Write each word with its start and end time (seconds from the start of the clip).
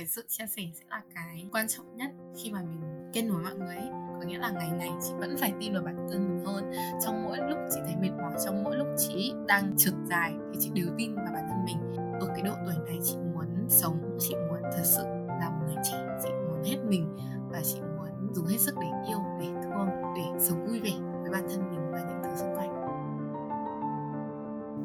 cái 0.00 0.06
sự 0.06 0.24
chia 0.28 0.46
sẻ 0.46 0.62
sẽ 0.74 0.84
là 0.90 1.02
cái 1.14 1.46
quan 1.52 1.68
trọng 1.68 1.96
nhất 1.96 2.10
khi 2.36 2.50
mà 2.52 2.62
mình 2.62 3.10
kết 3.12 3.22
nối 3.22 3.42
mọi 3.42 3.54
người 3.54 3.76
ấy. 3.76 3.88
Có 3.90 4.26
nghĩa 4.26 4.38
là 4.38 4.50
ngày 4.50 4.70
ngày 4.78 4.90
chị 5.02 5.12
vẫn 5.18 5.36
phải 5.36 5.52
tin 5.60 5.72
vào 5.72 5.82
bản 5.82 6.06
thân 6.10 6.28
mình 6.28 6.44
hơn. 6.46 6.72
Trong 7.04 7.24
mỗi 7.24 7.38
lúc 7.38 7.58
chị 7.70 7.80
thấy 7.84 7.96
mệt 7.96 8.10
mỏi, 8.22 8.32
trong 8.44 8.64
mỗi 8.64 8.76
lúc 8.76 8.86
chị 8.98 9.32
đang 9.46 9.76
trượt 9.76 9.94
dài 10.10 10.34
thì 10.52 10.58
chị 10.60 10.70
đều 10.74 10.86
tin 10.98 11.14
vào 11.14 11.30
bản 11.34 11.44
thân 11.48 11.64
mình. 11.64 11.94
Ở 12.20 12.26
cái 12.26 12.42
độ 12.42 12.52
tuổi 12.64 12.74
này 12.86 12.98
chị 13.04 13.16
muốn 13.34 13.68
sống, 13.68 14.16
chị 14.20 14.34
muốn 14.34 14.62
thật 14.62 14.84
sự 14.84 15.02
là 15.26 15.50
một 15.50 15.66
người 15.66 15.82
trẻ, 15.90 16.18
chị 16.22 16.28
muốn 16.48 16.62
hết 16.64 16.78
mình 16.88 17.16
và 17.50 17.60
chị 17.64 17.80
muốn 17.80 18.34
dùng 18.34 18.46
hết 18.46 18.58
sức 18.60 18.74
để 18.80 18.88
yêu, 19.08 19.18
để 19.40 19.46
thương, 19.64 19.88
để 20.16 20.40
sống 20.40 20.66
vui 20.66 20.80
vẻ 20.80 20.92
với 21.22 21.30
bản 21.30 21.46
thân 21.48 21.70
mình 21.70 21.90
và 21.92 21.98
những 21.98 22.22
thứ 22.24 22.30
xung 22.36 22.54
quanh. 22.56 22.79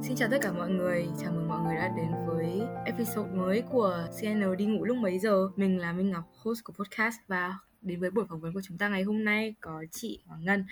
Xin 0.07 0.15
chào 0.15 0.29
tất 0.31 0.37
cả 0.41 0.51
mọi 0.51 0.69
người, 0.69 1.07
chào 1.21 1.31
mừng 1.31 1.47
mọi 1.47 1.63
người 1.63 1.75
đã 1.75 1.93
đến 1.97 2.11
với 2.27 2.61
episode 2.85 3.31
mới 3.31 3.61
của 3.61 4.07
CN 4.21 4.57
đi 4.57 4.65
ngủ 4.65 4.85
lúc 4.85 4.97
mấy 4.97 5.19
giờ 5.19 5.49
Mình 5.55 5.77
là 5.79 5.93
Minh 5.93 6.11
Ngọc, 6.11 6.31
host 6.35 6.63
của 6.63 6.73
podcast 6.73 7.15
và 7.27 7.57
đến 7.81 7.99
với 7.99 8.11
buổi 8.11 8.25
phỏng 8.29 8.41
vấn 8.41 8.53
của 8.53 8.61
chúng 8.63 8.77
ta 8.77 8.89
ngày 8.89 9.03
hôm 9.03 9.23
nay 9.23 9.55
có 9.61 9.85
chị 9.91 10.19
Hoàng 10.25 10.45
Ngân 10.45 10.65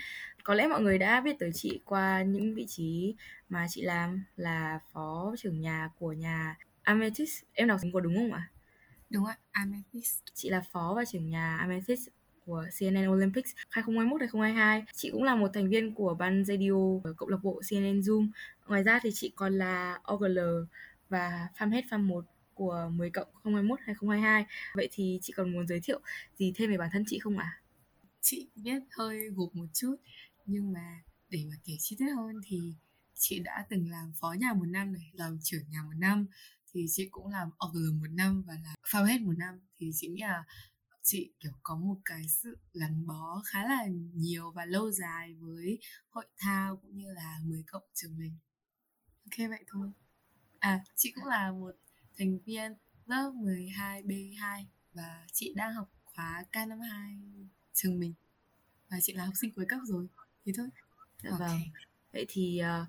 Có 0.44 0.54
lẽ 0.54 0.68
mọi 0.68 0.82
người 0.82 0.98
đã 0.98 1.22
biết 1.22 1.40
tới 1.40 1.52
chị 1.54 1.82
qua 1.86 2.24
những 2.24 2.56
vị 2.56 2.66
trí 2.68 3.16
mà 3.50 3.66
chị 3.70 3.82
làm 3.82 4.24
là 4.36 4.80
phó 4.94 5.36
trưởng 5.38 5.62
nhà 5.62 5.90
của 6.00 6.12
nhà 6.12 6.58
Amethyst 6.84 7.44
Em 7.54 7.68
đọc 7.68 7.80
có 7.94 8.00
đúng 8.00 8.16
không 8.16 8.34
ạ? 8.34 8.50
Đúng 9.10 9.26
ạ, 9.26 9.38
Amethyst 9.52 10.22
Chị 10.34 10.50
là 10.50 10.62
phó 10.72 10.94
và 10.96 11.06
trưởng 11.06 11.30
nhà 11.30 11.58
Amethyst 11.58 12.10
của 12.46 12.66
CNN 12.80 13.08
Olympics 13.08 13.52
2021-2022. 13.72 14.82
Chị 14.94 15.10
cũng 15.12 15.24
là 15.24 15.36
một 15.36 15.48
thành 15.54 15.70
viên 15.70 15.94
của 15.94 16.16
ban 16.20 16.46
radio 16.46 16.74
cộng 17.18 17.30
lạc 17.30 17.38
bộ 17.44 17.62
CNN 17.70 18.00
Zoom. 18.00 18.28
Ngoài 18.68 18.84
ra 18.84 19.00
thì 19.04 19.10
chị 19.14 19.34
còn 19.36 19.54
là 19.54 20.00
OGL 20.14 20.40
và 21.10 21.48
farm 21.58 21.72
hết 21.72 21.86
farm 21.90 22.08
1 22.08 22.26
của 22.54 22.90
10 22.94 23.10
cộng 23.10 23.28
2021-2022. 23.44 24.44
Vậy 24.76 24.90
thì 24.92 25.20
chị 25.22 25.34
còn 25.36 25.54
muốn 25.54 25.68
giới 25.68 25.80
thiệu 25.84 26.00
gì 26.40 26.54
thêm 26.56 26.72
về 26.72 26.78
bản 26.78 26.90
thân 26.94 27.04
chị 27.08 27.20
không 27.20 27.38
ạ? 27.38 27.44
À? 27.44 27.62
Chị 28.22 28.48
biết 28.56 28.82
hơi 28.92 29.30
gục 29.36 29.56
một 29.56 29.66
chút 29.74 29.96
nhưng 30.46 30.74
mà 30.74 31.02
để 31.30 31.46
mà 31.50 31.56
kể 31.66 31.74
chi 31.80 31.96
tiết 32.00 32.10
hơn 32.16 32.42
thì 32.46 32.74
chị 33.14 33.40
đã 33.40 33.66
từng 33.70 33.90
làm 33.90 34.12
phó 34.20 34.34
nhà 34.40 34.54
một 34.54 34.66
năm 34.68 34.94
này, 34.94 35.12
làm 35.14 35.40
trưởng 35.44 35.70
nhà 35.70 35.84
một 35.84 35.96
năm 35.98 36.26
thì 36.74 36.86
chị 36.90 37.08
cũng 37.12 37.28
làm 37.28 37.50
OGL 37.66 37.92
một 38.02 38.12
năm 38.12 38.44
và 38.48 38.54
là 38.64 38.76
fanpage 38.84 39.26
một 39.26 39.38
năm 39.38 39.60
thì 39.78 39.92
chị 39.94 40.08
nghĩ 40.08 40.22
là 40.22 40.44
chị 41.04 41.32
kiểu 41.40 41.52
có 41.64 41.76
một 41.76 41.96
cái 42.06 42.28
sự 42.30 42.58
gắn 42.74 43.08
bó 43.08 43.42
khá 43.46 43.64
là 43.64 43.86
nhiều 44.14 44.52
và 44.52 44.66
lâu 44.66 44.92
dài 44.92 45.34
với 45.34 45.80
hội 46.10 46.26
thao 46.38 46.78
cũng 46.78 46.98
như 46.98 47.14
là 47.14 47.40
10 47.44 47.64
cộng 47.68 47.84
trường 47.94 48.18
mình 48.18 48.38
ok 49.38 49.50
vậy 49.50 49.64
thôi. 49.68 49.92
À 50.60 50.80
chị 50.96 51.12
cũng 51.16 51.26
là 51.26 51.52
một 51.52 51.72
thành 52.18 52.38
viên 52.46 52.74
lớp 53.06 53.32
12B2 53.36 54.64
và 54.94 55.26
chị 55.32 55.54
đang 55.56 55.74
học 55.74 55.90
khóa 56.06 56.44
K52 56.52 57.18
trường 57.74 58.00
mình. 58.00 58.14
Và 58.90 58.98
chị 59.02 59.14
là 59.14 59.26
học 59.26 59.34
sinh 59.42 59.52
cuối 59.56 59.66
cấp 59.70 59.80
rồi. 59.84 60.08
Thì 60.46 60.52
thôi. 60.58 60.68
Dạ 61.24 61.30
okay. 61.30 61.50
vâng. 61.50 61.60
Vậy 62.14 62.26
thì 62.30 62.62
uh, 62.82 62.88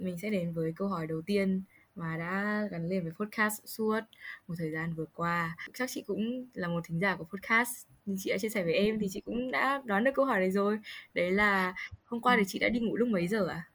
mình 0.00 0.18
sẽ 0.22 0.30
đến 0.30 0.52
với 0.52 0.72
câu 0.76 0.88
hỏi 0.88 1.06
đầu 1.06 1.22
tiên 1.22 1.62
mà 1.94 2.16
đã 2.16 2.62
gắn 2.70 2.88
liền 2.88 3.02
với 3.02 3.12
podcast 3.12 3.60
suốt 3.64 4.00
một 4.48 4.54
thời 4.58 4.70
gian 4.70 4.94
vừa 4.94 5.06
qua. 5.14 5.56
Chắc 5.74 5.90
chị 5.92 6.02
cũng 6.06 6.46
là 6.54 6.68
một 6.68 6.80
thính 6.84 7.00
giả 7.00 7.16
của 7.16 7.24
podcast 7.24 7.86
nhưng 8.06 8.16
chị 8.20 8.30
đã 8.30 8.38
chia 8.38 8.48
sẻ 8.48 8.64
với 8.64 8.74
em 8.74 8.98
thì 8.98 9.06
chị 9.10 9.20
cũng 9.20 9.50
đã 9.50 9.82
đoán 9.84 10.04
được 10.04 10.10
câu 10.14 10.24
hỏi 10.24 10.40
này 10.40 10.50
rồi. 10.50 10.78
Đấy 11.14 11.30
là 11.30 11.74
hôm 12.04 12.20
qua 12.20 12.36
thì 12.36 12.42
chị 12.46 12.58
đã 12.58 12.68
đi 12.68 12.80
ngủ 12.80 12.96
lúc 12.96 13.08
mấy 13.08 13.28
giờ 13.28 13.46
à 13.46 13.68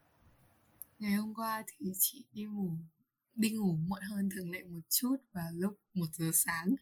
ngày 1.00 1.14
hôm 1.14 1.34
qua 1.34 1.64
thì 1.68 1.92
chị 2.00 2.26
đi 2.34 2.44
ngủ 2.44 2.72
đi 3.36 3.50
ngủ 3.50 3.78
muộn 3.88 4.02
hơn 4.02 4.30
thường 4.30 4.52
lệ 4.52 4.64
một 4.64 4.82
chút 4.90 5.16
vào 5.32 5.52
lúc 5.54 5.80
1 5.94 6.06
giờ 6.14 6.32
sáng 6.34 6.76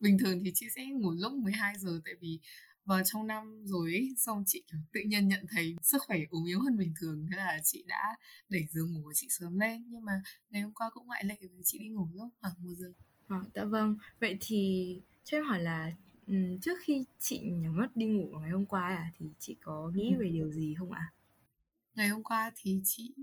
bình 0.00 0.18
thường 0.18 0.44
thì 0.44 0.52
chị 0.54 0.66
sẽ 0.76 0.84
ngủ 0.84 1.12
lúc 1.12 1.32
12 1.32 1.74
giờ 1.78 2.00
tại 2.04 2.14
vì 2.20 2.38
vào 2.84 3.04
trong 3.04 3.26
năm 3.26 3.66
rồi 3.66 3.92
ấy, 3.92 4.14
xong 4.16 4.44
chị 4.46 4.62
kiểu 4.72 4.80
tự 4.92 5.00
nhiên 5.06 5.28
nhận 5.28 5.46
thấy 5.50 5.76
sức 5.82 6.02
khỏe 6.06 6.18
ốm 6.30 6.44
yếu 6.44 6.60
hơn 6.60 6.76
bình 6.76 6.94
thường 7.00 7.26
thế 7.30 7.36
là 7.36 7.58
chị 7.64 7.84
đã 7.86 8.16
đẩy 8.48 8.66
giờ 8.70 8.82
ngủ 8.84 9.00
của 9.04 9.12
chị 9.14 9.26
sớm 9.30 9.58
lên 9.58 9.84
nhưng 9.88 10.04
mà 10.04 10.22
ngày 10.50 10.62
hôm 10.62 10.72
qua 10.72 10.90
cũng 10.90 11.06
ngoại 11.06 11.24
lệ 11.24 11.36
với 11.40 11.62
chị 11.64 11.78
đi 11.78 11.88
ngủ 11.88 12.08
lúc 12.14 12.28
khoảng 12.40 12.54
một 12.58 12.74
giờ 12.76 12.92
à, 13.28 13.40
dạ 13.54 13.64
vâng 13.64 13.96
vậy 14.20 14.36
thì 14.40 15.00
cho 15.24 15.36
em 15.36 15.44
hỏi 15.44 15.62
là 15.62 15.92
trước 16.62 16.78
khi 16.84 17.04
chị 17.18 17.38
nhắm 17.38 17.76
mắt 17.76 17.96
đi 17.96 18.06
ngủ 18.06 18.38
ngày 18.40 18.50
hôm 18.50 18.66
qua 18.66 18.88
à 18.88 19.12
thì 19.18 19.26
chị 19.38 19.56
có 19.60 19.92
nghĩ 19.94 20.10
ừ. 20.10 20.20
về 20.20 20.28
điều 20.28 20.52
gì 20.52 20.74
không 20.78 20.92
ạ 20.92 21.12
à? 21.12 21.13
Ngày 21.94 22.08
hôm 22.08 22.22
qua 22.22 22.52
thì 22.56 22.80
chị 22.84 23.14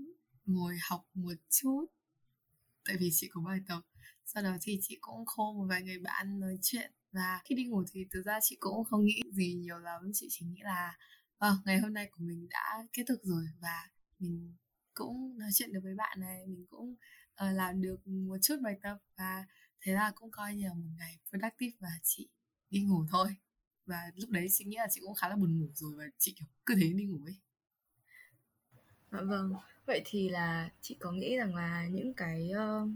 ngồi 0.46 0.76
học 0.88 1.06
một 1.14 1.34
chút 1.50 1.86
tại 2.84 2.96
vì 3.00 3.10
chị 3.12 3.28
có 3.32 3.40
bài 3.40 3.58
tập. 3.68 3.80
Sau 4.24 4.42
đó 4.42 4.56
thì 4.60 4.78
chị 4.82 4.98
cũng 5.00 5.26
khô 5.26 5.52
một 5.52 5.66
vài 5.68 5.82
người 5.82 5.98
bạn 5.98 6.40
nói 6.40 6.58
chuyện 6.62 6.92
và 7.12 7.40
khi 7.44 7.54
đi 7.54 7.64
ngủ 7.64 7.84
thì 7.92 8.06
thực 8.10 8.22
ra 8.22 8.38
chị 8.42 8.56
cũng 8.60 8.84
không 8.84 9.04
nghĩ 9.04 9.22
gì 9.32 9.54
nhiều 9.54 9.78
lắm. 9.78 10.10
Chị 10.14 10.26
chỉ 10.30 10.46
nghĩ 10.46 10.60
là 10.62 10.96
vâng 11.38 11.56
ngày 11.64 11.78
hôm 11.78 11.94
nay 11.94 12.08
của 12.10 12.20
mình 12.24 12.48
đã 12.50 12.86
kết 12.92 13.02
thúc 13.08 13.18
rồi 13.22 13.44
và 13.60 13.88
mình 14.18 14.56
cũng 14.94 15.38
nói 15.38 15.50
chuyện 15.54 15.72
được 15.72 15.80
với 15.82 15.94
bạn 15.94 16.20
này 16.20 16.46
mình 16.46 16.66
cũng 16.70 16.92
uh, 16.92 17.54
làm 17.54 17.82
được 17.82 18.06
một 18.06 18.36
chút 18.42 18.56
bài 18.62 18.76
tập 18.82 18.98
và 19.18 19.44
thế 19.80 19.92
là 19.92 20.12
cũng 20.14 20.30
coi 20.30 20.54
như 20.54 20.66
là 20.68 20.74
một 20.74 20.90
ngày 20.98 21.18
productive 21.28 21.76
và 21.80 21.90
chị 22.02 22.28
đi 22.70 22.80
ngủ 22.80 23.04
thôi. 23.10 23.36
Và 23.86 24.10
lúc 24.14 24.30
đấy 24.30 24.46
chị 24.50 24.64
nghĩ 24.64 24.76
là 24.76 24.86
chị 24.90 25.00
cũng 25.04 25.14
khá 25.14 25.28
là 25.28 25.36
buồn 25.36 25.60
ngủ 25.60 25.68
rồi 25.74 25.94
và 25.98 26.04
chị 26.18 26.34
kiểu 26.38 26.46
cứ 26.66 26.74
thế 26.80 26.92
đi 26.92 27.04
ngủ 27.04 27.24
ấy 27.24 27.36
dạ 29.12 29.20
vâng. 29.20 29.54
Vậy 29.86 30.02
thì 30.04 30.28
là 30.28 30.70
chị 30.80 30.96
có 31.00 31.12
nghĩ 31.12 31.36
rằng 31.36 31.54
là 31.54 31.86
những 31.86 32.14
cái 32.14 32.50
uh, 32.52 32.88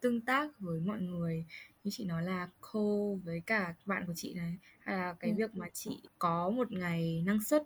tương 0.00 0.20
tác 0.20 0.60
với 0.60 0.80
mọi 0.80 1.00
người 1.00 1.44
như 1.84 1.90
chị 1.90 2.04
nói 2.04 2.22
là 2.22 2.48
cô 2.60 3.18
với 3.24 3.40
cả 3.40 3.74
bạn 3.86 4.04
của 4.06 4.14
chị 4.16 4.34
này 4.34 4.58
hay 4.80 4.96
là 4.96 5.14
cái 5.20 5.30
ừ. 5.30 5.36
việc 5.38 5.54
mà 5.54 5.66
chị 5.72 6.02
có 6.18 6.50
một 6.50 6.72
ngày 6.72 7.22
năng 7.26 7.42
suất 7.42 7.62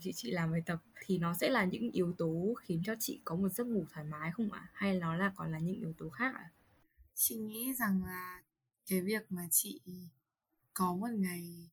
chị 0.00 0.12
chị 0.12 0.30
làm 0.30 0.52
bài 0.52 0.62
tập 0.66 0.82
thì 1.06 1.18
nó 1.18 1.34
sẽ 1.34 1.50
là 1.50 1.64
những 1.64 1.90
yếu 1.90 2.12
tố 2.12 2.54
khiến 2.60 2.82
cho 2.84 2.94
chị 3.00 3.20
có 3.24 3.34
một 3.34 3.48
giấc 3.48 3.66
ngủ 3.66 3.84
thoải 3.92 4.06
mái 4.06 4.30
không 4.32 4.52
ạ? 4.52 4.68
Hay 4.72 4.98
nó 4.98 5.16
là 5.16 5.32
còn 5.36 5.52
là 5.52 5.58
những 5.58 5.74
yếu 5.74 5.92
tố 5.98 6.08
khác 6.08 6.34
ạ? 6.34 6.50
Chị 7.14 7.36
nghĩ 7.36 7.74
rằng 7.74 8.04
là 8.04 8.42
cái 8.86 9.00
việc 9.00 9.32
mà 9.32 9.48
chị 9.50 9.80
có 10.74 10.94
một 10.94 11.10
ngày 11.10 11.70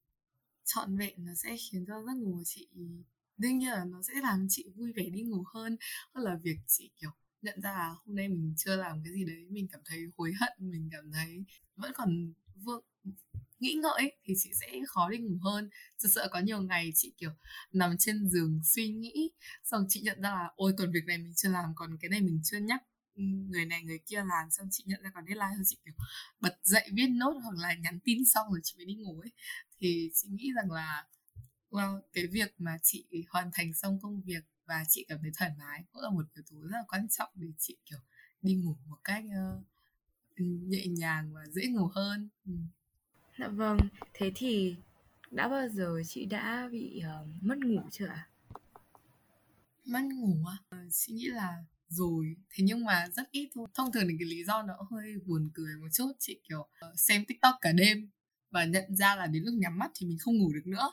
trọn 0.65 0.97
vẹn 0.97 1.13
nó 1.25 1.33
sẽ 1.33 1.55
khiến 1.57 1.85
cho 1.87 2.03
giấc 2.03 2.13
ngủ 2.13 2.33
của 2.37 2.43
chị 2.43 2.67
đương 3.41 3.57
nhiên 3.57 3.69
là 3.69 3.85
nó 3.85 4.01
sẽ 4.01 4.13
làm 4.23 4.47
chị 4.49 4.65
vui 4.75 4.91
vẻ 4.95 5.03
đi 5.13 5.21
ngủ 5.21 5.43
hơn. 5.53 5.77
Hơn 6.15 6.23
là 6.25 6.37
việc 6.43 6.57
chị, 6.67 6.89
kiểu, 7.01 7.09
nhận 7.41 7.61
ra 7.61 7.71
là 7.73 7.89
hôm 8.05 8.15
nay 8.15 8.29
mình 8.29 8.53
chưa 8.57 8.75
làm 8.75 9.03
cái 9.03 9.13
gì 9.13 9.25
đấy, 9.25 9.45
mình 9.49 9.67
cảm 9.71 9.81
thấy 9.85 9.99
hối 10.17 10.33
hận, 10.39 10.53
mình 10.59 10.89
cảm 10.91 11.11
thấy 11.11 11.43
vẫn 11.75 11.91
còn 11.95 12.33
vương 12.55 12.83
nghĩ 13.59 13.73
ngợi, 13.83 14.11
thì 14.25 14.33
chị 14.37 14.49
sẽ 14.61 14.67
khó 14.87 15.09
đi 15.09 15.17
ngủ 15.17 15.37
hơn. 15.43 15.69
Thực 16.03 16.09
sự 16.15 16.21
có 16.31 16.39
nhiều 16.39 16.61
ngày 16.61 16.91
chị, 16.95 17.13
kiểu, 17.17 17.31
nằm 17.73 17.95
trên 17.99 18.29
giường 18.29 18.61
suy 18.63 18.87
nghĩ, 18.89 19.31
xong 19.63 19.85
chị 19.89 20.01
nhận 20.01 20.21
ra 20.21 20.29
là, 20.29 20.51
ôi, 20.55 20.73
còn 20.77 20.91
việc 20.91 21.05
này 21.07 21.17
mình 21.17 21.33
chưa 21.35 21.49
làm, 21.49 21.71
còn 21.75 21.97
cái 22.01 22.09
này 22.09 22.21
mình 22.21 22.39
chưa 22.43 22.57
nhắc 22.57 22.83
ừ, 23.15 23.23
người 23.49 23.65
này 23.65 23.83
người 23.83 23.99
kia 24.07 24.17
làm. 24.17 24.51
Xong 24.51 24.67
chị 24.71 24.83
nhận 24.87 25.01
ra 25.03 25.11
còn 25.15 25.25
deadline 25.27 25.51
xong 25.55 25.63
chị, 25.65 25.77
kiểu, 25.85 25.93
bật 26.39 26.59
dậy 26.63 26.89
viết 26.93 27.07
nốt 27.07 27.33
hoặc 27.43 27.55
là 27.57 27.73
nhắn 27.73 27.99
tin 28.03 28.25
xong 28.25 28.47
rồi 28.51 28.59
chị 28.63 28.73
mới 28.77 28.85
đi 28.85 28.95
ngủ 28.95 29.19
ấy. 29.19 29.31
Thì 29.79 30.09
chị 30.13 30.27
nghĩ 30.31 30.51
rằng 30.55 30.71
là 30.71 31.05
well, 31.71 31.99
cái 32.13 32.27
việc 32.27 32.55
mà 32.57 32.77
chị 32.83 33.05
hoàn 33.29 33.49
thành 33.53 33.73
xong 33.73 33.99
công 34.01 34.21
việc 34.21 34.43
và 34.65 34.83
chị 34.89 35.05
cảm 35.07 35.19
thấy 35.21 35.31
thoải 35.37 35.51
mái 35.59 35.83
cũng 35.91 36.01
là 36.01 36.09
một 36.09 36.25
yếu 36.35 36.43
tố 36.51 36.57
rất 36.61 36.77
là 36.77 36.83
quan 36.87 37.07
trọng 37.09 37.29
để 37.35 37.47
chị 37.57 37.77
kiểu 37.85 37.99
đi 38.41 38.55
ngủ 38.55 38.75
một 38.87 38.97
cách 39.03 39.23
uh, 39.25 39.63
nhẹ 40.39 40.85
nhàng 40.87 41.33
và 41.33 41.45
dễ 41.47 41.67
ngủ 41.67 41.89
hơn. 41.95 42.29
Ừ. 42.45 42.51
dạ 43.39 43.47
vâng 43.47 43.77
thế 44.13 44.31
thì 44.35 44.75
đã 45.31 45.47
bao 45.47 45.69
giờ 45.69 46.01
chị 46.07 46.25
đã 46.25 46.69
bị 46.71 47.01
uh, 47.21 47.43
mất 47.43 47.57
ngủ 47.57 47.81
chưa 47.91 48.07
ạ? 48.07 48.27
Mất 49.85 50.01
ngủ 50.01 50.45
à? 50.45 50.57
Uh, 50.75 50.91
chị 50.91 51.13
nghĩ 51.13 51.25
là 51.25 51.63
rồi. 51.87 52.35
Thế 52.49 52.63
nhưng 52.67 52.85
mà 52.85 53.07
rất 53.13 53.31
ít 53.31 53.49
thôi. 53.55 53.67
Thông 53.73 53.91
thường 53.91 54.03
thì 54.09 54.15
cái 54.19 54.27
lý 54.27 54.43
do 54.43 54.63
nó 54.63 54.73
hơi 54.91 55.15
buồn 55.25 55.49
cười 55.53 55.77
một 55.77 55.87
chút. 55.93 56.11
Chị 56.19 56.39
kiểu 56.49 56.59
uh, 56.59 56.99
xem 56.99 57.25
tiktok 57.25 57.55
cả 57.61 57.71
đêm 57.71 58.09
và 58.49 58.65
nhận 58.65 58.95
ra 58.95 59.15
là 59.15 59.27
đến 59.27 59.43
lúc 59.43 59.53
nhắm 59.53 59.79
mắt 59.79 59.91
thì 59.95 60.07
mình 60.07 60.17
không 60.17 60.37
ngủ 60.37 60.53
được 60.53 60.67
nữa 60.67 60.91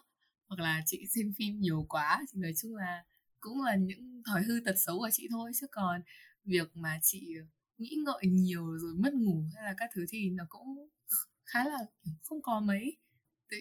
hoặc 0.48 0.60
là 0.60 0.82
chị 0.86 1.06
xem 1.14 1.32
phim 1.38 1.60
nhiều 1.60 1.86
quá 1.88 2.24
thì 2.32 2.40
nói 2.40 2.52
chung 2.56 2.76
là 2.76 3.04
cũng 3.40 3.62
là 3.62 3.76
những 3.76 4.22
thói 4.26 4.42
hư 4.42 4.60
tật 4.64 4.74
xấu 4.78 4.98
của 4.98 5.08
chị 5.12 5.28
thôi. 5.30 5.50
Chứ 5.60 5.66
còn 5.72 6.02
việc 6.44 6.76
mà 6.76 6.98
chị 7.02 7.34
nghĩ 7.78 7.96
ngợi 8.04 8.26
nhiều 8.26 8.78
rồi 8.78 8.94
mất 8.94 9.14
ngủ 9.14 9.44
hay 9.56 9.64
là 9.64 9.74
các 9.76 9.90
thứ 9.94 10.06
thì 10.08 10.30
nó 10.30 10.44
cũng 10.48 10.88
khá 11.44 11.64
là 11.64 11.78
không 12.22 12.42
có 12.42 12.60
mấy. 12.60 12.96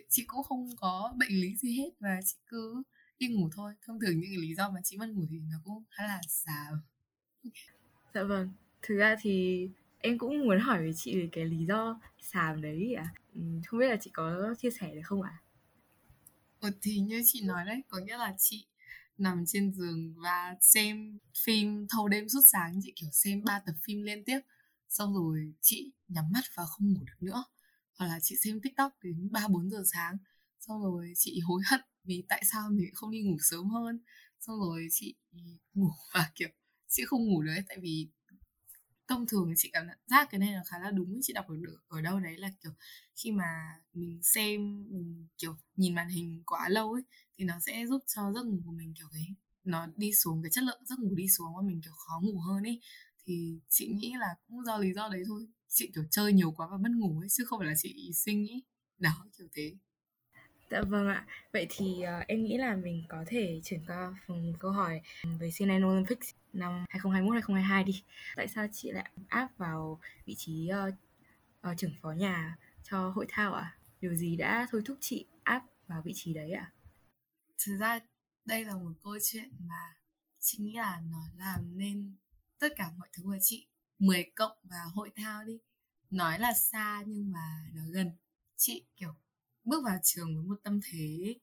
Chị 0.09 0.23
cũng 0.27 0.43
không 0.43 0.69
có 0.75 1.13
bệnh 1.17 1.41
lý 1.41 1.55
gì 1.57 1.77
hết 1.77 1.89
và 1.99 2.19
chị 2.25 2.35
cứ 2.45 2.83
đi 3.19 3.27
ngủ 3.27 3.49
thôi. 3.53 3.73
Thông 3.85 3.99
thường 3.99 4.19
những 4.19 4.29
cái 4.29 4.37
lý 4.41 4.55
do 4.55 4.69
mà 4.69 4.79
chị 4.83 4.97
mất 4.97 5.09
ngủ 5.09 5.25
thì 5.29 5.39
nó 5.39 5.57
cũng 5.63 5.83
khá 5.89 6.07
là 6.07 6.21
xà. 6.27 6.69
Dạ 8.13 8.23
vâng. 8.23 8.49
Thực 8.81 8.97
ra 8.97 9.15
thì 9.21 9.67
em 9.99 10.17
cũng 10.17 10.45
muốn 10.45 10.59
hỏi 10.59 10.77
với 10.77 10.91
chị 10.95 11.15
về 11.15 11.29
cái 11.31 11.45
lý 11.45 11.65
do 11.65 11.99
xàm 12.21 12.61
đấy 12.61 12.93
à 12.93 13.13
không 13.65 13.79
biết 13.79 13.89
là 13.89 13.97
chị 14.01 14.09
có 14.13 14.55
chia 14.57 14.69
sẻ 14.71 14.95
được 14.95 15.01
không 15.03 15.21
ạ? 15.21 15.31
à? 15.33 15.43
Ừ, 16.59 16.69
thì 16.81 16.99
như 16.99 17.21
chị 17.25 17.41
nói 17.45 17.65
đấy 17.65 17.81
có 17.87 17.99
nghĩa 17.99 18.17
là 18.17 18.35
chị 18.37 18.67
nằm 19.17 19.43
trên 19.47 19.73
giường 19.73 20.13
và 20.17 20.55
xem 20.61 21.19
phim 21.45 21.87
thâu 21.89 22.07
đêm 22.07 22.29
suốt 22.29 22.41
sáng 22.51 22.79
chị 22.83 22.93
kiểu 22.95 23.09
xem 23.11 23.43
ba 23.43 23.59
tập 23.65 23.75
phim 23.83 24.03
liên 24.03 24.23
tiếp. 24.25 24.39
Xong 24.89 25.13
rồi 25.15 25.53
chị 25.61 25.91
nhắm 26.07 26.25
mắt 26.33 26.43
và 26.55 26.65
không 26.65 26.93
ngủ 26.93 26.99
được 27.05 27.17
nữa. 27.21 27.43
Hoặc 27.97 28.07
là 28.07 28.19
chị 28.21 28.35
xem 28.43 28.59
tiktok 28.61 28.91
đến 29.03 29.29
ba 29.31 29.47
bốn 29.47 29.69
giờ 29.69 29.83
sáng. 29.93 30.17
Xong 30.59 30.83
rồi 30.83 31.13
chị 31.15 31.39
hối 31.39 31.61
hận 31.65 31.81
vì 32.03 32.23
tại 32.29 32.43
sao 32.51 32.69
mình 32.69 32.89
không 32.93 33.11
đi 33.11 33.21
ngủ 33.23 33.37
sớm 33.51 33.69
hơn. 33.69 33.99
Xong 34.39 34.59
rồi 34.59 34.87
chị 34.91 35.15
ngủ 35.73 35.89
và 36.13 36.31
kiểu 36.35 36.49
chị 36.87 37.03
không 37.07 37.25
ngủ 37.27 37.41
đấy 37.41 37.63
tại 37.67 37.77
vì 37.81 38.07
thông 39.07 39.25
thường 39.27 39.53
chị 39.57 39.69
cảm 39.73 39.87
giác 40.07 40.27
cái 40.31 40.39
này 40.39 40.53
là 40.53 40.63
khá 40.67 40.79
là 40.79 40.91
đúng 40.91 41.19
chị 41.23 41.33
đọc 41.33 41.45
được 41.49 41.77
ở 41.87 42.01
đâu 42.01 42.19
đấy 42.19 42.37
là, 42.37 42.49
kiểu, 42.63 42.71
khi 43.15 43.31
mà 43.31 43.45
mình 43.93 44.19
xem, 44.23 44.85
mình, 44.91 45.27
kiểu, 45.37 45.55
nhìn 45.75 45.95
màn 45.95 46.09
hình 46.09 46.43
quá 46.45 46.69
lâu 46.69 46.93
ấy, 46.93 47.03
thì 47.37 47.45
nó 47.45 47.59
sẽ 47.59 47.85
giúp 47.89 48.03
cho 48.15 48.31
giấc 48.35 48.45
ngủ 48.45 48.59
của 48.65 48.71
mình, 48.71 48.93
kiểu, 48.97 49.07
cái, 49.13 49.35
nó 49.63 49.87
đi 49.95 50.13
xuống, 50.13 50.43
cái 50.43 50.51
chất 50.51 50.63
lượng 50.63 50.81
giấc 50.85 50.99
ngủ 50.99 51.15
đi 51.15 51.27
xuống 51.29 51.55
và 51.55 51.61
mình, 51.61 51.81
kiểu, 51.83 51.93
khó 51.97 52.19
ngủ 52.23 52.39
hơn 52.39 52.63
ấy. 52.63 52.81
Thì 53.25 53.59
chị 53.69 53.87
nghĩ 53.87 54.13
là 54.19 54.27
cũng 54.47 54.63
do 54.65 54.77
lý 54.77 54.93
do 54.93 55.09
đấy 55.09 55.23
thôi. 55.27 55.47
Chị, 55.69 55.91
kiểu, 55.95 56.03
chơi 56.11 56.33
nhiều 56.33 56.51
quá 56.51 56.67
và 56.71 56.77
mất 56.77 56.89
ngủ 56.95 57.19
ấy, 57.21 57.29
chứ 57.29 57.45
không 57.45 57.59
phải 57.59 57.67
là 57.67 57.73
chị 57.77 58.11
suy 58.13 58.33
nghĩ, 58.35 58.63
đó, 58.97 59.11
kiểu 59.37 59.47
thế. 59.55 59.75
Dạ 60.69 60.81
vâng 60.81 61.07
ạ. 61.07 61.25
Vậy 61.53 61.67
thì 61.69 62.03
uh, 62.03 62.27
em 62.27 62.43
nghĩ 62.43 62.57
là 62.57 62.75
mình 62.75 63.03
có 63.09 63.23
thể 63.27 63.61
chuyển 63.63 63.85
qua 63.87 64.15
phần 64.27 64.53
câu 64.59 64.71
hỏi 64.71 65.01
ừ, 65.23 65.29
về 65.39 65.49
CNN 65.59 65.85
Olympics 65.85 66.29
năm 66.53 66.85
2021-2022 66.89 67.83
đi. 67.85 68.03
Tại 68.35 68.47
sao 68.47 68.67
chị 68.71 68.91
lại 68.91 69.11
áp 69.27 69.49
vào 69.57 69.99
vị 70.25 70.35
trí 70.37 70.69
uh, 70.87 70.93
uh, 71.71 71.77
trưởng 71.77 71.93
phó 72.01 72.11
nhà 72.11 72.57
cho 72.83 73.09
hội 73.09 73.25
thao 73.29 73.53
ạ? 73.53 73.61
À? 73.61 73.75
Điều 74.01 74.15
gì 74.15 74.35
đã 74.35 74.67
thôi 74.71 74.81
thúc 74.85 74.97
chị 75.01 75.25
áp 75.43 75.63
vào 75.87 76.01
vị 76.01 76.11
trí 76.15 76.33
đấy 76.33 76.51
ạ? 76.51 76.71
À? 76.71 76.73
Thực 77.65 77.77
ra 77.79 77.99
đây 78.45 78.65
là 78.65 78.73
một 78.73 78.91
câu 79.03 79.17
chuyện 79.23 79.49
mà 79.59 79.95
chị 80.39 80.57
nghĩ 80.61 80.73
là 80.73 81.01
nó 81.11 81.19
làm 81.37 81.77
nên 81.77 82.15
tất 82.59 82.69
cả 82.75 82.91
mọi 82.97 83.07
thứ 83.13 83.23
của 83.23 83.37
chị 83.41 83.67
10 83.99 84.31
cộng 84.35 84.57
và 84.63 84.77
hội 84.93 85.11
thao 85.15 85.43
đi 85.43 85.59
nói 86.11 86.39
là 86.39 86.53
xa 86.53 87.03
nhưng 87.07 87.31
mà 87.31 87.63
nó 87.73 87.81
gần 87.91 88.11
chị 88.57 88.85
kiểu 88.95 89.13
bước 89.67 89.83
vào 89.85 89.97
trường 90.03 90.35
với 90.35 90.45
một 90.45 90.59
tâm 90.63 90.79
thế 90.91 91.35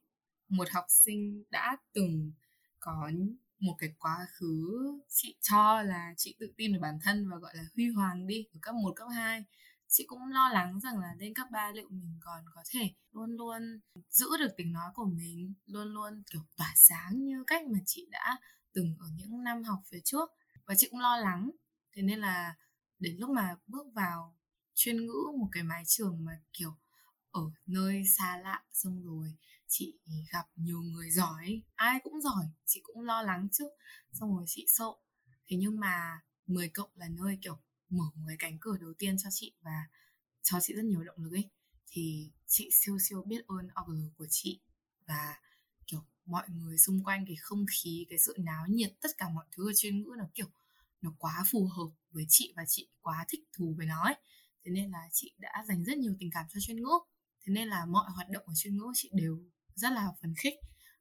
một 0.47 0.69
học 0.71 0.85
sinh 0.89 1.43
đã 1.49 1.77
từng 1.93 2.31
có 2.79 3.11
một 3.59 3.75
cái 3.77 3.93
quá 3.99 4.27
khứ 4.31 4.91
chị 5.09 5.35
cho 5.41 5.81
là 5.81 6.13
chị 6.17 6.35
tự 6.39 6.53
tin 6.57 6.73
về 6.73 6.79
bản 6.79 6.99
thân 7.03 7.29
và 7.29 7.37
gọi 7.37 7.55
là 7.55 7.63
huy 7.75 7.89
hoàng 7.89 8.27
đi 8.27 8.45
ở 8.53 8.59
cấp 8.61 8.75
1, 8.75 8.93
cấp 8.95 9.07
2 9.15 9.45
chị 9.87 10.05
cũng 10.07 10.31
lo 10.31 10.49
lắng 10.49 10.79
rằng 10.79 10.99
là 10.99 11.15
lên 11.19 11.33
cấp 11.33 11.47
3 11.51 11.71
liệu 11.71 11.87
mình 11.89 12.19
còn 12.21 12.45
có 12.55 12.61
thể 12.69 12.89
luôn 13.11 13.37
luôn 13.37 13.79
giữ 14.09 14.25
được 14.39 14.53
tiếng 14.57 14.73
nói 14.73 14.91
của 14.93 15.05
mình 15.05 15.53
luôn 15.65 15.93
luôn 15.93 16.23
kiểu 16.31 16.41
tỏa 16.57 16.73
sáng 16.75 17.25
như 17.25 17.43
cách 17.47 17.67
mà 17.67 17.79
chị 17.85 18.07
đã 18.11 18.37
từng 18.73 18.95
ở 18.99 19.07
những 19.15 19.43
năm 19.43 19.63
học 19.63 19.79
phía 19.91 19.99
trước. 20.03 20.29
Và 20.65 20.75
chị 20.75 20.87
cũng 20.91 20.99
lo 20.99 21.17
lắng. 21.17 21.51
Thế 21.93 22.01
nên 22.01 22.19
là 22.19 22.55
đến 22.99 23.17
lúc 23.19 23.29
mà 23.29 23.55
bước 23.67 23.87
vào 23.93 24.35
chuyên 24.73 25.05
ngữ 25.05 25.31
một 25.39 25.47
cái 25.51 25.63
mái 25.63 25.83
trường 25.85 26.25
mà 26.25 26.31
kiểu 26.53 26.77
ở 27.35 27.51
nơi 27.65 28.03
xa 28.17 28.37
lạ, 28.37 28.63
xong 28.73 29.03
rồi 29.03 29.33
chị 29.67 29.93
gặp 30.31 30.45
nhiều 30.55 30.81
người 30.81 31.11
giỏi, 31.11 31.61
ai 31.75 31.99
cũng 32.03 32.21
giỏi, 32.21 32.45
chị 32.65 32.81
cũng 32.83 33.01
lo 33.01 33.21
lắng 33.21 33.47
chứ. 33.51 33.65
Xong 34.13 34.35
rồi 34.35 34.43
chị 34.47 34.65
sợ. 34.67 34.91
Thế 35.47 35.57
nhưng 35.57 35.79
mà 35.79 36.21
10 36.47 36.69
cộng 36.69 36.89
là 36.95 37.07
nơi 37.09 37.37
kiểu 37.41 37.57
mở 37.89 38.03
một 38.15 38.23
cái 38.27 38.35
cánh 38.39 38.57
cửa 38.61 38.77
đầu 38.77 38.93
tiên 38.99 39.17
cho 39.17 39.29
chị 39.31 39.53
và 39.61 39.83
cho 40.43 40.59
chị 40.61 40.73
rất 40.73 40.85
nhiều 40.85 41.03
động 41.03 41.23
lực 41.23 41.33
ấy. 41.33 41.49
Thì 41.87 42.31
chị 42.47 42.69
siêu 42.71 42.97
siêu 42.99 43.23
biết 43.27 43.47
ơn 43.47 43.67
OGL 43.67 44.07
của 44.17 44.27
chị 44.29 44.61
và 45.07 45.35
kiểu 45.87 46.01
mọi 46.25 46.49
người 46.49 46.77
xung 46.77 47.03
quanh, 47.03 47.25
cái 47.27 47.35
không 47.39 47.65
khí, 47.71 48.05
cái 48.09 48.19
sự 48.19 48.35
náo 48.39 48.67
nhiệt, 48.67 48.93
tất 49.01 49.09
cả 49.17 49.29
mọi 49.29 49.45
thứ 49.51 49.69
ở 49.69 49.73
chuyên 49.77 50.01
ngữ 50.01 50.09
nó 50.17 50.25
kiểu 50.33 50.47
nó 51.01 51.13
quá 51.19 51.43
phù 51.51 51.67
hợp 51.67 51.89
với 52.11 52.25
chị 52.29 52.53
và 52.55 52.63
chị 52.67 52.89
quá 53.01 53.25
thích 53.29 53.41
thú 53.53 53.73
với 53.77 53.85
nó 53.85 54.03
ấy. 54.03 54.15
Thế 54.63 54.71
nên 54.71 54.91
là 54.91 55.09
chị 55.11 55.33
đã 55.37 55.63
dành 55.67 55.83
rất 55.83 55.97
nhiều 55.97 56.15
tình 56.19 56.29
cảm 56.31 56.45
cho 56.53 56.59
chuyên 56.59 56.77
ngữ 56.77 56.89
thế 57.45 57.53
nên 57.53 57.67
là 57.67 57.85
mọi 57.85 58.11
hoạt 58.15 58.29
động 58.29 58.43
ở 58.45 58.53
chuyên 58.55 58.77
ngữ 58.77 58.91
chị 58.93 59.09
đều 59.13 59.39
rất 59.75 59.91
là 59.91 60.07
phấn 60.21 60.33
khích. 60.37 60.53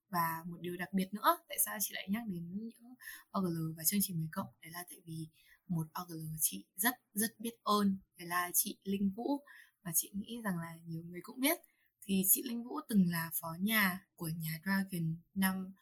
Và 0.08 0.42
một 0.46 0.56
điều 0.60 0.76
đặc 0.76 0.88
biệt 0.92 1.14
nữa 1.14 1.38
tại 1.48 1.58
sao 1.64 1.78
chị 1.80 1.94
lại 1.94 2.08
nhắc 2.10 2.22
đến 2.26 2.52
những 2.52 2.94
OGL 3.38 3.72
và 3.76 3.84
chương 3.84 4.00
trình 4.02 4.18
10 4.18 4.28
cộng? 4.32 4.46
Đấy 4.62 4.72
là 4.72 4.84
tại 4.88 5.00
vì 5.04 5.28
một 5.68 5.86
OGL 6.02 6.34
chị 6.40 6.64
rất 6.76 6.94
rất 7.14 7.40
biết 7.40 7.54
ơn. 7.62 7.98
Đấy 8.18 8.28
là 8.28 8.50
chị 8.54 8.78
Linh 8.84 9.10
Vũ 9.16 9.40
và 9.82 9.92
chị 9.94 10.10
nghĩ 10.14 10.40
rằng 10.44 10.58
là 10.58 10.76
nhiều 10.86 11.02
người 11.02 11.20
cũng 11.22 11.40
biết. 11.40 11.58
Thì 12.02 12.22
chị 12.28 12.42
Linh 12.44 12.64
Vũ 12.64 12.80
từng 12.88 13.10
là 13.10 13.30
phó 13.40 13.56
nhà 13.60 14.06
của 14.16 14.28
nhà 14.28 14.60
Dragon 14.64 15.16
năm 15.34 15.74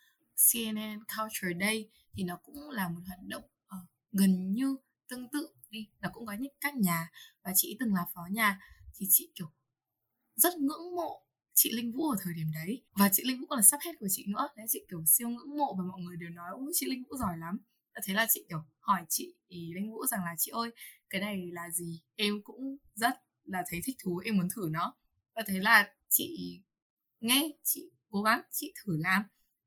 CNN 0.52 1.04
Culture 1.16 1.58
Day. 1.60 1.90
Thì 2.12 2.22
nó 2.24 2.36
cũng 2.36 2.70
là 2.70 2.88
một 2.88 3.00
hoạt 3.06 3.20
động 3.22 3.44
uh, 3.44 3.88
gần 4.12 4.52
như 4.52 4.76
tương 5.08 5.28
tự 5.28 5.48
đi. 5.70 5.88
Nó 6.00 6.08
cũng 6.12 6.26
có 6.26 6.32
những 6.32 6.52
các 6.60 6.74
nhà 6.74 7.10
và 7.42 7.52
chị 7.54 7.76
từng 7.80 7.94
là 7.94 8.06
phó 8.14 8.20
nhà. 8.30 8.60
Thì 8.94 9.06
chị 9.10 9.32
kiểu 9.34 9.50
rất 10.36 10.56
ngưỡng 10.58 10.96
mộ 10.96 11.22
chị 11.54 11.72
Linh 11.72 11.92
Vũ 11.92 12.10
ở 12.10 12.16
thời 12.22 12.34
điểm 12.34 12.46
đấy. 12.54 12.84
Và 12.92 13.08
chị 13.12 13.22
Linh 13.26 13.40
Vũ 13.40 13.46
còn 13.46 13.56
là 13.58 13.62
sắp 13.62 13.80
hết 13.84 13.92
của 14.00 14.06
chị 14.10 14.24
nữa. 14.28 14.48
Đấy, 14.56 14.66
chị 14.68 14.84
kiểu 14.90 15.04
siêu 15.06 15.28
ngưỡng 15.28 15.56
mộ 15.58 15.74
và 15.78 15.84
mọi 15.84 16.00
người 16.00 16.16
đều 16.16 16.30
nói 16.30 16.50
ôi 16.52 16.72
chị 16.74 16.86
Linh 16.90 17.02
Vũ 17.10 17.16
giỏi 17.16 17.38
lắm. 17.38 17.58
Thế 18.04 18.14
là 18.14 18.26
chị 18.30 18.44
kiểu 18.48 18.64
hỏi 18.78 19.04
chị, 19.08 19.34
ý, 19.48 19.72
Linh 19.74 19.90
Vũ 19.90 20.06
rằng 20.06 20.20
là, 20.24 20.34
chị 20.38 20.50
ơi, 20.50 20.70
cái 21.10 21.20
này 21.20 21.50
là 21.52 21.70
gì? 21.70 22.02
Em 22.16 22.42
cũng 22.44 22.76
rất 22.94 23.14
là 23.44 23.64
thấy 23.68 23.80
thích 23.84 23.96
thú, 24.04 24.18
em 24.24 24.36
muốn 24.36 24.48
thử 24.54 24.68
nó. 24.70 24.94
Và 25.34 25.42
thế 25.46 25.58
là 25.58 25.94
chị 26.08 26.60
nghe, 27.20 27.48
chị 27.62 27.90
cố 28.10 28.22
gắng, 28.22 28.42
chị 28.50 28.72
thử 28.84 28.96
làm. 28.96 29.22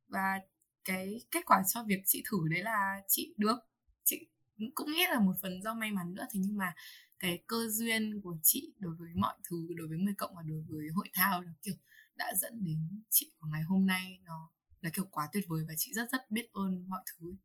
Và 0.08 0.40
cái 0.86 1.22
kết 1.32 1.46
quả 1.46 1.64
cho 1.74 1.84
việc 1.84 2.00
chị 2.06 2.24
thử 2.32 2.38
đấy 2.50 2.64
là 2.64 3.02
chị 3.08 3.34
được. 3.38 3.58
Chị 4.04 4.28
cũng 4.76 4.92
nghĩ 4.92 5.04
là 5.10 5.20
một 5.20 5.34
phần 5.42 5.62
do 5.62 5.74
may 5.74 5.92
mắn 5.92 6.14
nữa. 6.14 6.26
Thế 6.32 6.40
nhưng 6.44 6.58
mà 6.58 6.74
cái 7.20 7.44
cơ 7.48 7.68
duyên 7.70 8.22
của 8.22 8.38
chị 8.44 8.74
đối 8.80 8.96
với 8.96 9.10
mọi 9.16 9.36
thứ 9.44 9.68
đối 9.76 9.88
với 9.88 9.98
10 9.98 10.14
cộng 10.14 10.36
và 10.36 10.42
đối 10.42 10.62
với 10.70 10.88
hội 10.90 11.10
thao 11.14 11.42
nó 11.42 11.52
kiểu 11.62 11.76
đã 12.16 12.34
dẫn 12.36 12.64
đến 12.64 13.02
chị 13.10 13.32
của 13.40 13.48
ngày 13.48 13.62
hôm 13.62 13.86
nay 13.86 14.20
nó 14.24 14.50
là 14.82 14.90
kiểu 14.90 15.06
quá 15.12 15.30
tuyệt 15.34 15.46
vời 15.48 15.66
và 15.68 15.74
chị 15.78 15.94
rất 15.94 16.12
rất 16.12 16.32
biết 16.32 16.54
ơn 16.54 16.90
mọi 16.90 17.02
thứ 17.06 17.36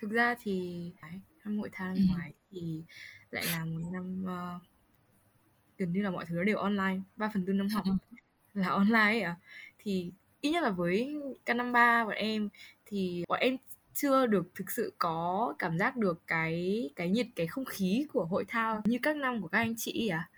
thực 0.00 0.10
ra 0.10 0.34
thì 0.42 0.84
năm 1.44 1.58
hội 1.58 1.68
thao 1.72 1.88
năm 1.88 1.96
ừ. 1.96 2.02
ngoái 2.12 2.32
thì 2.50 2.82
lại 3.30 3.44
là 3.46 3.64
một 3.64 3.90
năm 3.92 4.24
uh, 4.24 4.62
gần 5.78 5.92
như 5.92 6.02
là 6.02 6.10
mọi 6.10 6.26
thứ 6.26 6.34
nó 6.34 6.44
đều 6.44 6.56
online 6.56 7.00
3 7.16 7.30
phần 7.34 7.46
tư 7.46 7.52
năm 7.52 7.68
học 7.68 7.84
là 8.54 8.68
online 8.68 8.98
ấy 8.98 9.20
à 9.20 9.36
thì 9.78 10.12
ít 10.40 10.50
nhất 10.50 10.62
là 10.62 10.70
với 10.70 11.14
k 11.46 11.48
năm 11.56 11.72
ba 11.72 12.04
bọn 12.04 12.14
em 12.14 12.48
thì 12.86 13.24
bọn 13.28 13.40
em 13.40 13.56
chưa 13.94 14.26
được 14.26 14.50
thực 14.54 14.70
sự 14.70 14.92
có 14.98 15.54
cảm 15.58 15.78
giác 15.78 15.96
được 15.96 16.22
cái 16.26 16.90
cái 16.96 17.08
nhiệt 17.08 17.26
cái 17.36 17.46
không 17.46 17.64
khí 17.64 18.06
của 18.12 18.24
hội 18.24 18.44
thao 18.48 18.82
như 18.84 18.98
các 19.02 19.16
năm 19.16 19.42
của 19.42 19.48
các 19.48 19.58
anh 19.58 19.74
chị 19.76 20.08
à 20.08 20.28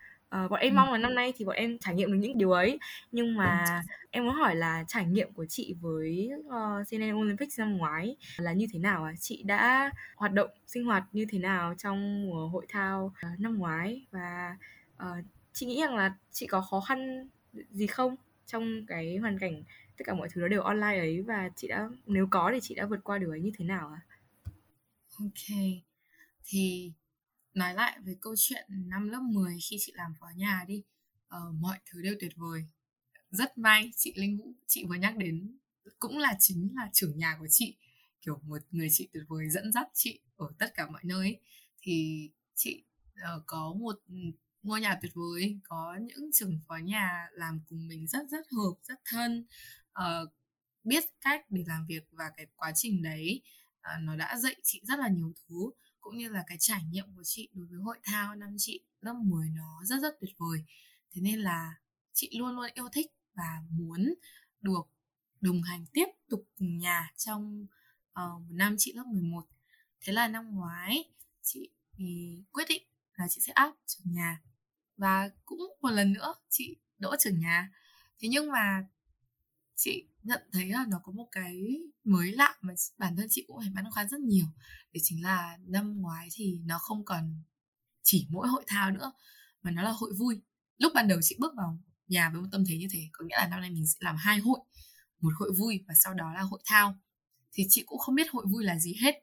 uh, 0.44 0.50
bọn 0.50 0.60
em 0.60 0.72
ừ. 0.72 0.76
mong 0.76 0.92
là 0.92 0.98
năm 0.98 1.14
nay 1.14 1.32
thì 1.36 1.44
bọn 1.44 1.56
em 1.56 1.78
trải 1.78 1.94
nghiệm 1.94 2.12
được 2.12 2.18
những 2.18 2.38
điều 2.38 2.52
ấy 2.52 2.78
nhưng 3.12 3.36
mà 3.36 3.64
ừ. 3.68 3.92
em 4.10 4.24
muốn 4.24 4.34
hỏi 4.34 4.56
là 4.56 4.84
trải 4.88 5.06
nghiệm 5.06 5.32
của 5.32 5.46
chị 5.48 5.74
với 5.80 6.30
uh, 6.46 6.88
CNN 6.90 7.14
Olympics 7.14 7.58
năm 7.58 7.76
ngoái 7.76 8.16
là 8.36 8.52
như 8.52 8.66
thế 8.72 8.78
nào 8.78 9.04
à 9.04 9.12
chị 9.20 9.42
đã 9.42 9.90
hoạt 10.16 10.32
động 10.32 10.50
sinh 10.66 10.84
hoạt 10.84 11.04
như 11.12 11.26
thế 11.28 11.38
nào 11.38 11.74
trong 11.78 12.26
mùa 12.26 12.48
hội 12.48 12.66
thao 12.68 13.04
uh, 13.32 13.40
năm 13.40 13.58
ngoái 13.58 14.06
và 14.10 14.56
uh, 15.02 15.24
chị 15.52 15.66
nghĩ 15.66 15.80
rằng 15.80 15.96
là 15.96 16.14
chị 16.30 16.46
có 16.46 16.60
khó 16.60 16.80
khăn 16.80 17.28
gì 17.70 17.86
không 17.86 18.16
trong 18.46 18.86
cái 18.86 19.16
hoàn 19.16 19.38
cảnh 19.38 19.62
tất 19.96 20.04
cả 20.06 20.14
mọi 20.14 20.28
thứ 20.32 20.40
nó 20.40 20.48
đều 20.48 20.62
online 20.62 20.98
ấy 20.98 21.22
và 21.22 21.50
chị 21.56 21.68
đã 21.68 21.88
nếu 22.06 22.26
có 22.30 22.50
thì 22.54 22.58
chị 22.62 22.74
đã 22.74 22.86
vượt 22.86 23.00
qua 23.04 23.18
điều 23.18 23.30
ấy 23.30 23.40
như 23.40 23.50
thế 23.58 23.64
nào 23.64 23.88
à? 23.88 24.00
Ok. 25.18 25.56
Thì 26.44 26.92
nói 27.54 27.74
lại 27.74 27.98
về 28.04 28.16
câu 28.20 28.34
chuyện 28.38 28.66
năm 28.68 29.08
lớp 29.08 29.20
10 29.22 29.58
khi 29.70 29.76
chị 29.80 29.92
làm 29.96 30.14
phó 30.20 30.26
nhà 30.36 30.64
đi. 30.66 30.82
Uh, 31.36 31.54
mọi 31.60 31.78
thứ 31.90 32.02
đều 32.02 32.14
tuyệt 32.20 32.32
vời. 32.36 32.64
Rất 33.30 33.58
may 33.58 33.90
chị 33.96 34.12
Linh 34.16 34.38
Vũ 34.38 34.52
chị 34.66 34.84
vừa 34.88 34.94
nhắc 34.94 35.16
đến 35.16 35.58
cũng 35.98 36.18
là 36.18 36.36
chính 36.38 36.68
là 36.74 36.90
trưởng 36.92 37.18
nhà 37.18 37.36
của 37.40 37.46
chị. 37.50 37.76
Kiểu 38.20 38.40
một 38.42 38.58
người 38.70 38.88
chị 38.90 39.08
tuyệt 39.12 39.22
vời 39.28 39.50
dẫn 39.50 39.72
dắt 39.72 39.88
chị 39.94 40.20
ở 40.36 40.46
tất 40.58 40.74
cả 40.74 40.90
mọi 40.90 41.02
nơi 41.04 41.40
thì 41.82 42.28
chị 42.54 42.84
uh, 43.14 43.42
có 43.46 43.74
một 43.78 44.02
ngôi 44.62 44.80
nhà 44.80 44.98
tuyệt 45.02 45.12
vời 45.14 45.58
có 45.64 45.96
những 46.00 46.30
trưởng 46.32 46.60
phó 46.68 46.76
nhà 46.76 47.26
làm 47.32 47.60
cùng 47.68 47.88
mình 47.88 48.06
rất 48.06 48.28
rất 48.30 48.46
hợp 48.50 48.74
rất 48.82 49.00
thân 49.04 49.46
uh, 50.00 50.32
biết 50.84 51.04
cách 51.20 51.44
để 51.50 51.64
làm 51.66 51.86
việc 51.86 52.08
và 52.10 52.24
cái 52.36 52.46
quá 52.56 52.72
trình 52.74 53.02
đấy 53.02 53.42
uh, 53.78 54.02
nó 54.02 54.16
đã 54.16 54.38
dạy 54.38 54.56
chị 54.62 54.80
rất 54.84 54.98
là 54.98 55.08
nhiều 55.08 55.32
thứ 55.36 55.70
cũng 56.00 56.16
như 56.16 56.28
là 56.28 56.44
cái 56.46 56.56
trải 56.60 56.84
nghiệm 56.90 57.04
của 57.16 57.22
chị 57.24 57.48
đối 57.52 57.66
với 57.66 57.78
hội 57.78 57.98
thao 58.04 58.34
năm 58.34 58.56
chị 58.58 58.80
lớp 59.00 59.14
10 59.14 59.50
nó 59.50 59.80
rất 59.84 60.00
rất 60.02 60.14
tuyệt 60.20 60.34
vời. 60.38 60.64
Thế 61.12 61.22
nên 61.22 61.40
là 61.40 61.74
chị 62.12 62.30
luôn 62.38 62.54
luôn 62.54 62.70
yêu 62.74 62.88
thích 62.92 63.06
và 63.34 63.62
muốn 63.70 64.14
được 64.60 64.82
đồng 65.40 65.62
hành 65.62 65.86
tiếp 65.92 66.06
tục 66.28 66.44
cùng 66.58 66.78
nhà 66.78 67.12
trong 67.16 67.66
uh, 68.10 68.40
một 68.40 68.52
năm 68.52 68.76
chị 68.78 68.92
lớp 68.92 69.04
11 69.06 69.46
thế 70.00 70.12
là 70.12 70.28
năm 70.28 70.54
ngoái 70.54 71.04
chị 71.42 71.70
thì 71.92 72.42
quyết 72.52 72.64
định 72.68 72.82
là 73.14 73.28
chị 73.28 73.40
sẽ 73.40 73.52
áp 73.52 73.72
trưởng 73.86 74.12
nhà 74.12 74.40
và 74.96 75.30
cũng 75.44 75.60
một 75.80 75.90
lần 75.90 76.12
nữa 76.12 76.34
chị 76.48 76.76
đỗ 76.98 77.16
trưởng 77.18 77.38
nhà. 77.38 77.72
Thế 78.18 78.28
nhưng 78.28 78.50
mà 78.50 78.86
chị 79.74 80.08
nhận 80.22 80.42
thấy 80.52 80.68
là 80.68 80.84
nó 80.88 81.00
có 81.02 81.12
một 81.12 81.28
cái 81.32 81.62
mới 82.04 82.32
lạ 82.32 82.54
mà 82.60 82.74
bản 82.98 83.16
thân 83.16 83.26
chị 83.30 83.44
cũng 83.46 83.60
phải 83.60 83.70
băn 83.74 83.84
khoăn 83.90 84.08
rất 84.08 84.20
nhiều. 84.20 84.46
Để 84.92 85.00
chính 85.02 85.22
là 85.22 85.58
năm 85.66 86.00
ngoái 86.00 86.28
thì 86.32 86.58
nó 86.64 86.78
không 86.78 87.04
còn 87.04 87.42
chỉ 88.02 88.26
mỗi 88.30 88.48
hội 88.48 88.64
thao 88.66 88.90
nữa, 88.90 89.12
mà 89.62 89.70
nó 89.70 89.82
là 89.82 89.90
hội 89.90 90.12
vui. 90.18 90.40
Lúc 90.78 90.92
ban 90.94 91.08
đầu 91.08 91.18
chị 91.22 91.36
bước 91.38 91.52
vào 91.56 91.78
nhà 92.08 92.30
với 92.30 92.40
một 92.40 92.48
tâm 92.52 92.64
thế 92.68 92.76
như 92.76 92.86
thế, 92.90 93.08
có 93.12 93.24
nghĩa 93.24 93.36
là 93.36 93.46
năm 93.46 93.60
nay 93.60 93.70
mình 93.70 93.86
sẽ 93.86 93.96
làm 94.00 94.16
hai 94.16 94.38
hội, 94.38 94.60
một 95.20 95.32
hội 95.38 95.52
vui 95.58 95.84
và 95.88 95.94
sau 95.94 96.14
đó 96.14 96.32
là 96.34 96.40
hội 96.40 96.60
thao. 96.64 96.98
Thì 97.52 97.66
chị 97.68 97.82
cũng 97.86 97.98
không 97.98 98.14
biết 98.14 98.30
hội 98.30 98.44
vui 98.48 98.64
là 98.64 98.78
gì 98.78 98.94
hết. 99.02 99.14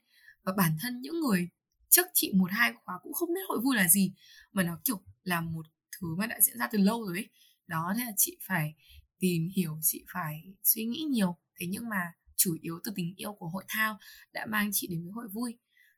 Và 0.44 0.54
bản 0.58 0.78
thân 0.82 1.02
những 1.02 1.20
người 1.20 1.50
trước 1.90 2.06
chị 2.14 2.32
một 2.36 2.52
hai 2.52 2.74
khóa 2.74 3.00
cũng 3.04 3.14
không 3.14 3.30
biết 3.34 3.42
hội 3.48 3.60
vui 3.64 3.76
là 3.76 3.88
gì, 3.88 4.14
mà 4.52 4.64
nó, 4.64 4.80
kiểu, 4.86 5.04
là 5.24 5.42
một 5.42 5.66
thứ 6.00 6.16
mà 6.18 6.28
đã 6.28 6.42
diễn 6.42 6.58
ra 6.58 6.68
từ 6.72 6.78
lâu 6.78 7.06
rồi 7.06 7.18
ấy. 7.18 7.30
Đó, 7.68 7.94
thế 7.98 8.06
là 8.06 8.12
chị 8.18 8.38
phải 8.48 8.74
tìm 9.20 9.50
hiểu 9.56 9.78
chị 9.82 10.06
phải 10.14 10.44
suy 10.64 10.86
nghĩ 10.86 11.00
nhiều. 11.10 11.38
Thế 11.60 11.68
nhưng 11.70 11.90
mà 11.90 12.14
chủ 12.36 12.58
yếu 12.62 12.80
từ 12.84 12.92
tình 12.96 13.14
yêu 13.16 13.34
của 13.34 13.50
hội 13.50 13.66
thao 13.68 13.98
đã 14.34 14.46
mang 14.46 14.70
chị 14.74 14.88
đến 14.88 15.04
với 15.04 15.12
hội 15.12 15.28
vui. 15.28 15.58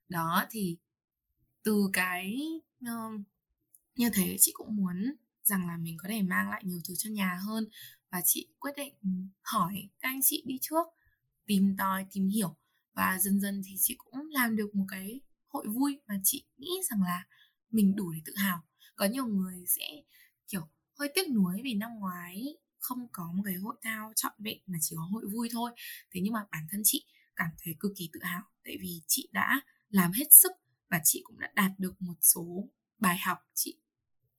Đó 0.10 0.46
thì 0.50 0.78
từ 1.64 1.90
cái 1.94 2.40
uh, 2.86 3.22
như 3.96 4.10
thế 4.14 4.36
chị 4.40 4.52
cũng 4.56 4.76
muốn 4.76 5.16
rằng 5.44 5.68
là 5.68 5.78
mình 5.78 5.98
có 5.98 6.10
thể 6.10 6.22
mang 6.22 6.50
lại 6.50 6.64
nhiều 6.66 6.80
thứ 6.88 6.94
cho 6.98 7.10
nhà 7.10 7.40
hơn. 7.48 7.68
Và 8.12 8.22
chị 8.26 8.48
quyết 8.60 8.72
định 8.78 8.94
hỏi 9.42 9.90
các 10.00 10.10
anh 10.10 10.20
chị 10.24 10.44
đi 10.48 10.58
trước 10.62 10.88
tìm 11.46 11.76
tòi 11.78 12.06
tìm 12.12 12.28
hiểu. 12.28 12.56
Và 12.94 13.20
dần 13.22 13.40
dần 13.40 13.62
thì 13.66 13.76
chị 13.80 13.96
cũng 13.98 14.28
làm 14.30 14.56
được 14.56 14.76
một 14.76 14.86
cái 14.88 15.20
hội 15.48 15.68
vui 15.68 16.00
mà 16.08 16.16
chị 16.24 16.46
nghĩ 16.58 16.72
rằng 16.90 17.02
là 17.02 17.26
mình 17.70 17.96
đủ 17.96 18.12
để 18.12 18.20
tự 18.26 18.34
hào. 18.36 18.62
Có 18.96 19.06
nhiều 19.06 19.26
người 19.26 19.66
sẽ 19.68 20.04
kiểu 20.48 20.62
hơi 21.00 21.12
tiếc 21.16 21.30
nuối 21.30 21.62
vì 21.64 21.74
năm 21.74 21.92
ngoái 22.00 22.46
không 22.82 23.08
có 23.12 23.32
một 23.36 23.44
cái 23.46 23.56
hội 23.56 23.76
thao 23.82 24.14
trọn 24.16 24.34
vẹn 24.38 24.58
mà 24.66 24.78
chỉ 24.82 24.96
có 24.96 25.04
hội 25.12 25.24
vui 25.34 25.50
thôi. 25.52 25.72
Thế 26.12 26.22
nhưng 26.24 26.34
mà 26.34 26.46
bản 26.52 26.68
thân 26.72 26.82
chị 26.84 27.06
cảm 27.36 27.50
thấy 27.64 27.76
cực 27.80 27.92
kỳ 27.96 28.10
tự 28.14 28.20
hào, 28.24 28.42
tại 28.64 28.78
vì 28.82 29.02
chị 29.08 29.30
đã 29.32 29.62
làm 29.90 30.12
hết 30.12 30.26
sức 30.32 30.52
và 30.90 31.02
chị 31.04 31.22
cũng 31.24 31.40
đã 31.40 31.52
đạt 31.56 31.72
được 31.78 32.02
một 32.02 32.18
số 32.22 32.70
bài 33.00 33.18
học. 33.18 33.38
Chị 33.54 33.78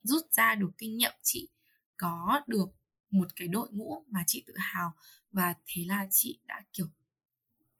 rút 0.03 0.33
ra 0.33 0.55
được 0.55 0.71
kinh 0.79 0.97
nghiệm, 0.97 1.13
chị 1.23 1.49
có 1.97 2.41
được 2.47 2.67
một 3.11 3.29
cái 3.37 3.49
đội 3.49 3.69
ngũ 3.73 4.05
mà 4.09 4.25
chị 4.27 4.45
tự 4.47 4.55
hào 4.57 4.93
và 5.33 5.55
thế 5.67 5.85
là 5.87 6.07
chị 6.11 6.41
đã, 6.47 6.63
kiểu, 6.73 6.87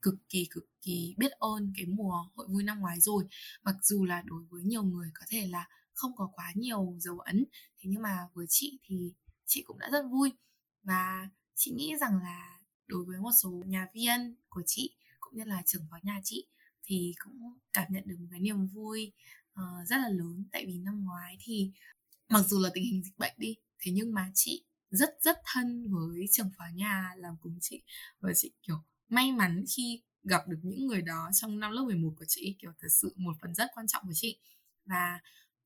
cực 0.01 0.15
kỳ 0.29 0.47
cực 0.49 0.63
kỳ 0.81 1.15
biết 1.17 1.31
ơn 1.31 1.73
cái 1.77 1.85
mùa 1.85 2.29
hội 2.35 2.47
vui 2.49 2.63
năm 2.63 2.79
ngoái 2.79 2.99
rồi. 2.99 3.23
Mặc 3.63 3.75
dù 3.81 4.05
là 4.05 4.21
đối 4.25 4.43
với 4.49 4.63
nhiều 4.63 4.83
người 4.83 5.11
có 5.13 5.25
thể 5.29 5.47
là 5.47 5.67
không 5.93 6.15
có 6.15 6.29
quá 6.33 6.51
nhiều 6.55 6.95
dấu 6.99 7.19
ấn, 7.19 7.45
thế 7.77 7.89
nhưng 7.89 8.01
mà 8.01 8.17
với 8.33 8.45
chị 8.49 8.79
thì 8.83 9.13
chị 9.45 9.63
cũng 9.67 9.79
đã 9.79 9.89
rất 9.91 10.01
vui 10.11 10.31
và 10.83 11.29
chị 11.55 11.71
nghĩ 11.71 11.93
rằng 12.01 12.19
là 12.23 12.59
đối 12.87 13.05
với 13.05 13.19
một 13.19 13.31
số 13.41 13.63
nhà 13.65 13.87
viên 13.93 14.35
của 14.49 14.63
chị 14.65 14.95
cũng 15.19 15.37
như 15.37 15.43
là 15.43 15.61
trưởng 15.65 15.87
phó 15.91 15.97
nhà 16.03 16.21
chị 16.23 16.47
thì 16.83 17.13
cũng 17.23 17.57
cảm 17.73 17.85
nhận 17.89 18.03
được 18.05 18.15
một 18.19 18.27
cái 18.31 18.39
niềm 18.39 18.67
vui 18.67 19.11
uh, 19.59 19.87
rất 19.87 19.97
là 19.97 20.09
lớn. 20.09 20.45
Tại 20.51 20.65
vì 20.65 20.77
năm 20.77 21.03
ngoái 21.05 21.37
thì 21.39 21.71
mặc 22.29 22.41
dù 22.47 22.59
là 22.59 22.69
tình 22.73 22.83
hình 22.83 23.03
dịch 23.03 23.17
bệnh 23.17 23.33
đi 23.37 23.55
thế 23.79 23.91
nhưng 23.91 24.13
mà 24.13 24.31
chị 24.33 24.65
rất 24.89 25.09
rất 25.21 25.37
thân 25.53 25.87
với 25.89 26.25
trưởng 26.31 26.49
phó 26.57 26.63
nhà 26.73 27.09
làm 27.17 27.35
cùng 27.41 27.57
chị. 27.61 27.83
Và 28.19 28.31
chị 28.35 28.51
kiểu 28.67 28.75
may 29.09 29.31
mắn 29.31 29.63
khi 29.75 30.01
gặp 30.23 30.47
được 30.47 30.59
những 30.63 30.87
người 30.87 31.01
đó 31.01 31.29
trong 31.33 31.59
năm 31.59 31.71
lớp 31.71 31.83
11 31.83 32.13
của 32.17 32.25
chị 32.27 32.55
kiểu 32.59 32.71
thật 32.79 32.87
sự 32.91 33.13
một 33.15 33.33
phần 33.41 33.55
rất 33.55 33.67
quan 33.75 33.87
trọng 33.87 34.03
của 34.05 34.13
chị. 34.13 34.39
Và 34.85 35.19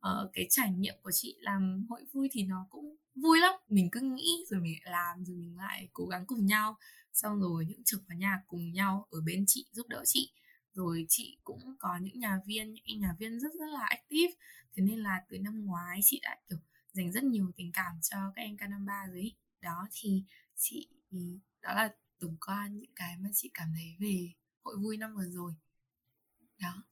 uh, 0.07 0.29
cái 0.33 0.47
trải 0.49 0.71
nghiệm 0.71 0.95
của 1.01 1.11
chị 1.11 1.35
làm 1.39 1.85
hội 1.89 2.05
vui 2.13 2.29
thì 2.31 2.43
nó 2.43 2.67
cũng 2.69 2.95
vui 3.15 3.39
lắm. 3.39 3.53
Mình 3.67 3.89
cứ 3.91 3.99
nghĩ 4.01 4.45
rồi 4.49 4.61
mình 4.61 4.75
lại 4.83 4.91
làm 4.91 5.25
rồi 5.25 5.37
mình 5.37 5.57
lại 5.57 5.89
cố 5.93 6.05
gắng 6.05 6.25
cùng 6.25 6.45
nhau. 6.45 6.77
Xong 7.13 7.39
rồi 7.39 7.65
những 7.65 7.83
trực 7.83 8.01
vào 8.07 8.17
nhà 8.17 8.41
cùng 8.47 8.71
nhau 8.71 9.07
ở 9.11 9.21
bên 9.21 9.43
chị 9.47 9.65
giúp 9.71 9.87
đỡ 9.87 10.03
chị. 10.05 10.31
Rồi 10.73 11.05
chị 11.09 11.37
cũng 11.43 11.75
có 11.79 11.97
những 12.01 12.19
nhà 12.19 12.39
viên 12.45 12.73
những 12.73 12.99
nhà 12.99 13.15
viên 13.19 13.39
rất 13.39 13.53
rất 13.59 13.69
là 13.73 13.85
active. 13.89 14.33
Thế 14.75 14.83
nên 14.83 14.99
là 14.99 15.25
từ 15.29 15.37
năm 15.39 15.65
ngoái 15.65 15.99
chị 16.03 16.19
đã 16.23 16.37
kiểu 16.49 16.59
dành 16.93 17.11
rất 17.11 17.23
nhiều 17.23 17.51
tình 17.57 17.71
cảm 17.71 17.93
cho 18.01 18.17
các 18.35 18.41
em 18.41 18.55
K53 18.55 19.11
rồi 19.11 19.31
đó 19.61 19.87
thì 19.91 20.23
chị 20.55 20.87
ừ, 21.11 21.17
đó 21.61 21.73
là 21.73 21.93
tổng 22.19 22.37
quan 22.47 22.79
những 22.79 22.93
cái 22.95 23.17
mà 23.17 23.29
chị 23.33 23.51
cảm 23.53 23.67
thấy 23.75 23.95
về 23.99 24.33
hội 24.63 24.77
vui 24.77 24.97
năm 24.97 25.15
vừa 25.15 25.29
rồi. 25.29 25.53
Đó. 26.59 26.83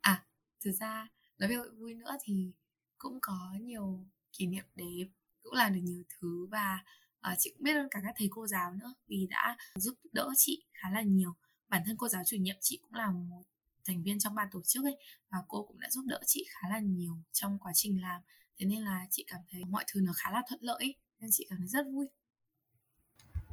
À 0.00 0.26
thực 0.64 0.72
ra 0.72 1.08
nói 1.38 1.48
về 1.48 1.54
hội 1.54 1.70
vui 1.70 1.94
nữa 1.94 2.16
thì 2.22 2.52
cũng 2.98 3.18
có 3.22 3.54
nhiều 3.60 4.06
kỷ 4.32 4.46
niệm 4.46 4.64
đẹp 4.74 5.06
cũng 5.42 5.52
làm 5.52 5.74
được 5.74 5.80
nhiều 5.82 6.02
thứ 6.08 6.46
và 6.46 6.84
uh, 7.32 7.38
chị 7.38 7.50
cũng 7.50 7.62
biết 7.62 7.74
ơn 7.74 7.88
cả 7.90 8.00
các 8.02 8.14
thầy 8.18 8.28
cô 8.30 8.46
giáo 8.46 8.72
nữa 8.72 8.94
vì 9.08 9.26
đã 9.30 9.56
giúp 9.74 9.94
đỡ 10.12 10.30
chị 10.36 10.64
khá 10.72 10.90
là 10.90 11.02
nhiều 11.02 11.34
bản 11.68 11.82
thân 11.86 11.96
cô 11.96 12.08
giáo 12.08 12.22
chủ 12.26 12.36
nhiệm 12.36 12.56
chị 12.60 12.78
cũng 12.82 12.94
là 12.94 13.10
một 13.10 13.42
thành 13.84 14.02
viên 14.02 14.18
trong 14.18 14.34
ban 14.34 14.48
tổ 14.52 14.62
chức 14.62 14.84
ấy 14.84 14.96
và 15.30 15.38
cô 15.48 15.62
cũng 15.62 15.80
đã 15.80 15.90
giúp 15.90 16.04
đỡ 16.06 16.20
chị 16.26 16.46
khá 16.48 16.68
là 16.68 16.78
nhiều 16.78 17.16
trong 17.32 17.58
quá 17.58 17.72
trình 17.74 18.02
làm 18.02 18.20
thế 18.58 18.66
nên 18.66 18.82
là 18.82 19.06
chị 19.10 19.24
cảm 19.26 19.40
thấy 19.50 19.64
mọi 19.64 19.84
thứ 19.86 20.00
nó 20.00 20.12
khá 20.16 20.30
là 20.30 20.42
thuận 20.48 20.62
lợi 20.62 20.78
ấy. 20.78 20.94
nên 21.20 21.30
chị 21.32 21.46
cảm 21.48 21.58
thấy 21.58 21.68
rất 21.68 21.86
vui 21.92 22.06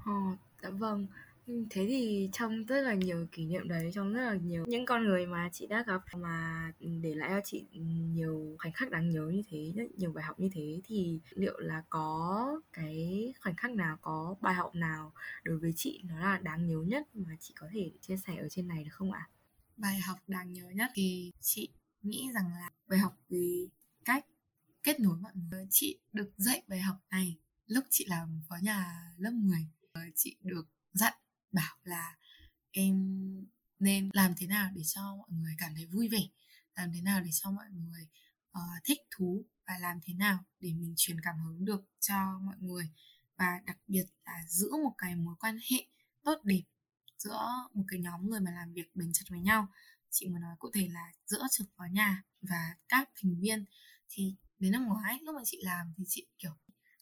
Ờ, 0.05 0.11
dạ 0.61 0.69
vâng. 0.69 1.07
Ừ, 1.47 1.53
thế 1.69 1.85
thì 1.89 2.29
trong 2.33 2.65
rất 2.65 2.81
là 2.81 2.93
nhiều 2.93 3.27
kỷ 3.31 3.45
niệm 3.45 3.67
đấy, 3.67 3.91
trong 3.93 4.13
rất 4.13 4.21
là 4.21 4.33
nhiều 4.35 4.65
những 4.67 4.85
con 4.85 5.03
người 5.05 5.25
mà 5.25 5.49
chị 5.53 5.67
đã 5.67 5.83
gặp 5.87 6.01
mà 6.17 6.71
để 6.79 7.15
lại 7.15 7.29
cho 7.29 7.41
chị 7.43 7.65
nhiều 8.13 8.55
khoảnh 8.59 8.73
khắc 8.73 8.91
đáng 8.91 9.09
nhớ 9.09 9.29
như 9.33 9.41
thế, 9.49 9.73
rất 9.75 9.83
nhiều 9.97 10.11
bài 10.11 10.23
học 10.23 10.39
như 10.39 10.49
thế 10.53 10.81
thì 10.83 11.19
liệu 11.29 11.59
là 11.59 11.83
có 11.89 12.61
cái 12.73 13.33
khoảnh 13.41 13.55
khắc 13.55 13.71
nào, 13.71 13.97
có 14.01 14.35
bài 14.41 14.53
học 14.53 14.75
nào 14.75 15.13
đối 15.43 15.57
với 15.57 15.73
chị 15.75 16.01
nó 16.03 16.19
là 16.19 16.37
đáng 16.37 16.67
nhớ 16.67 16.77
nhất 16.87 17.07
mà 17.13 17.35
chị 17.39 17.53
có 17.57 17.67
thể 17.73 17.91
chia 18.01 18.17
sẻ 18.17 18.35
ở 18.37 18.49
trên 18.49 18.67
này 18.67 18.83
được 18.83 18.91
không 18.93 19.11
ạ? 19.11 19.29
Bài 19.77 19.99
học 19.99 20.17
đáng 20.27 20.53
nhớ 20.53 20.69
nhất 20.69 20.91
thì 20.95 21.31
chị 21.41 21.69
nghĩ 22.01 22.29
rằng 22.33 22.51
là 22.51 22.69
bài 22.87 22.99
học 22.99 23.17
về 23.29 23.67
cách 24.05 24.25
kết 24.83 24.99
nối 24.99 25.17
mọi 25.21 25.31
người. 25.49 25.67
Chị 25.69 25.99
được 26.13 26.31
dạy 26.37 26.63
bài 26.67 26.79
học 26.79 26.95
này 27.11 27.37
lúc 27.67 27.83
chị 27.89 28.05
làm 28.09 28.41
phó 28.49 28.55
nhà 28.61 29.11
lớp 29.17 29.31
10 29.31 29.67
ờ, 29.91 30.01
chị 30.15 30.35
được 30.41 30.65
dặn 30.93 31.13
bảo 31.53 31.77
là 31.83 32.17
em 32.71 32.95
nên 33.79 34.09
làm 34.13 34.33
thế 34.37 34.47
nào 34.47 34.71
để 34.75 34.81
cho 34.85 35.15
mọi 35.15 35.29
người 35.31 35.55
cảm 35.57 35.75
thấy 35.75 35.85
vui 35.85 36.09
vẻ? 36.09 36.21
Làm 36.75 36.91
thế 36.93 37.01
nào 37.01 37.21
để 37.21 37.29
cho 37.33 37.51
mọi 37.51 37.65
người 37.71 38.07
uh, 38.57 38.83
thích 38.83 38.99
thú? 39.11 39.45
Và 39.67 39.77
làm 39.77 39.99
thế 40.03 40.13
nào 40.13 40.43
để 40.59 40.73
mình 40.73 40.93
truyền 40.97 41.17
cảm 41.21 41.35
hứng 41.39 41.65
được 41.65 41.85
cho 41.99 42.39
mọi 42.41 42.55
người? 42.59 42.89
Và 43.37 43.61
đặc 43.65 43.77
biệt 43.87 44.05
là 44.25 44.43
giữ 44.47 44.69
một 44.83 44.95
cái 44.97 45.15
mối 45.15 45.35
quan 45.39 45.57
hệ 45.71 45.87
tốt 46.23 46.41
đẹp 46.43 46.61
giữa 47.17 47.47
một 47.73 47.83
cái 47.87 47.99
nhóm 47.99 48.29
người 48.29 48.39
mà 48.39 48.51
làm 48.51 48.73
việc 48.73 48.95
bền 48.95 49.13
chặt 49.13 49.25
với 49.29 49.39
nhau. 49.39 49.67
Chị 50.09 50.27
muốn 50.29 50.41
nói 50.41 50.55
cụ 50.59 50.71
thể 50.73 50.87
là 50.91 51.11
giữa 51.25 51.47
trực 51.51 51.67
phó 51.77 51.83
nhà 51.91 52.23
và 52.41 52.75
các 52.89 53.09
thành 53.21 53.39
viên. 53.39 53.65
Thì 54.09 54.35
đến 54.59 54.71
năm 54.71 54.85
ngoái 54.85 55.19
lúc 55.21 55.35
mà 55.35 55.41
chị 55.45 55.57
làm 55.61 55.93
thì 55.97 56.03
chị 56.07 56.27
kiểu 56.37 56.51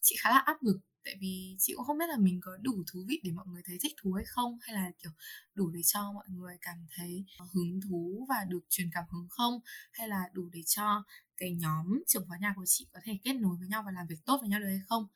chị 0.02 0.16
khá 0.20 0.30
là 0.30 0.38
áp 0.38 0.58
lực 0.64 0.80
tại 1.06 1.16
vì 1.22 1.56
chị 1.60 1.74
cũng 1.76 1.86
không 1.86 1.98
biết 1.98 2.10
là 2.10 2.18
mình 2.18 2.40
có 2.42 2.58
đủ 2.62 2.84
thú 2.92 3.06
vị 3.08 3.20
để 3.24 3.32
mọi 3.32 3.46
người 3.48 3.62
thấy 3.66 3.78
thích 3.82 3.94
thú 4.02 4.14
hay 4.14 4.26
không, 4.28 4.58
hay 4.62 4.76
là, 4.76 4.92
kiểu, 5.04 5.12
đủ 5.56 5.70
để 5.70 5.82
cho 5.84 6.12
mọi 6.12 6.26
người 6.30 6.58
cảm 6.62 6.78
thấy 6.96 7.26
hứng 7.54 7.80
thú 7.82 8.26
và 8.30 8.46
được 8.50 8.60
truyền 8.70 8.90
cảm 8.94 9.06
hứng 9.12 9.28
không? 9.30 9.60
Hay 9.92 10.08
là 10.08 10.24
đủ 10.34 10.50
để 10.54 10.62
cho 10.66 11.04
cái 11.38 11.56
nhóm 11.56 12.04
trưởng 12.08 12.28
khóa 12.28 12.38
nhà 12.42 12.54
của 12.56 12.66
chị 12.66 12.88
có 12.94 13.00
thể 13.04 13.20
kết 13.24 13.34
nối 13.34 13.58
với 13.60 13.68
nhau 13.68 13.84
và 13.86 13.92
làm 13.92 14.08
việc 14.08 14.26
tốt 14.26 14.38
với 14.42 14.50
nhau 14.50 14.60
được 14.60 14.68
hay 14.68 14.82
không? 14.88 15.08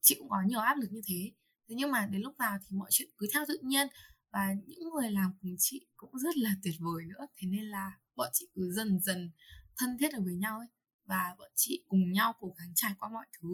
Chị 0.00 0.14
cũng 0.18 0.28
có 0.28 0.42
nhiều 0.46 0.60
áp 0.60 0.74
lực 0.78 0.92
như 0.92 1.00
thế. 1.06 1.32
Thế 1.68 1.74
nhưng 1.78 1.90
mà 1.90 2.06
đến 2.06 2.22
lúc 2.22 2.34
vào 2.38 2.58
thì 2.60 2.76
mọi 2.76 2.88
chuyện 2.92 3.08
cứ 3.18 3.26
theo 3.32 3.44
tự 3.48 3.58
nhiên 3.62 3.88
và 4.32 4.54
những 4.66 4.90
người 4.94 5.10
làm 5.10 5.32
cùng 5.42 5.56
chị 5.58 5.86
cũng 5.96 6.18
rất 6.18 6.36
là 6.36 6.56
tuyệt 6.62 6.74
vời 6.78 7.04
nữa. 7.06 7.26
Thế 7.36 7.48
nên 7.48 7.64
là 7.64 7.92
bọn 8.16 8.28
chị 8.32 8.48
cứ 8.54 8.72
dần 8.72 9.00
dần 9.00 9.30
thân 9.76 9.98
thiết 9.98 10.12
được 10.12 10.22
với 10.24 10.34
nhau 10.34 10.58
ấy 10.58 10.68
và 11.06 11.34
bọn 11.38 11.50
chị 11.54 11.84
cùng 11.88 12.12
nhau 12.12 12.32
cố 12.40 12.54
gắng 12.58 12.72
trải 12.74 12.92
qua 12.98 13.08
mọi 13.08 13.26
thứ. 13.38 13.48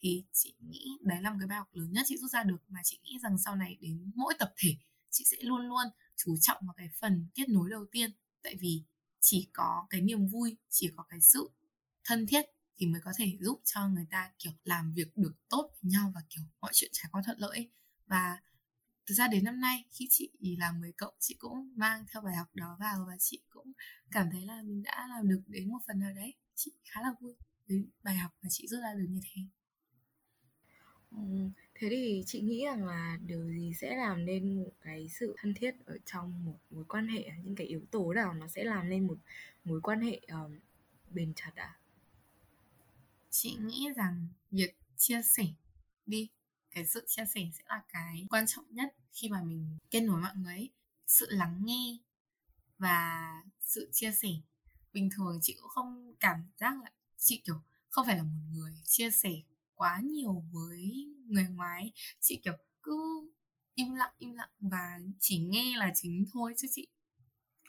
Thì 0.00 0.24
chị 0.32 0.54
nghĩ 0.60 0.98
đấy 1.00 1.22
là 1.22 1.30
một 1.30 1.36
cái 1.40 1.48
bài 1.48 1.58
học 1.58 1.68
lớn 1.72 1.92
nhất 1.92 2.02
chị 2.08 2.16
rút 2.18 2.30
ra 2.30 2.42
được, 2.42 2.58
mà 2.68 2.80
chị 2.84 2.98
nghĩ 3.02 3.18
rằng 3.22 3.38
sau 3.38 3.56
này 3.56 3.76
đến 3.80 4.12
mỗi 4.14 4.34
tập 4.38 4.52
thể, 4.56 4.76
chị 5.10 5.24
sẽ 5.30 5.36
luôn 5.40 5.60
luôn 5.60 5.86
chú 6.16 6.36
trọng 6.40 6.58
vào 6.66 6.74
cái 6.76 6.88
phần 7.00 7.26
kết 7.34 7.48
nối 7.48 7.70
đầu 7.70 7.86
tiên. 7.92 8.10
Tại 8.42 8.56
vì 8.60 8.82
chỉ 9.20 9.50
có 9.52 9.86
cái 9.90 10.00
niềm 10.00 10.26
vui, 10.26 10.56
chỉ 10.68 10.90
có 10.96 11.04
cái 11.08 11.20
sự 11.20 11.50
thân 12.04 12.26
thiết 12.26 12.44
thì 12.76 12.86
mới 12.86 13.00
có 13.04 13.12
thể 13.16 13.38
giúp 13.40 13.60
cho 13.64 13.88
người 13.88 14.06
ta, 14.10 14.30
kiểu, 14.38 14.52
làm 14.64 14.92
việc 14.92 15.16
được 15.16 15.34
tốt 15.48 15.70
với 15.82 15.90
nhau 15.90 16.12
và, 16.14 16.20
kiểu, 16.30 16.44
mọi 16.60 16.70
chuyện 16.74 16.90
trải 16.92 17.08
qua 17.12 17.22
thuận 17.24 17.38
lợi 17.38 17.70
và 18.06 18.38
thực 19.06 19.14
ra 19.14 19.28
đến 19.28 19.44
năm 19.44 19.60
nay, 19.60 19.84
khi 19.90 20.06
chị 20.10 20.30
làm 20.58 20.80
người 20.80 20.92
cộng 20.92 21.14
chị 21.18 21.34
cũng 21.38 21.72
mang 21.76 22.04
theo 22.12 22.22
bài 22.22 22.36
học 22.36 22.46
đó 22.54 22.76
vào 22.80 23.04
và 23.08 23.16
chị 23.18 23.42
cũng 23.50 23.72
cảm 24.10 24.28
thấy 24.32 24.46
là 24.46 24.62
mình 24.62 24.82
đã 24.82 25.06
làm 25.08 25.28
được 25.28 25.42
đến 25.46 25.68
một 25.68 25.78
phần 25.86 25.98
nào 25.98 26.12
đấy 26.14 26.34
chị 26.54 26.72
khá 26.84 27.00
là 27.02 27.14
vui 27.20 27.34
với 27.68 27.84
bài 28.02 28.16
học 28.16 28.30
mà 28.42 28.48
chị 28.50 28.66
rút 28.68 28.80
ra 28.82 28.94
được 28.94 29.06
như 29.08 29.20
thế 29.22 29.42
thế 31.74 31.88
thì 31.90 32.22
chị 32.26 32.40
nghĩ 32.40 32.64
rằng 32.66 32.86
là 32.86 33.18
điều 33.26 33.48
gì 33.48 33.72
sẽ 33.80 33.96
làm 33.96 34.24
nên 34.24 34.62
một 34.62 34.72
cái 34.80 35.08
sự 35.08 35.34
thân 35.38 35.54
thiết 35.54 35.74
ở 35.86 35.98
trong 36.06 36.44
một 36.44 36.58
mối 36.70 36.84
quan 36.88 37.08
hệ 37.08 37.30
những 37.44 37.54
cái 37.56 37.66
yếu 37.66 37.80
tố 37.90 38.12
nào 38.12 38.34
nó 38.34 38.48
sẽ 38.48 38.64
làm 38.64 38.88
nên 38.88 39.06
một 39.06 39.18
mối 39.64 39.80
quan 39.80 40.00
hệ 40.00 40.20
um, 40.28 40.58
bền 41.10 41.32
chặt 41.36 41.52
à 41.54 41.78
chị 43.30 43.56
nghĩ 43.60 43.88
rằng 43.96 44.28
việc 44.50 44.76
chia 44.96 45.22
sẻ 45.22 45.44
đi 46.06 46.28
cái 46.70 46.86
sự 46.86 47.04
chia 47.06 47.24
sẻ 47.34 47.40
sẽ 47.52 47.64
là 47.68 47.82
cái 47.88 48.26
quan 48.30 48.46
trọng 48.46 48.64
nhất 48.70 48.94
khi 49.12 49.28
mà 49.28 49.42
mình 49.42 49.78
kết 49.90 50.00
nối 50.00 50.20
mọi 50.20 50.36
người 50.36 50.54
ấy. 50.54 50.70
sự 51.06 51.26
lắng 51.30 51.60
nghe 51.64 51.98
và 52.78 53.32
sự 53.60 53.88
chia 53.92 54.12
sẻ 54.12 54.28
bình 54.92 55.08
thường 55.16 55.38
chị 55.42 55.56
cũng 55.60 55.68
không 55.68 56.14
cảm 56.20 56.44
giác 56.56 56.82
là, 56.84 56.90
chị, 57.18 57.42
kiểu, 57.44 57.56
không 57.88 58.06
phải 58.06 58.16
là 58.16 58.22
một 58.22 58.40
người 58.52 58.72
chia 58.84 59.10
sẻ 59.10 59.30
quá 59.74 60.00
nhiều 60.04 60.44
với 60.52 61.08
người 61.26 61.46
ngoài 61.50 61.92
chị, 62.20 62.40
kiểu, 62.44 62.54
cứ 62.82 63.30
im 63.74 63.94
lặng 63.94 64.12
im 64.18 64.34
lặng 64.34 64.50
và 64.60 64.98
chỉ 65.20 65.38
nghe 65.38 65.76
là 65.76 65.92
chính 65.94 66.24
thôi 66.32 66.54
chứ 66.56 66.68
chị 66.70 66.88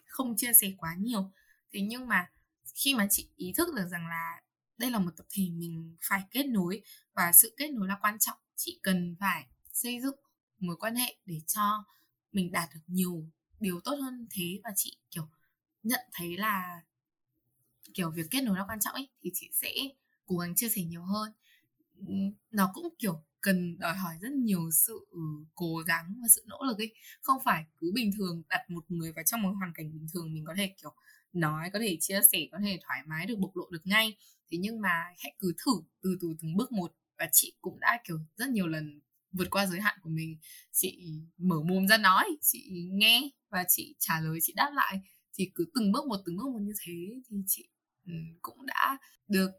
không 0.06 0.36
chia 0.38 0.54
sẻ 0.54 0.74
quá 0.78 0.96
nhiều. 1.00 1.32
Thế 1.74 1.82
nhưng 1.82 2.08
mà 2.08 2.32
khi 2.76 2.96
mà 2.96 3.08
chị 3.10 3.30
ý 3.36 3.54
thức 3.58 3.68
được 3.76 3.88
rằng 3.92 4.08
là 4.08 4.42
đây 4.78 4.92
là 4.92 5.00
một 5.00 5.12
tập 5.18 5.26
thể 5.30 5.44
mình 5.50 5.98
phải 6.10 6.24
kết 6.32 6.44
nối 6.44 6.82
và 7.14 7.32
sự 7.32 7.54
kết 7.58 7.72
nối 7.72 7.88
là 7.88 7.98
quan 8.02 8.20
trọng, 8.20 8.38
chị 8.56 8.80
cần 8.84 9.16
phải 9.20 9.48
xây 9.74 10.02
dựng 10.02 10.16
mối 10.60 10.76
quan 10.80 10.96
hệ 10.96 11.16
để 11.26 11.42
cho 11.48 11.84
mình 12.32 12.52
đạt 12.52 12.70
được 12.74 12.82
nhiều 12.88 13.30
điều 13.60 13.80
tốt 13.82 13.96
hơn 14.02 14.28
thế 14.32 14.60
và 14.64 14.72
chị, 14.76 14.98
kiểu, 15.12 15.28
nhận 15.84 16.02
thấy 16.14 16.38
là 16.38 16.82
kiểu 17.94 18.12
việc 18.12 18.28
kết 18.32 18.42
nối 18.42 18.58
nó 18.58 18.66
quan 18.70 18.80
trọng 18.80 18.94
ấy, 18.94 19.08
thì 19.22 19.32
chị 19.34 19.50
sẽ 19.54 19.74
cố 20.26 20.38
gắng 20.38 20.56
chia 20.56 20.70
sẻ 20.70 20.84
nhiều 20.84 21.04
hơn. 21.04 21.32
Nó 22.52 22.72
cũng, 22.74 22.90
kiểu, 23.00 23.24
cần 23.42 23.80
đòi 23.80 23.96
hỏi 23.96 24.16
rất 24.22 24.32
nhiều 24.32 24.70
sự 24.72 25.08
cố 25.56 25.78
gắng 25.78 26.20
và 26.22 26.28
sự 26.28 26.44
nỗ 26.48 26.58
lực 26.68 26.78
ấy. 26.78 26.94
Không 27.22 27.38
phải 27.46 27.66
cứ 27.78 27.92
bình 27.94 28.12
thường 28.18 28.44
đặt 28.50 28.70
một 28.70 28.86
người 28.92 29.12
vào 29.12 29.24
trong 29.24 29.42
một 29.42 29.52
hoàn 29.60 29.74
cảnh 29.74 29.94
bình 29.94 30.08
thường 30.14 30.34
mình 30.34 30.46
có 30.46 30.54
thể, 30.58 30.74
kiểu, 30.82 30.94
nói, 31.34 31.70
có 31.74 31.80
thể 31.80 31.98
chia 32.02 32.22
sẻ, 32.32 32.40
có 32.52 32.58
thể 32.64 32.80
thoải 32.84 33.00
mái 33.08 33.26
được, 33.26 33.40
bộc 33.40 33.56
lộ 33.56 33.70
được 33.72 33.88
ngay. 33.88 34.18
Thế 34.52 34.58
nhưng 34.58 34.82
mà 34.82 35.04
hãy 35.20 35.36
cứ 35.40 35.54
thử 35.66 35.72
từ 36.02 36.18
từ 36.22 36.36
từng 36.42 36.56
bước 36.58 36.72
một. 36.72 36.96
Và 37.18 37.30
chị 37.32 37.54
cũng 37.62 37.80
đã, 37.80 38.00
kiểu, 38.08 38.20
rất 38.38 38.50
nhiều 38.50 38.68
lần 38.68 39.02
vượt 39.32 39.48
qua 39.52 39.66
giới 39.66 39.82
hạn 39.82 39.98
của 40.02 40.10
mình. 40.10 40.38
Chị 40.72 41.12
mở 41.38 41.64
mồm 41.64 41.88
ra 41.88 41.98
nói, 41.98 42.26
chị 42.42 42.90
nghe 42.92 43.30
và 43.50 43.66
chị 43.70 43.96
trả 44.00 44.20
lời, 44.20 44.40
chị 44.42 44.54
đáp 44.56 44.72
lại. 44.76 45.00
Thì 45.34 45.52
cứ 45.56 45.66
từng 45.76 45.92
bước 45.92 46.06
một, 46.06 46.18
từng 46.26 46.38
bước 46.38 46.48
một 46.54 46.60
như 46.62 46.74
thế 46.86 47.22
thì 47.30 47.38
chị 47.48 47.70
Ừ, 48.08 48.14
cũng 48.42 48.66
đã 48.66 48.98
được 49.28 49.52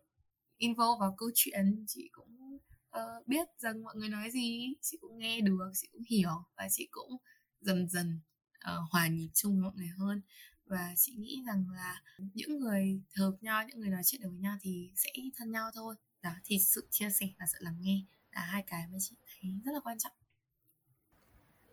involve 0.56 1.00
vào 1.00 1.14
câu 1.18 1.30
chuyện. 1.34 1.84
Chị 1.88 2.08
cũng 2.12 2.58
uh, 2.96 3.26
biết 3.26 3.48
rằng 3.58 3.82
mọi 3.82 3.94
người 3.96 4.08
nói 4.08 4.30
gì. 4.30 4.74
Chị 4.80 4.98
cũng 5.00 5.18
nghe 5.18 5.40
được 5.40 5.70
chị 5.74 5.88
cũng 5.92 6.02
hiểu 6.08 6.44
và 6.56 6.68
chị 6.70 6.88
cũng 6.90 7.16
dần 7.60 7.88
dần 7.88 8.20
uh, 8.56 8.90
hòa 8.90 9.08
nhịp 9.08 9.30
chung 9.34 9.54
với 9.54 9.62
mọi 9.62 9.72
người 9.76 9.90
hơn. 9.98 10.22
Và 10.66 10.94
chị 10.96 11.14
nghĩ 11.14 11.42
rằng 11.46 11.66
là 11.74 12.02
những 12.34 12.58
người 12.58 13.02
hợp 13.16 13.32
nhau 13.40 13.64
những 13.68 13.80
người 13.80 13.90
nói 13.90 14.02
chuyện 14.04 14.20
được 14.20 14.28
với 14.30 14.40
nhau 14.40 14.56
thì 14.60 14.90
sẽ 14.96 15.10
thân 15.36 15.50
nhau 15.50 15.70
thôi. 15.74 15.94
Đó 16.22 16.30
thì 16.44 16.58
sự 16.58 16.88
chia 16.90 17.10
sẻ 17.10 17.26
và 17.38 17.46
sự 17.52 17.58
lắng 17.60 17.76
nghe 17.80 18.04
là 18.30 18.40
hai 18.40 18.62
cái 18.66 18.86
mà 18.92 18.98
chị 19.00 19.16
thấy 19.24 19.50
rất 19.64 19.72
là 19.72 19.80
quan 19.84 19.98
trọng. 19.98 20.12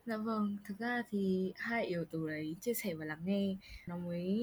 Dạ 0.05 0.17
vâng, 0.17 0.57
thực 0.65 0.79
ra 0.79 1.03
thì 1.09 1.53
hai 1.55 1.85
yếu 1.85 2.05
tố 2.05 2.27
đấy 2.27 2.55
chia 2.61 2.73
sẻ 2.73 2.93
và 2.93 3.05
lắng 3.05 3.21
nghe 3.25 3.57
nó 3.87 3.97
mới 3.97 4.41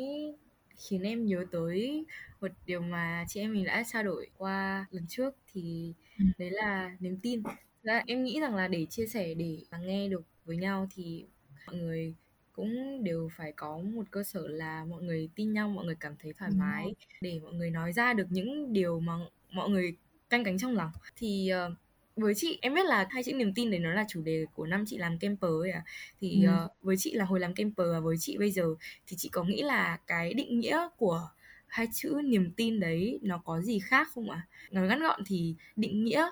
khiến 0.78 1.02
em 1.02 1.26
nhớ 1.26 1.44
tới 1.52 2.04
một 2.40 2.50
điều 2.66 2.80
mà 2.80 3.24
chị 3.28 3.40
em 3.40 3.52
mình 3.52 3.64
đã 3.64 3.84
trao 3.92 4.02
đổi 4.02 4.26
qua 4.36 4.86
lần 4.90 5.04
trước 5.08 5.34
thì 5.52 5.92
ừ. 6.18 6.24
đấy 6.38 6.50
là 6.50 6.96
niềm 7.00 7.18
tin. 7.22 7.42
Dạ, 7.82 8.02
em 8.06 8.24
nghĩ 8.24 8.40
rằng 8.40 8.54
là 8.54 8.68
để 8.68 8.86
chia 8.86 9.06
sẻ 9.06 9.34
để 9.34 9.58
lắng 9.70 9.86
nghe 9.86 10.08
được 10.08 10.22
với 10.44 10.56
nhau 10.56 10.88
thì 10.94 11.24
mọi 11.66 11.76
người 11.76 12.14
cũng 12.52 13.04
đều 13.04 13.30
phải 13.36 13.52
có 13.52 13.78
một 13.78 14.06
cơ 14.10 14.22
sở 14.22 14.48
là 14.48 14.84
mọi 14.84 15.02
người 15.02 15.28
tin 15.34 15.52
nhau, 15.52 15.68
mọi 15.68 15.84
người 15.84 15.96
cảm 16.00 16.14
thấy 16.18 16.32
thoải 16.32 16.50
mái 16.54 16.94
để 17.20 17.40
mọi 17.42 17.52
người 17.52 17.70
nói 17.70 17.92
ra 17.92 18.12
được 18.12 18.26
những 18.30 18.72
điều 18.72 19.00
mà 19.00 19.18
mọi 19.50 19.70
người 19.70 19.96
canh 20.30 20.44
cánh 20.44 20.58
trong 20.58 20.76
lòng. 20.76 20.90
Thì 21.16 21.50
uh, 21.66 21.72
với 22.20 22.34
chị 22.36 22.58
em 22.62 22.74
biết 22.74 22.86
là 22.86 23.06
hai 23.10 23.22
chữ 23.22 23.32
niềm 23.32 23.54
tin 23.54 23.70
đấy 23.70 23.80
nó 23.80 23.92
là 23.92 24.04
chủ 24.08 24.22
đề 24.22 24.44
của 24.54 24.66
năm 24.66 24.84
chị 24.86 24.98
làm 24.98 25.18
camper 25.18 25.50
ấy 25.50 25.70
à 25.70 25.84
thì 26.20 26.44
ừ. 26.44 26.64
uh, 26.64 26.70
với 26.82 26.96
chị 26.98 27.12
là 27.12 27.24
hồi 27.24 27.40
làm 27.40 27.54
camper 27.54 27.86
và 27.92 28.00
với 28.00 28.16
chị 28.20 28.38
bây 28.38 28.50
giờ 28.50 28.64
thì 29.06 29.16
chị 29.16 29.28
có 29.28 29.44
nghĩ 29.44 29.62
là 29.62 29.98
cái 30.06 30.34
định 30.34 30.60
nghĩa 30.60 30.88
của 30.96 31.28
hai 31.68 31.88
chữ 31.94 32.20
niềm 32.24 32.52
tin 32.56 32.80
đấy 32.80 33.18
nó 33.22 33.38
có 33.38 33.60
gì 33.60 33.78
khác 33.78 34.08
không 34.12 34.30
ạ? 34.30 34.46
À? 34.50 34.68
Nói 34.70 34.88
ngắn 34.88 35.00
gọn 35.00 35.20
thì 35.26 35.54
định 35.76 36.04
nghĩa 36.04 36.28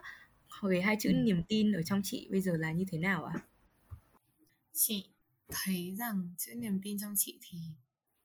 về 0.62 0.80
hai 0.80 0.96
chữ 1.00 1.10
ừ. 1.10 1.14
niềm 1.14 1.42
tin 1.48 1.72
ở 1.72 1.82
trong 1.82 2.00
chị 2.04 2.28
bây 2.30 2.40
giờ 2.40 2.56
là 2.56 2.72
như 2.72 2.84
thế 2.90 2.98
nào 2.98 3.24
ạ? 3.24 3.34
À? 3.34 3.44
Chị 4.72 5.04
thấy 5.50 5.94
rằng 5.98 6.34
chữ 6.38 6.54
niềm 6.54 6.80
tin 6.82 6.98
trong 6.98 7.14
chị 7.16 7.38
thì 7.42 7.58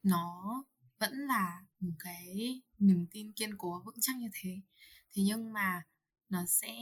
nó 0.03 0.63
vẫn 0.99 1.13
là 1.13 1.61
một 1.79 1.93
cái 1.99 2.61
niềm 2.79 3.05
tin 3.11 3.31
kiên 3.31 3.57
cố 3.57 3.81
vững 3.85 4.01
chắc 4.01 4.15
như 4.15 4.29
thế. 4.33 4.59
Thế 5.15 5.23
nhưng 5.25 5.53
mà 5.53 5.83
nó 6.29 6.45
sẽ 6.47 6.75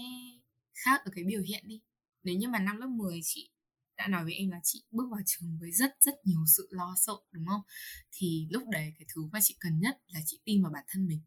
khác 0.85 1.01
ở 1.05 1.11
cái 1.15 1.23
biểu 1.23 1.41
hiện 1.41 1.63
đi. 1.67 1.81
Nếu 2.23 2.35
như 2.35 2.49
mà 2.49 2.59
năm 2.59 2.77
lớp 2.77 2.87
10 2.87 3.19
chị 3.23 3.49
đã 3.97 4.07
nói 4.07 4.23
với 4.23 4.33
em 4.33 4.49
là 4.49 4.59
chị 4.63 4.83
bước 4.91 5.07
vào 5.11 5.19
trường 5.25 5.57
với 5.61 5.71
rất 5.71 5.95
rất 5.99 6.13
nhiều 6.23 6.39
sự 6.57 6.67
lo 6.71 6.95
sợ 6.97 7.13
đúng 7.31 7.45
không? 7.47 7.61
Thì 8.11 8.47
lúc 8.51 8.63
đấy 8.71 8.93
cái 8.99 9.05
thứ 9.15 9.21
mà 9.31 9.39
chị 9.41 9.55
cần 9.59 9.79
nhất 9.79 10.01
là 10.07 10.19
chị 10.25 10.39
tin 10.45 10.63
vào 10.63 10.71
bản 10.73 10.83
thân 10.87 11.07
mình. 11.07 11.21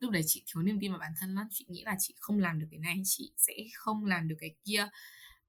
Lúc 0.00 0.10
đấy 0.10 0.22
chị 0.26 0.44
thiếu 0.46 0.62
niềm 0.62 0.78
tin 0.80 0.90
vào 0.90 1.00
bản 1.00 1.12
thân 1.20 1.34
lắm 1.34 1.46
chị 1.50 1.66
nghĩ 1.68 1.82
là 1.84 1.96
chị 1.98 2.14
không 2.18 2.38
làm 2.38 2.58
được 2.58 2.66
cái 2.70 2.80
này 2.80 3.02
chị 3.04 3.32
sẽ 3.36 3.52
không 3.74 4.04
làm 4.04 4.28
được 4.28 4.36
cái 4.38 4.54
kia. 4.64 4.88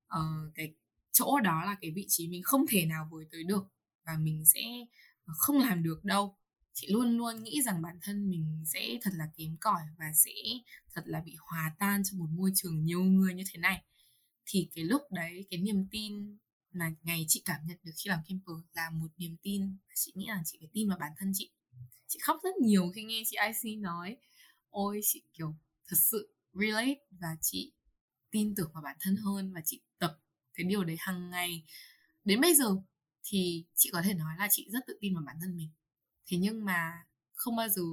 Uh, 0.06 0.54
cái 0.56 0.74
chỗ 1.12 1.40
đó 1.40 1.64
là 1.66 1.76
cái 1.82 1.92
vị 1.92 2.06
trí 2.10 2.28
mình 2.28 2.44
không 2.44 2.66
thể 2.70 2.86
nào 2.86 3.10
với 3.12 3.26
tới 3.32 3.44
được 3.44 3.64
và 4.06 4.18
mình 4.20 4.46
sẽ 4.46 4.62
không 5.26 5.58
làm 5.58 5.84
được 5.84 6.04
đâu 6.04 6.38
chị 6.80 6.88
luôn 6.90 7.18
luôn 7.18 7.44
nghĩ 7.44 7.62
rằng 7.62 7.82
bản 7.82 8.00
thân 8.02 8.30
mình 8.30 8.64
sẽ 8.66 8.98
thật 9.02 9.12
là 9.14 9.30
kém 9.38 9.58
cỏi 9.58 9.82
và 9.98 10.06
sẽ 10.16 10.32
thật 10.94 11.02
là 11.06 11.22
bị 11.26 11.36
hòa 11.40 11.76
tan 11.80 12.04
trong 12.04 12.20
một 12.20 12.28
môi 12.30 12.52
trường 12.56 12.86
nhiều 12.86 13.04
người 13.04 13.34
như 13.34 13.44
thế 13.52 13.60
này. 13.60 13.84
Thì 14.46 14.70
cái 14.76 14.84
lúc 14.84 15.02
đấy, 15.12 15.48
cái 15.50 15.60
niềm 15.60 15.88
tin 15.92 16.38
mà 16.72 16.92
ngày 17.02 17.26
chị 17.28 17.42
cảm 17.46 17.62
nhận 17.68 17.78
được 17.84 17.92
khi 17.98 18.10
làm 18.10 18.20
camper 18.28 18.56
là 18.74 18.90
một 18.90 19.08
niềm 19.18 19.38
tin 19.42 19.78
chị 19.96 20.12
nghĩ 20.16 20.26
là 20.28 20.42
chị 20.46 20.58
phải 20.60 20.70
tin 20.74 20.90
vào 20.90 20.98
bản 20.98 21.12
thân 21.18 21.32
chị. 21.34 21.52
Chị 22.08 22.20
khóc 22.22 22.40
rất 22.44 22.56
nhiều 22.62 22.92
khi 22.96 23.04
nghe 23.04 23.24
chị 23.26 23.38
IC 23.64 23.80
nói, 23.80 24.18
ôi, 24.70 25.00
chị 25.04 25.24
kiểu 25.34 25.56
thật 25.88 25.98
sự 26.00 26.36
relate 26.54 26.96
và 27.12 27.38
chị 27.42 27.74
tin 28.32 28.56
tưởng 28.56 28.72
vào 28.74 28.84
bản 28.84 28.98
thân 29.00 29.16
hơn 29.16 29.54
và 29.54 29.62
chị 29.66 29.82
tập 30.00 30.20
cái 30.54 30.66
điều 30.70 30.84
đấy 30.84 30.96
hàng 31.00 31.30
ngày. 31.30 31.64
Đến 32.26 32.42
bây 32.42 32.56
giờ 32.56 32.76
thì 33.24 33.66
chị 33.76 33.90
có 33.94 34.02
thể 34.02 34.14
nói 34.14 34.36
là 34.40 34.48
chị 34.52 34.68
rất 34.72 34.80
tự 34.88 34.98
tin 35.02 35.14
vào 35.14 35.24
bản 35.26 35.38
thân 35.42 35.58
mình 35.58 35.70
thế 36.28 36.38
nhưng 36.38 36.66
mà 36.66 37.06
không 37.34 37.56
bao 37.56 37.70
giờ 37.70 37.84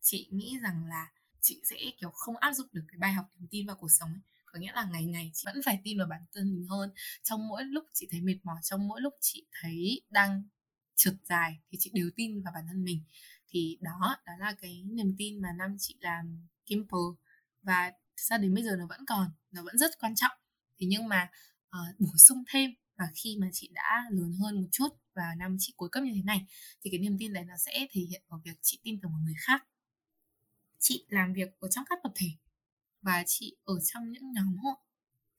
chị 0.00 0.28
nghĩ 0.30 0.58
rằng 0.62 0.84
là 0.84 1.10
chị 1.40 1.60
sẽ 1.64 1.76
kiểu 2.00 2.10
không 2.10 2.36
áp 2.36 2.52
dụng 2.52 2.66
được 2.72 2.84
cái 2.88 2.98
bài 2.98 3.12
học 3.12 3.26
niềm 3.38 3.48
tin 3.50 3.66
vào 3.66 3.76
cuộc 3.76 3.90
sống 3.90 4.10
ấy. 4.10 4.20
Có 4.44 4.58
nghĩa 4.58 4.72
là 4.72 4.84
ngày 4.84 5.04
ngày 5.04 5.30
chị 5.34 5.42
vẫn 5.46 5.62
phải 5.64 5.80
tin 5.84 5.98
vào 5.98 6.06
bản 6.06 6.20
thân 6.32 6.52
mình 6.52 6.66
hơn. 6.66 6.90
Trong 7.22 7.48
mỗi 7.48 7.64
lúc 7.64 7.84
chị 7.92 8.08
thấy 8.10 8.20
mệt 8.20 8.38
mỏi 8.42 8.60
trong 8.62 8.88
mỗi 8.88 9.00
lúc 9.00 9.14
chị 9.20 9.46
thấy 9.60 10.02
đang 10.10 10.42
trượt 10.96 11.14
dài 11.24 11.60
thì 11.70 11.78
chị 11.80 11.90
đều 11.94 12.10
tin 12.16 12.42
vào 12.42 12.52
bản 12.54 12.64
thân 12.68 12.84
mình. 12.84 13.02
Thì 13.48 13.78
đó 13.80 14.16
đó 14.26 14.32
là 14.38 14.54
cái 14.60 14.82
niềm 14.86 15.14
tin 15.18 15.42
mà 15.42 15.48
năm 15.58 15.76
chị 15.78 15.96
làm 16.00 16.46
Kimper. 16.64 17.00
Và 17.62 17.92
ra 18.16 18.38
đến 18.38 18.54
bây 18.54 18.64
giờ 18.64 18.76
nó 18.78 18.86
vẫn 18.86 19.00
còn 19.06 19.30
nó 19.50 19.62
vẫn 19.62 19.78
rất 19.78 19.90
quan 20.00 20.14
trọng. 20.14 20.36
Thế 20.78 20.86
nhưng 20.86 21.08
mà 21.08 21.30
uh, 21.68 22.00
bổ 22.00 22.16
sung 22.16 22.44
thêm 22.48 22.70
và 23.02 23.08
khi 23.14 23.36
mà 23.40 23.48
chị 23.52 23.70
đã 23.74 24.04
lớn 24.10 24.32
hơn 24.40 24.60
một 24.60 24.68
chút 24.72 24.88
và 25.14 25.34
năm 25.38 25.56
chị 25.60 25.74
cuối 25.76 25.88
cấp 25.92 26.02
như 26.04 26.12
thế 26.14 26.22
này, 26.22 26.46
thì 26.82 26.90
cái 26.90 27.00
niềm 27.00 27.16
tin 27.18 27.32
đấy 27.32 27.44
nó 27.44 27.54
sẽ 27.56 27.86
thể 27.90 28.00
hiện 28.10 28.22
vào 28.28 28.40
việc 28.44 28.58
chị 28.62 28.78
tin 28.82 29.00
tưởng 29.00 29.12
vào 29.12 29.20
người 29.20 29.34
khác. 29.38 29.66
Chị 30.78 31.06
làm 31.08 31.32
việc 31.32 31.60
ở 31.60 31.68
trong 31.68 31.84
các 31.90 31.98
tập 32.02 32.12
thể 32.14 32.26
và 33.00 33.24
chị 33.26 33.56
ở 33.64 33.74
trong 33.80 34.12
những 34.12 34.32
nhóm 34.32 34.56
hội 34.56 34.76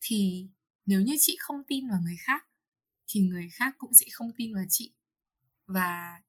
thì 0.01 0.47
nếu 0.85 1.01
như 1.01 1.15
chị 1.19 1.37
không 1.39 1.63
tin 1.67 1.89
vào 1.89 2.01
người 2.01 2.17
khác, 2.19 2.47
thì 3.07 3.21
người 3.21 3.49
khác 3.53 3.75
cũng 3.77 3.93
sẽ 3.93 4.05
không 4.11 4.31
tin 4.37 4.55
vào 4.55 4.63
chị. 4.69 4.93
Và, 5.65 6.21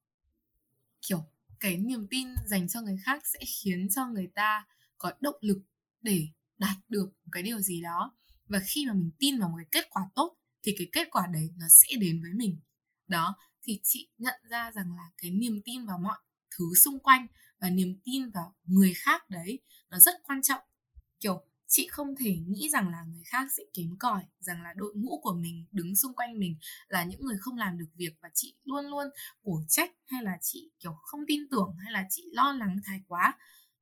kiểu, 1.07 1.23
cái 1.59 1.77
niềm 1.77 2.07
tin 2.09 2.27
dành 2.45 2.67
cho 2.67 2.81
người 2.81 2.97
khác 3.03 3.23
sẽ 3.25 3.39
khiến 3.45 3.87
cho 3.89 4.07
người 4.07 4.27
ta 4.35 4.67
có 4.97 5.11
động 5.21 5.37
lực 5.41 5.61
để 6.01 6.27
đạt 6.57 6.77
được 6.89 7.05
một 7.05 7.29
cái 7.31 7.43
điều 7.43 7.59
gì 7.59 7.81
đó. 7.81 8.17
Và 8.47 8.59
khi 8.67 8.85
mà 8.85 8.93
mình 8.93 9.11
tin 9.19 9.39
vào 9.39 9.49
một 9.49 9.55
cái 9.57 9.67
kết 9.71 9.89
quả 9.89 10.09
tốt 10.15 10.37
thì 10.65 10.75
cái 10.77 10.87
kết 10.91 11.07
quả 11.11 11.27
đấy 11.33 11.49
nó 11.57 11.65
sẽ 11.69 11.95
đến 11.99 12.21
với 12.21 12.31
mình. 12.33 12.59
Đó, 13.07 13.35
thì 13.63 13.79
chị 13.83 14.09
nhận 14.17 14.35
ra 14.49 14.71
rằng 14.71 14.95
là 14.95 15.03
cái 15.17 15.31
niềm 15.31 15.61
tin 15.65 15.85
vào 15.85 15.97
mọi 15.97 16.17
thứ 16.57 16.65
xung 16.75 16.99
quanh 16.99 17.27
và 17.59 17.69
niềm 17.69 17.99
tin 18.03 18.29
vào 18.29 18.55
người 18.63 18.93
khác 18.95 19.29
đấy 19.29 19.59
nó 19.89 19.99
rất 19.99 20.15
quan 20.23 20.41
trọng. 20.41 20.61
Kiểu, 21.19 21.41
chị 21.67 21.87
không 21.91 22.15
thể 22.19 22.37
nghĩ 22.47 22.69
rằng 22.69 22.89
là 22.89 23.03
người 23.03 23.23
khác 23.25 23.47
sẽ 23.57 23.63
kém 23.73 23.97
cỏi, 23.99 24.23
rằng 24.39 24.63
là 24.63 24.73
đội 24.75 24.93
ngũ 24.95 25.19
của 25.21 25.33
mình, 25.33 25.65
đứng 25.71 25.95
xung 25.95 26.13
quanh 26.13 26.39
mình 26.39 26.57
là 26.87 27.03
những 27.03 27.21
người 27.21 27.37
không 27.39 27.57
làm 27.57 27.77
được 27.77 27.89
việc 27.95 28.13
và 28.21 28.29
chị 28.33 28.55
luôn 28.63 28.85
luôn 28.85 29.07
cổ 29.43 29.61
trách 29.67 29.91
hay 30.05 30.23
là 30.23 30.37
chị, 30.41 30.71
kiểu, 30.79 30.93
không 31.01 31.21
tin 31.27 31.39
tưởng 31.51 31.75
hay 31.83 31.93
là 31.93 32.07
chị 32.09 32.23
lo 32.31 32.53
lắng 32.53 32.77
thái 32.85 33.01
quá. 33.07 33.37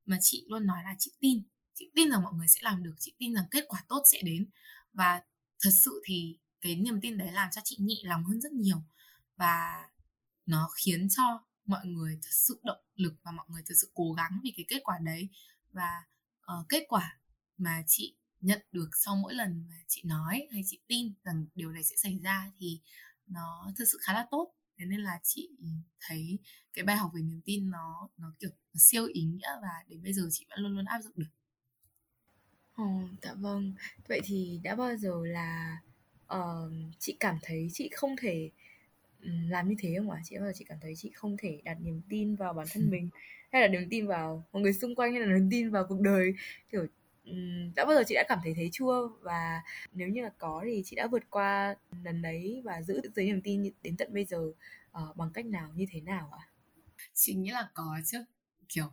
Mà 0.05 0.17
chị 0.21 0.45
luôn 0.49 0.65
nói 0.65 0.83
là 0.83 0.95
chị 0.99 1.11
tin 1.19 1.43
chị 1.73 1.91
tin 1.95 2.09
rằng 2.09 2.23
mọi 2.23 2.33
người 2.33 2.47
sẽ 2.47 2.59
làm 2.63 2.83
được, 2.83 2.95
chị 2.99 3.13
tin 3.17 3.33
rằng 3.33 3.45
kết 3.51 3.65
quả 3.67 3.83
tốt 3.89 4.01
sẽ 4.11 4.21
đến. 4.23 4.49
Và 4.93 5.21
thật 5.63 5.71
sự 5.83 6.01
thì 6.05 6.37
cái 6.63 6.75
niềm 6.75 7.01
tin 7.01 7.17
đấy 7.17 7.31
làm 7.31 7.49
cho 7.51 7.61
chị 7.65 7.77
nhẹ 7.79 7.95
lòng 8.03 8.23
hơn 8.23 8.41
rất 8.41 8.51
nhiều. 8.51 8.81
Và 9.35 9.89
nó 10.45 10.69
khiến 10.75 11.07
cho 11.09 11.43
mọi 11.65 11.85
người 11.85 12.19
thật 12.21 12.31
sự 12.31 12.59
động 12.63 12.81
lực 12.95 13.15
và 13.23 13.31
mọi 13.31 13.45
người 13.49 13.63
thật 13.65 13.75
sự 13.81 13.91
cố 13.93 14.13
gắng 14.13 14.39
vì 14.43 14.53
cái 14.57 14.65
kết 14.67 14.79
quả 14.83 14.97
đấy. 15.03 15.29
Và 15.71 16.03
uh, 16.59 16.69
kết 16.69 16.85
quả 16.87 17.17
mà 17.57 17.83
chị 17.87 18.15
nhận 18.41 18.61
được 18.71 18.89
sau 18.93 19.15
mỗi 19.15 19.33
lần 19.33 19.65
mà 19.69 19.75
chị 19.87 20.01
nói 20.05 20.47
hay 20.51 20.61
chị 20.65 20.79
tin 20.87 21.13
rằng 21.23 21.45
điều 21.55 21.71
này 21.71 21.83
sẽ 21.83 21.95
xảy 21.95 22.19
ra 22.23 22.51
thì 22.57 22.79
nó 23.27 23.71
thực 23.77 23.85
sự 23.85 23.97
khá 24.01 24.13
là 24.13 24.27
tốt. 24.31 24.53
Thế 24.77 24.85
nên 24.85 24.99
là 24.99 25.19
chị 25.23 25.49
thấy 25.99 26.39
cái 26.73 26.85
bài 26.85 26.97
học 26.97 27.11
về 27.15 27.21
niềm 27.21 27.41
tin 27.45 27.69
nó 27.69 28.09
nó 28.17 28.33
kiểu 28.39 28.49
nó 28.49 28.77
siêu 28.79 29.05
ý 29.13 29.23
nghĩa 29.23 29.49
và 29.61 29.83
đến 29.87 30.03
bây 30.03 30.13
giờ 30.13 30.27
chị 30.31 30.45
vẫn 30.49 30.59
luôn 30.59 30.75
luôn 30.75 30.85
áp 30.85 30.99
dụng 30.99 31.13
được. 31.15 31.29
Ồ, 32.73 33.01
dạ 33.21 33.33
vâng. 33.33 33.73
Vậy 34.07 34.21
thì 34.23 34.59
đã 34.63 34.75
bao 34.75 34.97
giờ 34.97 35.13
là 35.25 35.77
ờ, 36.33 36.69
chị 36.99 37.17
cảm 37.19 37.37
thấy 37.41 37.69
chị 37.73 37.89
không 37.93 38.15
thể 38.21 38.49
ừm, 39.23 39.49
làm 39.49 39.69
như 39.69 39.75
thế 39.79 39.95
không 39.97 40.11
ạ? 40.11 40.21
Chị 40.25 40.35
bao 40.37 40.45
giờ 40.47 40.51
chị 40.55 40.65
cảm 40.69 40.77
thấy 40.81 40.93
chị 40.97 41.11
không 41.15 41.37
thể 41.37 41.61
đặt 41.63 41.77
niềm 41.81 42.01
tin 42.09 42.35
vào 42.35 42.53
bản 42.53 42.67
thân 42.73 42.89
mình 42.89 43.09
hay 43.51 43.61
là 43.61 43.67
niềm 43.67 43.87
tin 43.89 44.07
vào 44.07 44.43
mọi 44.53 44.61
người 44.61 44.73
xung 44.73 44.95
quanh 44.95 45.11
hay 45.13 45.21
là 45.21 45.27
niềm 45.27 45.49
tin 45.51 45.71
vào 45.71 45.85
cuộc 45.89 46.01
đời 46.01 46.33
kiểu 46.71 46.87
ừm, 47.25 47.73
đã 47.75 47.85
bao 47.85 47.95
giờ 47.95 48.03
chị 48.07 48.15
đã 48.15 48.23
cảm 48.29 48.39
thấy 48.43 48.53
thế 48.57 48.69
chưa 48.71 49.09
và 49.21 49.61
nếu 49.93 50.07
như 50.07 50.21
là 50.23 50.29
có 50.37 50.61
thì 50.65 50.81
chị 50.85 50.95
đã 50.95 51.07
vượt 51.07 51.23
qua 51.29 51.75
lần 52.03 52.21
đấy 52.21 52.61
và 52.65 52.81
giữ 52.81 53.01
giữ 53.15 53.23
niềm 53.23 53.41
tin 53.41 53.63
đến 53.83 53.97
tận 53.97 54.13
bây 54.13 54.25
giờ 54.25 54.51
ờ, 54.91 55.13
bằng 55.15 55.31
cách 55.33 55.45
nào 55.45 55.69
như 55.75 55.85
thế 55.91 56.01
nào 56.01 56.29
ạ? 56.31 56.43
chị 57.13 57.33
nghĩ 57.33 57.51
là 57.51 57.69
có 57.73 57.99
chứ 58.05 58.25
kiểu 58.69 58.85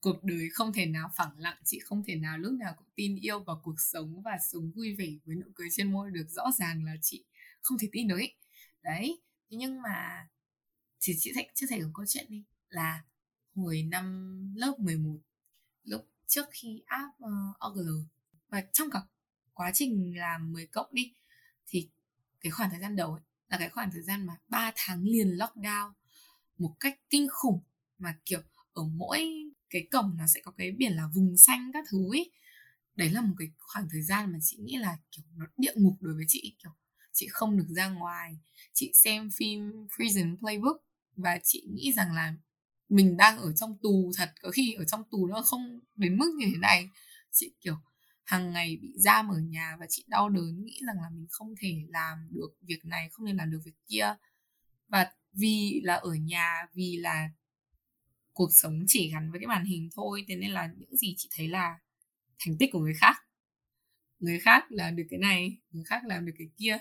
cuộc 0.00 0.24
đời 0.24 0.48
không 0.52 0.72
thể 0.72 0.86
nào 0.86 1.10
phẳng 1.16 1.38
lặng 1.38 1.56
chị 1.64 1.78
không 1.78 2.04
thể 2.06 2.14
nào 2.16 2.38
lúc 2.38 2.52
nào 2.52 2.74
cũng 2.78 2.88
tin 2.94 3.16
yêu 3.16 3.40
vào 3.40 3.60
cuộc 3.64 3.80
sống 3.80 4.22
và 4.22 4.38
sống 4.50 4.70
vui 4.70 4.94
vẻ 4.94 5.08
với 5.24 5.36
nụ 5.36 5.46
cười 5.54 5.68
trên 5.72 5.92
môi 5.92 6.10
được. 6.10 6.26
Rõ 6.28 6.44
ràng 6.58 6.84
là 6.84 6.92
chị 7.02 7.24
không 7.60 7.78
thể 7.78 7.88
tin 7.92 8.08
được 8.08 8.16
ấy. 8.16 8.34
Đấy 8.82 9.20
thế 9.50 9.56
nhưng 9.56 9.82
mà 9.82 10.28
thì 11.00 11.14
chị 11.18 11.32
sẽ 11.34 11.48
chia 11.54 11.66
sẻ 11.66 11.78
một 11.80 11.90
câu 11.94 12.06
chuyện 12.08 12.26
đi. 12.28 12.44
Là 12.68 13.02
hồi 13.54 13.82
năm 13.82 14.54
lớp 14.56 14.74
11 14.78 15.18
lúc 15.84 16.08
trước 16.26 16.46
khi 16.50 16.82
áp 16.86 17.08
uh, 17.24 17.66
OGL 17.66 17.90
và 18.48 18.64
trong 18.72 18.90
cả 18.90 19.00
quá 19.54 19.70
trình 19.74 20.18
làm 20.18 20.52
10 20.52 20.66
cộng 20.66 20.88
đi 20.92 21.12
thì 21.66 21.88
cái 22.40 22.50
khoảng 22.50 22.70
thời 22.70 22.80
gian 22.80 22.96
đầu 22.96 23.12
ấy, 23.12 23.22
là 23.48 23.58
cái 23.58 23.68
khoảng 23.68 23.90
thời 23.90 24.02
gian 24.02 24.26
mà 24.26 24.36
3 24.48 24.72
tháng 24.76 25.04
liền 25.04 25.28
lockdown 25.28 25.92
một 26.58 26.76
cách 26.80 27.00
kinh 27.10 27.28
khủng 27.30 27.60
mà 27.98 28.18
kiểu 28.24 28.40
ở 28.72 28.82
mỗi 28.84 29.47
cái 29.70 29.86
cổng 29.90 30.16
nó 30.18 30.26
sẽ 30.26 30.40
có 30.44 30.52
cái 30.52 30.72
biển 30.72 30.92
là 30.92 31.08
vùng 31.14 31.36
xanh 31.36 31.70
các 31.72 31.84
thứ 31.90 32.10
ấy 32.12 32.30
đấy 32.98 33.10
là 33.10 33.20
một 33.20 33.34
cái 33.38 33.48
khoảng 33.58 33.88
thời 33.90 34.02
gian 34.02 34.32
mà 34.32 34.38
chị 34.42 34.56
nghĩ 34.60 34.76
là, 34.76 34.96
kiểu, 35.12 35.24
nó 35.36 35.46
địa 35.56 35.72
ngục 35.74 35.94
đối 36.00 36.14
với 36.14 36.24
chị, 36.28 36.56
kiểu, 36.62 36.72
chị 37.12 37.26
không 37.30 37.56
được 37.56 37.66
ra 37.68 37.88
ngoài, 37.88 38.38
chị 38.72 38.92
xem 38.94 39.30
phim 39.36 39.72
prison 39.96 40.36
playbook 40.40 40.76
và 41.16 41.38
chị 41.44 41.66
nghĩ 41.74 41.92
rằng 41.92 42.12
là 42.12 42.34
mình 42.88 43.16
đang 43.16 43.38
ở 43.38 43.52
trong 43.52 43.78
tù 43.82 44.12
thật, 44.16 44.32
có 44.42 44.50
khi 44.50 44.74
ở 44.74 44.84
trong 44.84 45.04
tù 45.10 45.26
nó 45.26 45.42
không 45.42 45.80
đến 45.96 46.18
mức 46.18 46.34
như 46.38 46.46
thế 46.52 46.58
này. 46.58 46.88
Chị, 47.32 47.52
kiểu, 47.60 47.76
hàng 48.24 48.52
ngày 48.52 48.76
bị 48.82 48.92
giam 48.96 49.28
ở 49.28 49.38
nhà 49.38 49.76
và 49.80 49.86
chị 49.88 50.04
đau 50.08 50.28
đớn, 50.28 50.64
nghĩ 50.64 50.80
rằng 50.86 50.96
là 51.02 51.10
mình 51.10 51.26
không 51.30 51.54
thể 51.60 51.82
làm 51.88 52.28
được 52.30 52.48
việc 52.62 52.84
này, 52.84 53.08
không 53.12 53.26
thể 53.26 53.32
làm 53.32 53.50
được 53.50 53.60
việc 53.64 53.76
kia. 53.88 54.14
Và 54.88 55.12
vì 55.32 55.80
là 55.84 55.94
ở 55.94 56.14
nhà, 56.14 56.66
vì 56.74 56.96
là 56.96 57.28
cuộc 58.38 58.52
sống 58.52 58.84
chỉ 58.86 59.10
gắn 59.12 59.30
với 59.30 59.40
cái 59.40 59.46
màn 59.46 59.64
hình 59.64 59.90
thôi, 59.94 60.24
thế 60.28 60.36
nên 60.36 60.50
là 60.50 60.72
những 60.76 60.96
gì 60.96 61.14
chị 61.16 61.28
thấy 61.32 61.48
là 61.48 61.78
thành 62.38 62.56
tích 62.58 62.70
của 62.72 62.78
người 62.78 62.94
khác. 63.00 63.16
Người 64.18 64.40
khác 64.40 64.64
làm 64.68 64.96
được 64.96 65.06
cái 65.10 65.18
này, 65.18 65.58
người 65.70 65.84
khác 65.84 66.02
làm 66.06 66.26
được 66.26 66.32
cái 66.38 66.48
kia. 66.56 66.78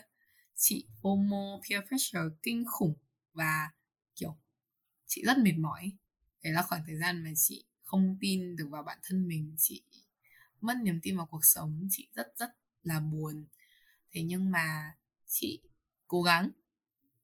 Chị 0.56 0.86
FOMO, 1.02 1.62
peer 1.70 1.84
pressure 1.88 2.36
kinh 2.44 2.64
khủng 2.68 2.94
và, 3.34 3.70
kiểu, 4.16 4.38
chị 5.06 5.24
rất 5.26 5.38
mệt 5.38 5.54
mỏi. 5.58 5.92
Đấy 6.44 6.54
là 6.54 6.62
khoảng 6.62 6.84
thời 6.88 6.98
gian 6.98 7.24
mà 7.24 7.30
chị 7.36 7.66
không 7.84 8.18
tin 8.22 8.56
được 8.56 8.68
vào 8.72 8.84
bản 8.84 8.98
thân 9.04 9.28
mình, 9.28 9.56
chị 9.58 9.84
mất 10.62 10.78
niềm 10.84 11.00
tin 11.04 11.18
vào 11.18 11.26
cuộc 11.26 11.46
sống, 11.46 11.88
chị 11.92 12.08
rất 12.14 12.28
rất 12.38 12.50
là 12.84 13.00
buồn. 13.00 13.46
Thế 14.12 14.22
nhưng 14.24 14.52
mà 14.52 14.96
chị 15.26 15.62
cố 16.08 16.22
gắng 16.22 16.50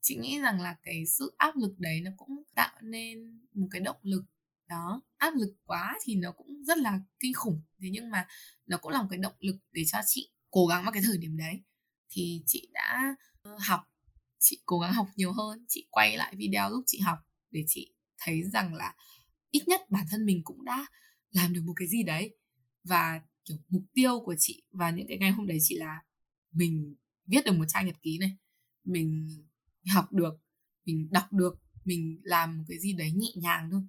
chị 0.03 0.15
nghĩ 0.15 0.39
rằng 0.39 0.61
là 0.61 0.75
cái 0.83 1.05
sự 1.05 1.35
áp 1.37 1.55
lực 1.55 1.79
đấy 1.79 2.01
nó 2.01 2.11
cũng 2.17 2.43
tạo 2.55 2.81
nên 2.81 3.41
một 3.53 3.67
cái 3.71 3.81
động 3.81 3.97
lực. 4.01 4.23
Đó, 4.67 5.01
áp 5.17 5.33
lực 5.35 5.55
quá 5.65 5.97
thì 6.03 6.15
nó 6.15 6.31
cũng 6.31 6.63
rất 6.63 6.77
là 6.77 6.99
kinh 7.19 7.33
khủng. 7.33 7.61
Thế 7.79 7.89
nhưng 7.91 8.09
mà 8.09 8.27
nó 8.65 8.77
cũng 8.77 8.91
là 8.91 9.01
một 9.01 9.07
cái 9.11 9.19
động 9.19 9.33
lực 9.39 9.55
để 9.71 9.83
cho 9.87 9.99
chị 10.05 10.29
cố 10.51 10.65
gắng 10.67 10.83
vào 10.83 10.91
cái 10.91 11.01
thời 11.05 11.17
điểm 11.17 11.37
đấy. 11.37 11.61
Thì 12.09 12.43
chị 12.45 12.69
đã 12.73 13.15
ờ, 13.41 13.57
học, 13.59 13.81
chị 14.39 14.61
cố 14.65 14.79
gắng 14.79 14.93
học 14.93 15.07
nhiều 15.15 15.31
hơn, 15.31 15.65
chị 15.67 15.87
quay 15.91 16.17
lại 16.17 16.35
video 16.35 16.69
lúc 16.69 16.83
chị 16.87 16.99
học 16.99 17.17
để 17.51 17.63
chị 17.67 17.93
thấy 18.17 18.43
rằng 18.43 18.73
là 18.73 18.95
ít 19.51 19.67
nhất 19.67 19.81
bản 19.89 20.05
thân 20.11 20.25
mình 20.25 20.41
cũng 20.43 20.65
đã 20.65 20.85
làm 21.31 21.53
được 21.53 21.61
một 21.65 21.73
cái 21.75 21.87
gì 21.87 22.03
đấy. 22.03 22.35
Và, 22.83 23.21
kiểu, 23.45 23.57
mục 23.69 23.83
tiêu 23.93 24.21
của 24.25 24.35
chị 24.39 24.63
và 24.71 24.89
những 24.89 25.07
cái 25.07 25.17
ngày 25.17 25.31
hôm 25.31 25.47
đấy 25.47 25.57
chị 25.61 25.75
là 25.75 25.99
mình 26.51 26.95
viết 27.25 27.45
được 27.45 27.53
một 27.53 27.65
trang 27.67 27.85
nhật 27.85 27.95
ký 28.01 28.17
này, 28.17 28.37
mình 28.83 29.29
học 29.93 30.13
được, 30.13 30.33
mình 30.85 31.07
đọc 31.11 31.33
được, 31.33 31.55
mình 31.85 32.21
làm 32.23 32.57
một 32.57 32.63
cái 32.67 32.79
gì 32.79 32.93
đấy 32.93 33.11
nhẹ 33.11 33.29
nhàng 33.35 33.69
thôi. 33.71 33.81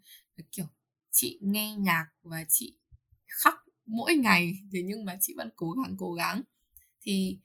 Kiểu, 0.52 0.66
chị 1.10 1.38
nghe 1.42 1.74
nhạc 1.76 2.06
và 2.22 2.44
chị 2.48 2.78
khóc 3.28 3.54
mỗi 3.86 4.14
ngày, 4.16 4.54
thế 4.72 4.82
nhưng 4.84 5.04
mà 5.04 5.16
chị 5.20 5.34
vẫn 5.36 5.50
cố 5.56 5.70
gắng 5.72 5.96
cố 5.98 6.12
gắng. 6.12 6.42
Thì 7.02 7.38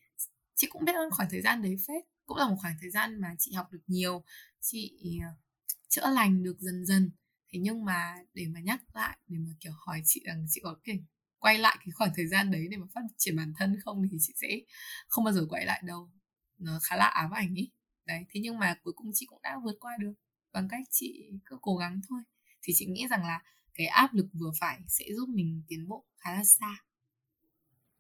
chị 0.55 0.67
cũng 0.71 0.85
biết 0.85 0.93
ơn 0.95 1.11
khoảng 1.11 1.29
thời 1.31 1.41
gian 1.41 1.61
đấy 1.63 1.75
phết, 1.87 2.03
cũng 2.25 2.37
là 2.37 2.49
một 2.49 2.55
khoảng 2.61 2.75
thời 2.81 2.89
gian 2.91 3.21
mà 3.21 3.35
chị 3.39 3.53
học 3.53 3.67
được 3.71 3.81
nhiều, 3.87 4.23
chị 4.61 4.99
ờ, 5.23 5.29
chữa 5.89 6.11
lành 6.15 6.43
được 6.43 6.57
dần 6.59 6.85
dần. 6.85 7.11
Thế 7.53 7.59
nhưng 7.59 7.85
mà 7.85 8.15
để 8.33 8.47
mà 8.47 8.59
nhắc 8.59 8.81
lại, 8.95 9.17
để 9.27 9.37
mà 9.39 9.49
kiểu 9.59 9.73
hỏi 9.87 10.01
chị 10.05 10.21
rằng 10.25 10.45
chị 10.49 10.61
có 10.63 10.75
thể 10.85 10.99
quay 11.39 11.57
lại 11.59 11.77
cái 11.79 11.91
khoảng 11.91 12.11
thời 12.15 12.27
gian 12.27 12.51
đấy 12.51 12.67
để 12.71 12.77
mà 12.77 12.85
phát 12.95 13.01
triển 13.17 13.35
bản 13.35 13.53
thân 13.57 13.77
không 13.85 14.03
thì 14.11 14.17
chị 14.21 14.33
sẽ 14.41 14.47
không 15.07 15.23
bao 15.25 15.33
giờ 15.33 15.45
quay 15.49 15.65
lại 15.65 15.81
đâu. 15.85 16.11
Nó 16.57 16.79
khá 16.83 16.95
là 16.97 17.05
ám 17.05 17.31
ảnh 17.31 17.53
ý 17.55 17.71
đấy 18.09 18.25
thế 18.29 18.39
nhưng 18.43 18.59
mà 18.59 18.75
cuối 18.83 18.93
cùng 18.93 19.11
chị 19.13 19.25
cũng 19.25 19.41
đã 19.41 19.59
vượt 19.63 19.77
qua 19.79 19.97
được 19.99 20.13
bằng 20.53 20.67
cách 20.71 20.83
chị 20.89 21.29
cứ 21.45 21.57
cố 21.61 21.75
gắng 21.75 22.01
thôi. 22.09 22.19
Thì 22.61 22.73
chị 22.75 22.85
nghĩ 22.85 23.07
rằng 23.07 23.23
là 23.23 23.41
cái 23.73 23.87
áp 23.87 24.13
lực 24.13 24.27
vừa 24.33 24.51
phải 24.59 24.79
sẽ 24.87 25.05
giúp 25.15 25.29
mình 25.29 25.61
tiến 25.67 25.87
bộ 25.87 26.03
khá 26.17 26.33
là 26.33 26.43
xa. 26.43 26.75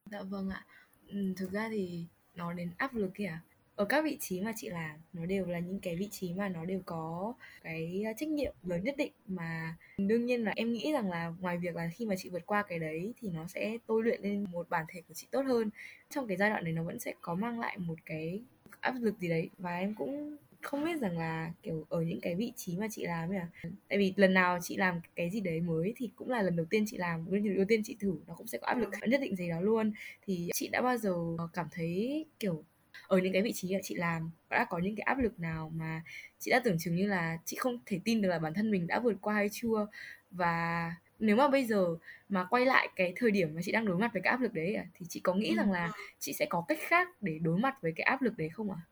Dạ 0.05 0.21
vâng 0.21 0.49
ạ. 0.49 0.65
Ừ, 1.07 1.33
thực 1.37 1.51
ra 1.51 1.69
thì 1.69 2.05
nói 2.35 2.53
đến 2.53 2.71
áp 2.77 2.93
lực 2.93 3.11
kìa 3.15 3.25
à? 3.25 3.41
ở 3.79 3.85
các 3.85 4.03
vị 4.03 4.17
trí 4.19 4.41
mà 4.41 4.53
chị 4.55 4.69
làm 4.69 4.97
nó 5.13 5.25
đều 5.25 5.45
là 5.45 5.59
những 5.59 5.79
cái 5.79 5.95
vị 5.95 6.07
trí 6.11 6.33
mà 6.33 6.49
nó 6.49 6.65
đều 6.65 6.81
có 6.85 7.33
cái 7.63 8.03
à, 8.05 8.13
trách 8.13 8.29
nhiệm 8.29 8.53
lớn 8.63 8.83
nhất 8.83 8.97
định. 8.97 9.11
Mà 9.27 9.75
đương 9.97 10.25
nhiên 10.25 10.43
là 10.43 10.53
em 10.55 10.73
nghĩ 10.73 10.91
rằng 10.93 11.09
là 11.09 11.33
ngoài 11.39 11.57
việc 11.57 11.75
là 11.75 11.89
khi 11.95 12.05
mà 12.05 12.15
chị 12.17 12.29
vượt 12.29 12.45
qua 12.45 12.63
cái 12.63 12.79
đấy 12.79 13.13
thì 13.21 13.29
nó 13.29 13.47
sẽ 13.47 13.77
tôi 13.87 14.03
luyện 14.03 14.21
lên 14.21 14.45
một 14.51 14.69
bản 14.69 14.85
thể 14.89 15.01
của 15.07 15.13
chị 15.13 15.27
tốt 15.31 15.41
hơn. 15.41 15.69
Trong 16.09 16.27
cái 16.27 16.37
giai 16.37 16.49
đoạn 16.49 16.63
này 16.63 16.73
nó 16.73 16.83
vẫn 16.83 16.99
sẽ 16.99 17.13
có 17.21 17.35
mang 17.35 17.59
lại 17.59 17.77
một 17.77 17.95
cái 18.05 18.41
áp 18.81 18.95
lực 19.01 19.19
gì 19.19 19.29
đấy 19.29 19.49
và 19.57 19.77
em 19.77 19.95
cũng 19.95 20.37
không 20.61 20.85
biết 20.85 20.99
rằng 21.01 21.17
là 21.17 21.51
kiểu 21.63 21.85
ở 21.89 22.01
những 22.01 22.21
cái 22.21 22.35
vị 22.35 22.53
trí 22.55 22.77
mà 22.77 22.87
chị 22.91 23.05
làm 23.05 23.29
ấy 23.29 23.37
à. 23.37 23.47
Tại 23.89 23.97
vì 23.97 24.13
lần 24.15 24.33
nào 24.33 24.59
chị 24.61 24.77
làm 24.77 25.01
cái 25.15 25.29
gì 25.29 25.41
đấy 25.41 25.61
mới 25.61 25.93
thì 25.97 26.09
cũng 26.15 26.29
là 26.29 26.41
lần 26.41 26.55
đầu 26.55 26.65
tiên 26.69 26.83
chị 26.87 26.97
làm 26.97 27.31
lần 27.31 27.55
đầu 27.55 27.65
tiên 27.67 27.81
chị 27.83 27.97
thử 27.99 28.13
nó 28.27 28.35
cũng 28.35 28.47
sẽ 28.47 28.57
có 28.57 28.67
áp 28.67 28.75
lực. 28.77 28.89
Nhất 29.07 29.21
định 29.21 29.35
gì 29.35 29.49
đó 29.49 29.61
luôn. 29.61 29.91
Thì 30.25 30.49
chị 30.53 30.67
đã 30.67 30.81
bao 30.81 30.97
giờ 30.97 31.13
cảm 31.53 31.67
thấy 31.71 32.25
kiểu 32.39 32.63
ở 33.07 33.17
những 33.17 33.33
cái 33.33 33.41
vị 33.41 33.51
trí 33.53 33.73
mà 33.73 33.79
chị 33.83 33.95
làm 33.95 34.31
đã 34.49 34.65
có 34.69 34.79
những 34.79 34.95
cái 34.95 35.03
áp 35.03 35.19
lực 35.19 35.39
nào 35.39 35.71
mà 35.75 36.01
chị 36.39 36.51
đã 36.51 36.61
tưởng 36.63 36.77
chừng 36.79 36.95
như 36.95 37.07
là 37.07 37.37
chị 37.45 37.57
không 37.59 37.79
thể 37.85 37.99
tin 38.05 38.21
được 38.21 38.29
là 38.29 38.39
bản 38.39 38.53
thân 38.53 38.71
mình 38.71 38.87
đã 38.87 38.99
vượt 38.99 39.17
qua 39.21 39.35
hay 39.35 39.49
chưa? 39.51 39.87
Và 40.31 40.91
nếu 41.19 41.35
mà 41.35 41.47
bây 41.47 41.65
giờ 41.65 41.85
mà 42.29 42.45
quay 42.49 42.65
lại 42.65 42.89
cái 42.95 43.13
thời 43.15 43.31
điểm 43.31 43.55
mà 43.55 43.61
chị 43.65 43.71
đang 43.71 43.85
đối 43.85 43.97
mặt 43.97 44.13
với 44.13 44.21
cái 44.21 44.31
áp 44.31 44.41
lực 44.41 44.53
đấy 44.53 44.75
à, 44.75 44.85
thì 44.93 45.05
chị 45.09 45.19
có 45.19 45.33
nghĩ 45.33 45.55
rằng 45.55 45.71
là 45.71 45.91
chị 46.19 46.33
sẽ 46.33 46.45
có 46.49 46.65
cách 46.67 46.79
khác 46.81 47.07
để 47.21 47.39
đối 47.41 47.59
mặt 47.59 47.75
với 47.81 47.93
cái 47.95 48.03
áp 48.03 48.21
lực 48.21 48.37
đấy 48.37 48.49
không 48.49 48.71
ạ? 48.71 48.77
À? 48.79 48.87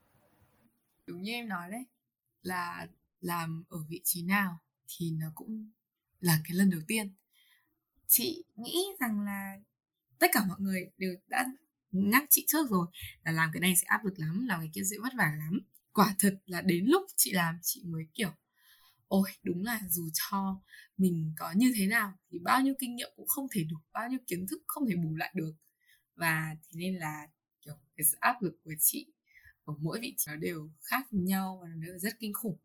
Đúng 1.06 1.22
như 1.22 1.32
em 1.32 1.50
nói 1.50 1.72
đấy 1.72 1.86
là 2.44 2.88
làm 3.22 3.64
ở 3.70 3.78
vị 3.90 4.02
trí 4.04 4.24
nào 4.24 4.60
thì 4.88 5.12
nó 5.12 5.28
cũng 5.36 5.70
là 6.20 6.40
cái 6.48 6.58
lần 6.58 6.70
đầu 6.70 6.82
tiên. 6.88 7.14
Chị 8.08 8.44
nghĩ 8.56 8.86
rằng 9.00 9.22
là 9.22 9.58
tất 10.20 10.28
cả 10.34 10.46
mọi 10.48 10.58
người 10.60 10.90
đều 10.98 11.16
đã 11.28 11.46
nhắc 11.92 12.24
chị 12.30 12.46
trước 12.48 12.70
rồi 12.70 12.88
là 13.24 13.32
làm 13.32 13.50
cái 13.54 13.60
này 13.60 13.76
sẽ 13.76 13.86
áp 13.86 14.06
lực 14.06 14.20
lắm, 14.20 14.46
làm 14.48 14.60
cái 14.60 14.70
kia 14.74 14.84
sẽ 14.92 14.96
vất 15.04 15.14
vả 15.18 15.34
lắm. 15.38 15.60
Quả 15.94 16.16
thật 16.20 16.38
là 16.46 16.62
đến 16.62 16.86
lúc 16.86 17.06
chị 17.16 17.32
làm 17.32 17.60
chị 17.62 17.84
mới 17.86 18.08
kiểu 18.14 18.30
ôi, 19.08 19.30
đúng 19.44 19.64
là 19.64 19.82
dù 19.90 20.10
cho 20.14 20.62
mình 20.98 21.34
có 21.38 21.54
như 21.56 21.74
thế 21.78 21.88
nào 21.88 22.14
thì 22.32 22.40
bao 22.40 22.62
nhiêu 22.62 22.74
kinh 22.80 22.96
nghiệm 22.96 23.10
cũng 23.16 23.28
không 23.28 23.48
thể 23.52 23.64
đủ, 23.64 23.78
bao 23.94 24.10
nhiêu 24.10 24.20
kiến 24.28 24.46
thức 24.50 24.64
không 24.68 24.88
thể 24.90 24.96
bù 24.96 25.16
lại 25.16 25.32
được. 25.36 25.54
Và 26.16 26.56
thế 26.64 26.80
nên 26.80 26.96
là, 26.96 27.28
kiểu, 27.62 27.76
cái 27.96 28.06
sự 28.06 28.18
áp 28.20 28.42
lực 28.42 28.60
của 28.64 28.74
chị 28.80 29.08
ở 29.66 29.74
mỗi 29.80 30.00
vị 30.02 30.14
trí 30.18 30.32
nó 30.32 30.38
đều 30.38 30.72
khác 30.82 31.08
nhau 31.12 31.60
và 31.62 31.68
nó 31.68 31.86
đều 31.86 32.00
rất 32.00 32.20
kinh 32.20 32.34
khủng. 32.34 32.58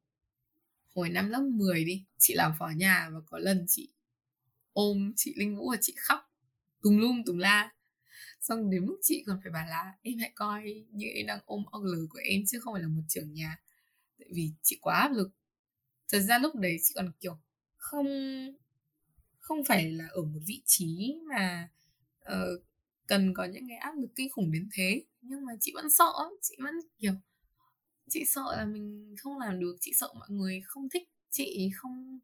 Hồi 0.95 1.09
năm 1.11 1.29
lớp 1.29 1.43
10 1.43 1.85
đi, 1.85 2.05
chị 2.19 2.35
làm 2.35 2.53
phó 2.59 2.69
nhà 2.77 3.11
và 3.13 3.21
có 3.27 3.39
lần 3.39 3.65
chị 3.69 3.93
ôm 4.73 5.13
chị 5.17 5.35
Linh 5.37 5.57
Vũ 5.57 5.71
và 5.71 5.77
chị 5.81 5.95
khóc, 5.99 6.21
tùm 6.83 6.99
lum 6.99 7.23
tùm 7.27 7.39
la. 7.39 7.71
Xong 8.41 8.71
đến 8.71 8.87
mức 8.87 8.99
chị 9.03 9.25
còn 9.27 9.41
phải 9.43 9.53
bảo 9.53 9.67
là 9.67 9.95
em 10.03 10.19
hãy 10.19 10.33
coi, 10.35 10.85
như 10.91 11.07
em 11.07 11.27
đang 11.27 11.41
ôm 11.45 11.65
ông 11.71 11.85
lờ 11.85 11.99
của 12.11 12.21
em 12.25 12.43
chứ 12.47 12.61
không 12.61 12.75
phải 12.75 12.83
là 12.83 12.89
một 12.89 13.03
trưởng 13.09 13.33
nhà. 13.33 13.57
Tại 14.19 14.29
vì 14.35 14.53
chị 14.63 14.79
quá 14.81 15.01
áp 15.01 15.13
lực 15.13 15.31
thật 16.13 16.21
ra 16.21 16.39
lúc 16.39 16.55
đấy 16.55 16.77
chị 16.83 16.93
còn 16.95 17.13
kiểu 17.21 17.39
không 17.77 18.07
không 19.39 19.65
phải 19.65 19.93
là 19.93 20.07
ở 20.11 20.23
một 20.23 20.41
vị 20.47 20.63
trí 20.67 21.15
mà 21.29 21.69
uh, 22.25 22.63
cần 23.07 23.35
có 23.35 23.45
những 23.45 23.69
cái 23.69 23.77
áp 23.77 23.93
lực 23.97 24.11
kinh 24.17 24.31
khủng 24.31 24.53
đến 24.53 24.69
thế. 24.73 25.05
Nhưng 25.21 25.45
mà 25.45 25.53
chị 25.61 25.73
vẫn 25.75 25.91
sợ 25.91 26.13
chị 26.41 26.57
vẫn 26.59 26.75
kiểu 26.99 27.13
chị 28.09 28.25
sợ 28.27 28.57
là 28.57 28.65
mình 28.65 29.15
không 29.19 29.39
làm 29.39 29.61
được 29.61 29.77
chị 29.81 29.93
sợ 29.95 30.09
mọi 30.19 30.31
người 30.31 30.61
không 30.65 30.89
thích 30.89 31.09
chị 31.31 31.71
không 31.75 32.19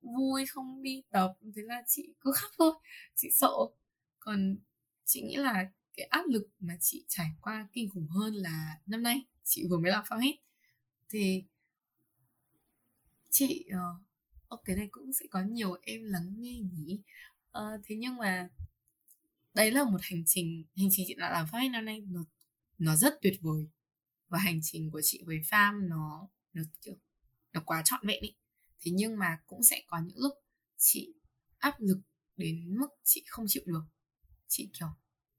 vui 0.00 0.46
không 0.46 0.82
đi 0.82 1.02
tập. 1.10 1.32
Thế 1.56 1.62
là 1.62 1.82
chị 1.86 2.14
cứ 2.20 2.32
khóc 2.34 2.50
thôi 2.58 2.72
chị 3.14 3.28
sợ. 3.32 3.52
Còn 4.18 4.56
chị 5.04 5.22
nghĩ 5.22 5.36
là 5.36 5.70
cái 5.96 6.06
áp 6.06 6.22
lực 6.28 6.48
mà 6.60 6.76
chị 6.80 7.04
trải 7.08 7.26
qua 7.40 7.68
kinh 7.72 7.90
khủng 7.90 8.08
hơn 8.08 8.34
là 8.34 8.78
năm 8.86 9.02
nay 9.02 9.26
chị 9.44 9.66
vừa 9.70 9.78
mới 9.78 9.90
làm 9.90 10.04
phao 10.08 10.18
hết 10.18 10.36
thì 11.08 11.44
chị 13.38 13.64
ờ, 13.72 13.78
uh, 13.78 14.48
ok 14.48 14.60
cái 14.64 14.76
này 14.76 14.88
cũng 14.90 15.12
sẽ 15.12 15.26
có 15.30 15.42
nhiều 15.42 15.76
em 15.82 16.02
lắng 16.04 16.34
nghe 16.38 16.60
nhỉ. 16.72 17.02
Uh, 17.58 17.80
thế 17.84 17.96
nhưng 17.96 18.16
mà 18.16 18.48
đấy 19.54 19.70
là 19.70 19.84
một 19.84 19.98
hành 20.02 20.22
trình 20.26 20.64
hành 20.76 20.88
trình 20.90 21.06
chị 21.08 21.14
đã 21.14 21.30
làm 21.30 21.46
phát 21.52 21.58
năm 21.72 21.84
nay 21.84 22.00
nó 22.00 22.24
nó 22.78 22.96
rất 22.96 23.14
tuyệt 23.22 23.38
vời. 23.42 23.68
Và 24.28 24.38
hành 24.38 24.60
trình 24.62 24.90
của 24.90 25.00
chị 25.04 25.22
với 25.26 25.36
farm 25.36 25.88
nó 25.88 26.28
nó 26.52 26.62
kiểu 26.82 26.94
nó 27.52 27.62
quá 27.66 27.82
trọn 27.84 28.06
vẹn 28.06 28.22
ý. 28.22 28.34
Thế 28.80 28.90
nhưng 28.94 29.18
mà 29.18 29.38
cũng 29.46 29.62
sẽ 29.62 29.82
có 29.86 29.98
những 30.06 30.18
lúc 30.18 30.32
chị 30.76 31.14
áp 31.58 31.74
lực 31.78 32.00
đến 32.36 32.78
mức 32.78 32.88
chị 33.04 33.24
không 33.28 33.44
chịu 33.48 33.62
được. 33.66 33.84
Chị 34.48 34.70
kiểu 34.78 34.88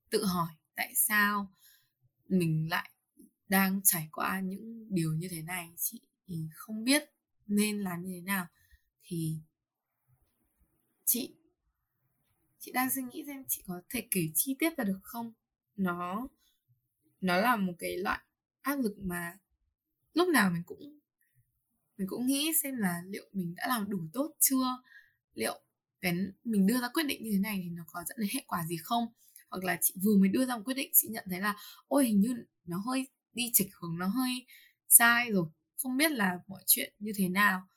tự 0.09 0.25
hỏi 0.25 0.49
tại 0.75 0.93
sao 0.95 1.53
mình 2.27 2.67
lại 2.69 2.91
đang 3.49 3.81
trải 3.83 4.09
qua 4.11 4.39
những 4.39 4.87
điều 4.89 5.13
như 5.13 5.27
thế 5.31 5.41
này? 5.41 5.69
Chị 5.77 6.01
không 6.53 6.83
biết 6.83 7.03
nên 7.47 7.79
làm 7.79 8.05
như 8.05 8.13
thế 8.15 8.21
nào? 8.21 8.47
Thì 9.03 9.39
chị 11.05 11.35
chị 12.59 12.71
đang 12.71 12.89
suy 12.89 13.01
nghĩ 13.01 13.23
xem 13.27 13.43
chị 13.47 13.63
có 13.67 13.81
thể 13.89 14.07
kể 14.11 14.21
chi 14.35 14.55
tiết 14.59 14.77
ra 14.77 14.83
được 14.83 14.99
không? 15.03 15.33
Nó 15.75 16.27
nó 17.21 17.37
là 17.37 17.55
một 17.55 17.73
cái 17.79 17.97
loại 17.97 18.19
áp 18.61 18.75
lực 18.75 18.95
mà 18.97 19.37
lúc 20.13 20.29
nào 20.29 20.49
mình 20.49 20.63
cũng 20.65 20.99
mình 21.97 22.07
cũng 22.07 22.27
nghĩ 22.27 22.51
xem 22.63 22.77
là 22.77 23.01
liệu 23.07 23.29
mình 23.33 23.55
đã 23.55 23.67
làm 23.67 23.89
đủ 23.89 23.99
tốt 24.13 24.35
chưa? 24.39 24.81
Liệu 25.33 25.61
cái 26.01 26.13
mình 26.43 26.67
đưa 26.67 26.81
ra 26.81 26.89
quyết 26.93 27.03
định 27.03 27.23
như 27.23 27.31
thế 27.33 27.39
này 27.39 27.59
thì 27.63 27.69
nó 27.69 27.83
có 27.87 28.03
dẫn 28.07 28.17
đến 28.19 28.29
hệ 28.33 28.43
quả 28.47 28.65
gì 28.65 28.77
không? 28.83 29.07
Hoặc 29.49 29.63
là 29.63 29.77
chị 29.81 29.93
vừa 30.03 30.17
mới 30.17 30.29
đưa 30.29 30.45
ra 30.45 30.57
một 30.57 30.61
quyết 30.65 30.73
định, 30.73 30.89
chị 30.93 31.07
nhận 31.07 31.25
thấy 31.29 31.39
là, 31.39 31.55
ôi, 31.87 32.05
hình 32.05 32.19
như 32.19 32.35
nó 32.65 32.77
hơi 32.77 33.07
đi 33.33 33.51
chệch 33.53 33.75
hướng, 33.75 33.97
nó 33.99 34.07
hơi 34.07 34.45
sai 34.89 35.31
rồi 35.31 35.47
không 35.77 35.97
biết 35.97 36.11
là 36.11 36.39
mọi 36.47 36.63
chuyện 36.65 36.93
như 36.99 37.11
thế 37.15 37.29
nào, 37.29 37.67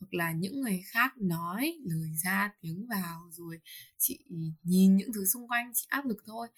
hoặc 0.00 0.14
là 0.14 0.32
những 0.32 0.60
người 0.60 0.82
khác 0.86 1.18
nói 1.18 1.78
lời 1.84 2.10
ra 2.24 2.52
tiếng 2.60 2.86
vào, 2.86 3.30
rồi 3.30 3.60
chị 3.98 4.24
nhìn 4.62 4.96
những 4.96 5.12
thứ 5.12 5.24
xung 5.24 5.48
quanh, 5.48 5.70
chị 5.74 5.86
áp 5.88 6.06
lực 6.06 6.18
thôi. 6.26 6.48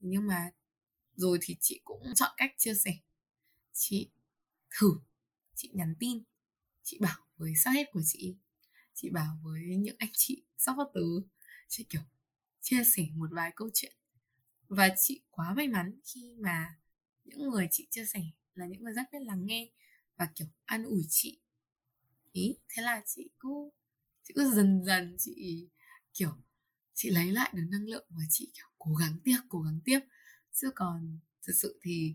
Nhưng 0.00 0.26
mà 0.26 0.50
rồi 1.14 1.38
thì 1.42 1.56
chị 1.60 1.80
cũng 1.84 2.02
chọn 2.14 2.30
cách 2.36 2.50
chia 2.56 2.74
sẻ. 2.74 2.92
Chị 3.72 4.10
thử, 4.78 4.92
chị 5.54 5.70
nhắn 5.74 5.94
tin, 6.00 6.22
chị 6.82 6.98
bảo 7.00 7.18
với 7.36 7.52
sao 7.64 7.72
hết 7.72 7.84
của 7.92 8.02
chị 8.04 8.36
chị 8.96 9.10
bảo 9.10 9.38
với 9.42 9.62
những 9.78 9.96
anh 9.98 10.08
chị 10.12 10.42
sắp 10.58 10.74
phát 10.76 10.88
tứ, 10.94 11.22
chị 11.68 11.86
kiểu 11.88 12.02
chia 12.60 12.84
sẻ 12.84 13.02
một 13.14 13.28
vài 13.32 13.52
câu 13.56 13.70
chuyện. 13.74 13.92
Và 14.68 14.88
chị 14.96 15.22
quá 15.30 15.54
may 15.54 15.68
mắn 15.68 16.00
khi 16.04 16.34
mà 16.40 16.78
những 17.24 17.50
người 17.50 17.68
chị 17.70 17.86
chia 17.90 18.04
sẻ 18.04 18.20
là 18.54 18.66
những 18.66 18.82
người 18.82 18.92
rất 18.92 19.02
biết 19.12 19.18
lắng 19.22 19.46
nghe 19.46 19.68
và 20.16 20.28
kiểu 20.34 20.48
an 20.64 20.84
ủi 20.84 21.06
chị. 21.08 21.38
Ý 22.32 22.56
thế 22.68 22.82
là 22.82 23.02
chị 23.06 23.28
cứ 23.40 23.48
chị 24.24 24.34
cứ 24.36 24.50
dần 24.54 24.84
dần 24.86 25.16
chị 25.18 25.68
kiểu 26.14 26.30
chị 26.94 27.10
lấy 27.10 27.32
lại 27.32 27.50
được 27.54 27.64
năng 27.70 27.84
lượng 27.88 28.06
và 28.10 28.24
chị 28.30 28.50
kiểu 28.54 28.66
cố 28.78 28.94
gắng 28.94 29.18
tiếp 29.24 29.38
cố 29.48 29.62
gắng 29.62 29.80
tiếp. 29.84 30.00
Chứ 30.52 30.70
còn 30.74 31.18
thực 31.46 31.52
sự 31.56 31.80
thì 31.82 32.14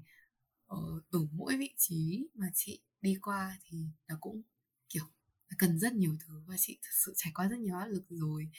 ờ, 0.68 0.78
ở, 0.78 1.02
ở 1.12 1.20
mỗi 1.34 1.58
vị 1.58 1.74
trí 1.78 2.28
mà 2.36 2.48
chị 2.56 2.82
đi 3.02 3.18
qua 3.22 3.60
thì 3.66 3.78
nó 4.08 4.16
cũng 4.22 4.42
kiểu 4.90 5.04
nó 5.50 5.56
cần 5.60 5.80
rất 5.80 5.94
nhiều 5.94 6.18
thứ 6.20 6.42
và 6.48 6.56
chị 6.60 6.78
thực 6.84 6.92
sự 7.06 7.14
trải 7.18 7.32
qua 7.36 7.48
rất 7.48 7.60
nhiều 7.60 7.76
áp 7.76 7.86
lực 7.88 8.04
rồi. 8.10 8.50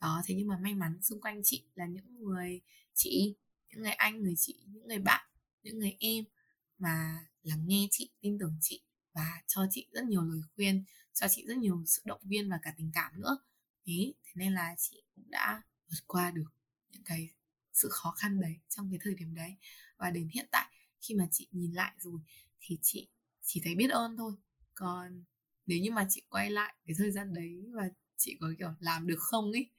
Đó 0.00 0.22
thế 0.26 0.34
nhưng 0.38 0.48
mà 0.48 0.58
may 0.62 0.74
mắn 0.74 0.98
xung 1.02 1.20
quanh 1.20 1.40
chị 1.44 1.64
là 1.74 1.86
những 1.86 2.18
người 2.24 2.60
chị 2.94 3.36
những 3.70 3.82
người 3.82 3.92
anh 3.92 4.22
người 4.22 4.34
chị 4.36 4.64
những 4.66 4.88
người 4.88 4.98
bạn 4.98 5.26
những 5.62 5.78
người 5.78 5.96
em 6.00 6.24
mà 6.78 7.18
lắng 7.48 7.64
nghe 7.66 7.88
chị, 7.90 8.10
tin 8.20 8.38
tưởng 8.38 8.56
chị 8.60 8.80
và 9.12 9.42
cho 9.46 9.66
chị 9.70 9.86
rất 9.92 10.04
nhiều 10.04 10.22
lời 10.22 10.40
khuyên, 10.56 10.84
cho 11.14 11.26
chị 11.30 11.44
rất 11.46 11.56
nhiều 11.56 11.82
sự 11.86 12.02
động 12.04 12.20
viên 12.24 12.50
và 12.50 12.58
cả 12.62 12.74
tình 12.76 12.90
cảm 12.94 13.20
nữa. 13.20 13.38
Thế 13.86 14.12
thế 14.24 14.32
nên 14.34 14.52
là 14.52 14.74
chị 14.78 15.02
cũng 15.14 15.30
đã 15.30 15.62
vượt 15.88 16.06
qua 16.06 16.30
được 16.30 16.50
những 16.90 17.02
cái 17.04 17.28
sự 17.72 17.88
khó 17.90 18.10
khăn 18.10 18.40
đấy 18.40 18.56
trong 18.68 18.90
cái 18.90 18.98
thời 19.02 19.14
điểm 19.14 19.34
đấy. 19.34 19.56
Và 19.96 20.10
đến 20.10 20.28
hiện 20.34 20.48
tại, 20.50 20.72
khi 21.00 21.14
mà 21.14 21.28
chị 21.30 21.48
nhìn 21.52 21.72
lại 21.72 21.92
rồi 21.98 22.20
thì 22.60 22.78
chị 22.82 23.08
chỉ 23.42 23.60
thấy 23.64 23.74
biết 23.74 23.90
ơn 23.90 24.16
thôi. 24.16 24.32
Còn 24.74 25.24
nếu 25.66 25.78
như 25.78 25.90
mà 25.90 26.06
chị 26.10 26.22
quay 26.28 26.50
lại 26.50 26.74
cái 26.86 26.94
thời 26.98 27.10
gian 27.10 27.34
đấy 27.34 27.64
và 27.72 27.88
chị 28.16 28.36
có, 28.40 28.48
kiểu, 28.58 28.70
làm 28.80 29.06
được 29.06 29.18
không 29.18 29.52
ấy, 29.52 29.70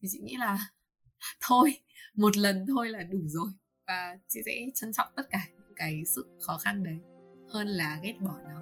thì 0.00 0.08
chị 0.10 0.18
nghĩ 0.22 0.36
là 0.36 0.58
thôi, 1.40 1.80
một 2.14 2.36
lần 2.36 2.66
thôi 2.66 2.88
là 2.88 3.02
đủ 3.02 3.28
rồi. 3.28 3.48
Và 3.86 4.18
chị 4.28 4.40
sẽ 4.46 4.66
trân 4.74 4.92
trọng 4.92 5.08
tất 5.16 5.26
cả 5.30 5.48
những 5.52 5.74
cái 5.76 6.02
sự 6.14 6.38
khó 6.40 6.58
khăn 6.58 6.84
đấy 6.84 7.17
hơn 7.50 7.68
là 7.68 7.98
ghét 8.02 8.14
bỏ 8.20 8.34
nó. 8.44 8.60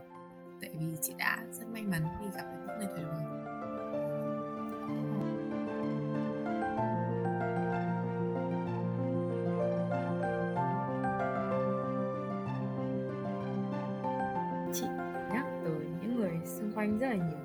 Tại 0.61 0.71
vì 0.81 0.97
chị 1.03 1.13
đã 1.19 1.45
rất 1.51 1.67
may 1.73 1.83
mắn 1.83 2.03
vì 2.21 2.27
gặp 2.37 2.43
được 2.43 2.61
những 2.69 2.79
người 2.79 2.89
tuyệt 2.97 3.07
vời. 3.07 3.23
Chị 14.75 14.87
nhắc 15.33 15.47
tới 15.65 15.87
những 16.03 16.17
người 16.17 16.33
xung 16.45 16.73
quanh 16.75 16.99
rất 16.99 17.09
là 17.09 17.17
nhiều. 17.17 17.39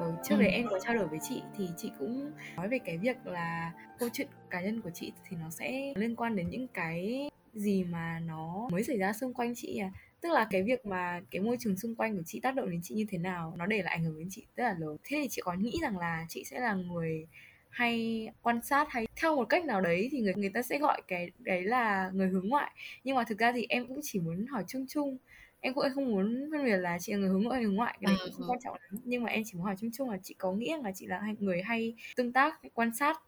Ừ, 0.00 0.12
trước 0.24 0.34
ừ. 0.34 0.42
đấy 0.42 0.50
em 0.50 0.66
có 0.70 0.78
trao 0.84 0.94
đổi 0.94 1.06
với 1.06 1.18
chị 1.22 1.42
thì 1.56 1.68
chị 1.76 1.92
cũng 1.98 2.32
nói 2.56 2.68
về 2.68 2.78
cái 2.78 2.98
việc 2.98 3.26
là 3.26 3.72
câu 3.98 4.08
chuyện 4.12 4.28
cá 4.50 4.60
nhân 4.60 4.80
của 4.80 4.90
chị 4.90 5.12
thì 5.28 5.36
nó 5.36 5.50
sẽ 5.50 5.92
liên 5.96 6.16
quan 6.16 6.36
đến 6.36 6.50
những 6.50 6.68
cái 6.68 7.30
gì 7.54 7.84
mà 7.84 8.20
nó 8.26 8.68
mới 8.72 8.84
xảy 8.84 8.98
ra 8.98 9.12
xung 9.12 9.34
quanh 9.34 9.54
chị 9.56 9.78
à 9.78 9.90
tức 10.20 10.32
là 10.32 10.46
cái 10.50 10.62
việc 10.62 10.86
mà 10.86 11.20
cái 11.30 11.42
môi 11.42 11.56
trường 11.60 11.76
xung 11.76 11.94
quanh 11.94 12.16
của 12.16 12.22
chị 12.26 12.40
tác 12.40 12.54
động 12.54 12.70
đến 12.70 12.80
chị 12.82 12.94
như 12.94 13.06
thế 13.10 13.18
nào 13.18 13.54
nó 13.58 13.66
để 13.66 13.82
lại 13.82 13.94
ảnh 13.94 14.04
hưởng 14.04 14.18
đến 14.18 14.28
chị 14.30 14.46
rất 14.56 14.64
là 14.64 14.76
lớn. 14.78 14.96
Thế 15.04 15.18
thì 15.22 15.28
chị 15.28 15.42
có 15.44 15.54
nghĩ 15.54 15.78
rằng 15.82 15.98
là 15.98 16.26
chị 16.28 16.44
sẽ 16.44 16.60
là 16.60 16.74
người 16.74 17.26
hay 17.70 18.28
quan 18.42 18.62
sát 18.62 18.86
hay 18.90 19.06
theo 19.16 19.36
một 19.36 19.44
cách 19.44 19.64
nào 19.64 19.80
đấy 19.80 20.08
thì 20.12 20.20
người 20.20 20.34
người 20.36 20.50
ta 20.54 20.62
sẽ 20.62 20.78
gọi 20.78 21.02
cái 21.08 21.30
đấy 21.38 21.62
là 21.62 22.10
người 22.14 22.28
hướng 22.28 22.48
ngoại. 22.48 22.72
Nhưng 23.04 23.16
mà 23.16 23.24
thực 23.24 23.38
ra 23.38 23.52
thì 23.52 23.66
em 23.68 23.86
cũng 23.86 24.00
chỉ 24.02 24.20
muốn 24.20 24.46
hỏi 24.46 24.64
chung 24.68 24.86
chung. 24.88 25.18
Em 25.60 25.74
cũng 25.74 25.84
không 25.94 26.10
muốn 26.10 26.48
phân 26.52 26.64
biệt 26.64 26.76
là 26.76 26.98
chị 27.00 27.12
là 27.12 27.18
người 27.18 27.28
hướng 27.28 27.42
nội 27.42 27.54
hay 27.54 27.62
hướng 27.64 27.74
ngoại 27.74 27.98
cái 28.00 28.06
đấy 28.08 28.16
cũng 28.24 28.32
không 28.32 28.50
quan 28.50 28.60
trọng 28.64 28.76
lắm. 28.82 29.00
Nhưng 29.04 29.22
mà 29.22 29.30
em 29.30 29.42
chỉ 29.46 29.52
muốn 29.54 29.64
hỏi 29.64 29.76
chung 29.80 29.90
chung 29.92 30.10
là 30.10 30.18
chị 30.22 30.34
có 30.38 30.52
nghĩ 30.52 30.72
là 30.82 30.92
chị 30.94 31.06
là 31.06 31.22
người 31.38 31.62
hay 31.62 31.94
tương 32.16 32.32
tác 32.32 32.62
hay 32.62 32.70
quan 32.74 32.94
sát 32.94 33.20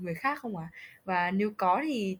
người 0.00 0.14
khác 0.14 0.38
không 0.38 0.56
à 0.56 0.68
và 1.04 1.30
nếu 1.30 1.52
có 1.56 1.80
thì 1.84 2.16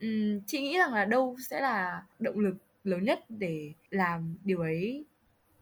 um, 0.00 0.40
chị 0.46 0.60
nghĩ 0.60 0.78
rằng 0.78 0.94
là 0.94 1.04
đâu 1.04 1.36
sẽ 1.50 1.60
là 1.60 2.02
động 2.18 2.38
lực 2.38 2.54
lớn 2.84 3.04
nhất 3.04 3.24
để 3.28 3.72
làm 3.90 4.36
điều 4.44 4.60
ấy 4.60 5.04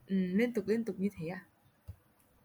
ừ, 0.06 0.14
liên 0.16 0.54
tục 0.54 0.66
liên 0.66 0.84
tục 0.84 0.96
như 0.98 1.08
thế 1.18 1.28
à? 1.28 1.44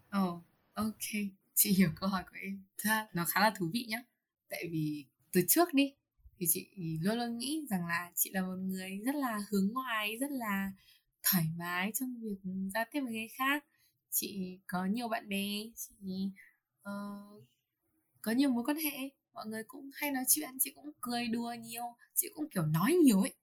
Ồ, 0.10 0.34
oh, 0.34 0.44
ok, 0.74 1.10
chị 1.54 1.74
hiểu 1.74 1.90
câu 1.96 2.10
hỏi 2.10 2.24
của 2.24 2.38
em. 2.42 2.64
Thật 2.78 2.90
ra 2.90 3.08
nó 3.14 3.26
khá 3.26 3.42
là 3.42 3.54
thú 3.56 3.70
vị 3.74 3.86
nhá. 3.90 4.04
Tại 4.50 4.68
vì 4.72 5.06
từ 5.32 5.42
trước 5.48 5.74
đi 5.74 5.94
thì 6.40 6.46
chị 6.50 6.68
luôn 7.02 7.18
luôn 7.18 7.38
nghĩ 7.38 7.66
rằng 7.70 7.88
là 7.88 8.12
chị 8.16 8.30
là 8.34 8.42
một 8.42 8.56
người 8.56 9.02
rất 9.06 9.16
là 9.16 9.40
hướng 9.50 9.70
ngoại, 9.74 10.18
rất 10.18 10.32
là 10.32 10.72
thoải 11.24 11.46
mái 11.58 11.92
trong 11.92 12.20
việc 12.22 12.52
giao 12.74 12.86
tiếp 12.92 13.02
với 13.02 13.14
người 13.14 13.28
khác. 13.38 13.66
Chị 14.12 14.60
có 14.68 14.86
nhiều 14.86 15.08
bạn 15.08 15.30
bè, 15.30 15.66
chị 15.76 16.30
uh, 16.82 17.44
có 18.22 18.32
nhiều 18.32 18.50
mối 18.50 18.64
quan 18.64 18.78
hệ, 18.78 19.10
mọi 19.34 19.46
người 19.46 19.64
cũng 19.64 19.90
hay 19.94 20.12
nói 20.12 20.24
chuyện, 20.28 20.50
chị 20.60 20.72
cũng 20.76 20.92
cười 21.02 21.28
đùa 21.28 21.54
nhiều, 21.60 21.96
chị 22.16 22.30
cũng 22.34 22.50
kiểu 22.50 22.66
nói 22.66 22.94
nhiều 23.04 23.22
ấy, 23.22 23.34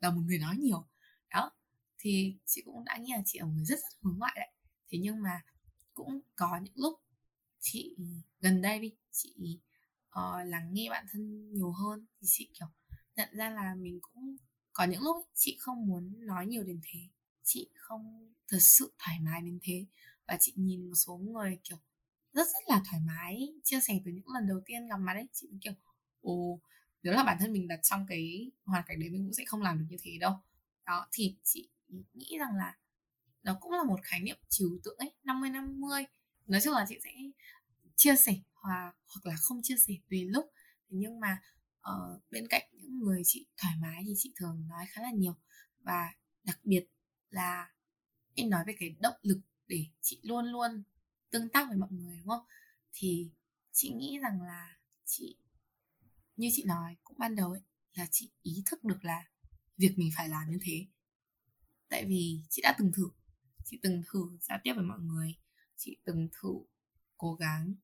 là 0.00 0.10
một 0.10 0.22
người 0.26 0.38
nói 0.38 0.56
nhiều. 0.56 0.86
Đó 1.30 1.50
thì 1.98 2.36
chị 2.44 2.62
cũng 2.64 2.84
đã 2.84 2.96
nghĩ 2.96 3.12
là 3.12 3.22
chị 3.24 3.38
là 3.38 3.44
một 3.44 3.52
người 3.56 3.64
rất 3.64 3.76
rất 3.76 3.98
hướng 4.02 4.18
ngoại 4.18 4.32
đấy. 4.36 4.50
Thế 4.90 4.98
nhưng 5.02 5.22
mà 5.22 5.42
cũng 5.94 6.20
có 6.36 6.60
những 6.62 6.74
lúc 6.76 7.00
chị 7.60 7.94
ừ, 7.98 8.04
gần 8.40 8.62
đây 8.62 8.78
đi 8.78 8.92
chị 9.10 9.60
uh, 10.08 10.46
lắng 10.46 10.68
nghe 10.72 10.90
bản 10.90 11.06
thân 11.12 11.52
nhiều 11.52 11.72
hơn 11.72 12.06
thì 12.20 12.26
chị 12.30 12.50
kiểu 12.58 12.68
nhận 13.16 13.28
ra 13.32 13.50
là 13.50 13.74
mình 13.74 13.98
cũng 14.02 14.36
có 14.72 14.84
những 14.84 15.02
lúc 15.02 15.16
chị 15.34 15.56
không 15.60 15.86
muốn 15.86 16.26
nói 16.26 16.46
nhiều 16.46 16.62
đến 16.62 16.80
thế. 16.84 17.00
Chị 17.42 17.70
không 17.74 18.32
thật 18.48 18.58
sự 18.60 18.92
thoải 18.98 19.20
mái 19.20 19.40
đến 19.42 19.58
thế. 19.62 19.86
Và 20.26 20.36
chị 20.40 20.52
nhìn 20.56 20.86
một 20.86 20.94
số 20.94 21.16
người 21.16 21.58
kiểu 21.64 21.78
rất 22.32 22.46
rất 22.46 22.64
là 22.68 22.82
thoải 22.90 23.02
mái 23.06 23.48
chia 23.64 23.80
sẻ 23.80 24.00
từ 24.04 24.10
những 24.10 24.28
lần 24.34 24.48
đầu 24.48 24.60
tiên 24.66 24.88
gặp 24.88 24.96
mặt 24.96 25.12
ấy 25.12 25.28
chị 25.32 25.48
kiểu 25.60 25.72
ồ 26.20 26.60
nếu 27.04 27.14
là 27.14 27.24
bản 27.24 27.36
thân 27.40 27.52
mình 27.52 27.68
đặt 27.68 27.80
trong 27.82 28.06
cái 28.08 28.50
hoàn 28.64 28.84
cảnh 28.86 29.00
đấy 29.00 29.10
mình 29.10 29.24
cũng 29.24 29.34
sẽ 29.34 29.44
không 29.46 29.62
làm 29.62 29.78
được 29.78 29.84
như 29.88 29.96
thế 30.02 30.18
đâu. 30.20 30.32
Đó 30.86 31.06
thì 31.12 31.36
chị 31.42 31.68
nghĩ 32.12 32.36
rằng 32.38 32.56
là 32.56 32.78
nó 33.42 33.56
cũng 33.60 33.72
là 33.72 33.84
một 33.84 34.00
khái 34.02 34.20
niệm 34.20 34.36
trừu 34.48 34.78
tượng 34.84 34.98
ấy 34.98 35.14
50 35.24 35.50
50 35.50 36.04
nói 36.46 36.60
chung 36.60 36.74
là 36.74 36.86
chị 36.88 36.98
sẽ 37.04 37.10
chia 37.96 38.16
sẻ 38.16 38.34
hoặc 38.54 38.92
hoặc 39.06 39.26
là 39.26 39.36
không 39.36 39.60
chia 39.62 39.76
sẻ 39.76 39.94
tùy 40.10 40.24
lúc. 40.24 40.52
Nhưng 40.88 41.20
mà 41.20 41.42
uh, 41.90 42.22
bên 42.30 42.48
cạnh 42.48 42.62
những 42.72 42.98
người 42.98 43.22
chị 43.24 43.46
thoải 43.56 43.74
mái 43.80 44.02
thì 44.06 44.14
chị 44.16 44.32
thường 44.36 44.66
nói 44.68 44.86
khá 44.88 45.02
là 45.02 45.10
nhiều. 45.10 45.34
Và 45.80 46.14
đặc 46.44 46.58
biệt 46.64 46.86
là 47.30 47.72
em 48.34 48.50
nói 48.50 48.64
về 48.66 48.74
cái 48.78 48.96
động 49.00 49.16
lực 49.22 49.40
để 49.66 49.86
chị 50.00 50.20
luôn 50.22 50.44
luôn 50.46 50.82
tương 51.30 51.48
tác 51.48 51.68
với 51.68 51.76
mọi 51.76 51.90
người 51.92 52.16
đúng 52.16 52.28
không? 52.28 52.44
Thì 52.92 53.30
chị 53.72 53.92
nghĩ 53.92 54.18
rằng 54.22 54.42
là 54.42 54.78
chị 55.04 55.36
như 56.36 56.48
chị 56.52 56.64
nói, 56.66 56.96
cũng 57.04 57.18
ban 57.18 57.36
đầu 57.36 57.50
ấy, 57.50 57.62
là 57.94 58.06
chị 58.10 58.30
ý 58.42 58.62
thức 58.66 58.84
được 58.84 59.04
là 59.04 59.24
việc 59.76 59.94
mình 59.96 60.10
phải 60.16 60.28
làm 60.28 60.50
như 60.50 60.58
thế. 60.62 60.86
Tại 61.88 62.04
vì 62.04 62.40
chị 62.50 62.62
đã 62.62 62.74
từng 62.78 62.92
thử, 62.92 63.08
chị 63.64 63.78
từng 63.82 64.02
thử 64.12 64.38
giao 64.40 64.58
tiếp 64.64 64.72
với 64.76 64.84
mọi 64.84 64.98
người, 65.00 65.34
chị 65.76 65.96
từng 66.04 66.28
thử 66.32 66.48
cố 67.16 67.34
gắng 67.34 67.74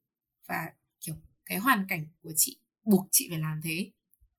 và, 0.46 0.72
kiểu, 1.00 1.14
cái 1.46 1.58
hoàn 1.58 1.86
cảnh 1.88 2.06
của 2.22 2.32
chị 2.36 2.60
buộc 2.84 3.08
chị 3.10 3.26
phải 3.30 3.38
làm 3.38 3.60
thế. 3.64 3.90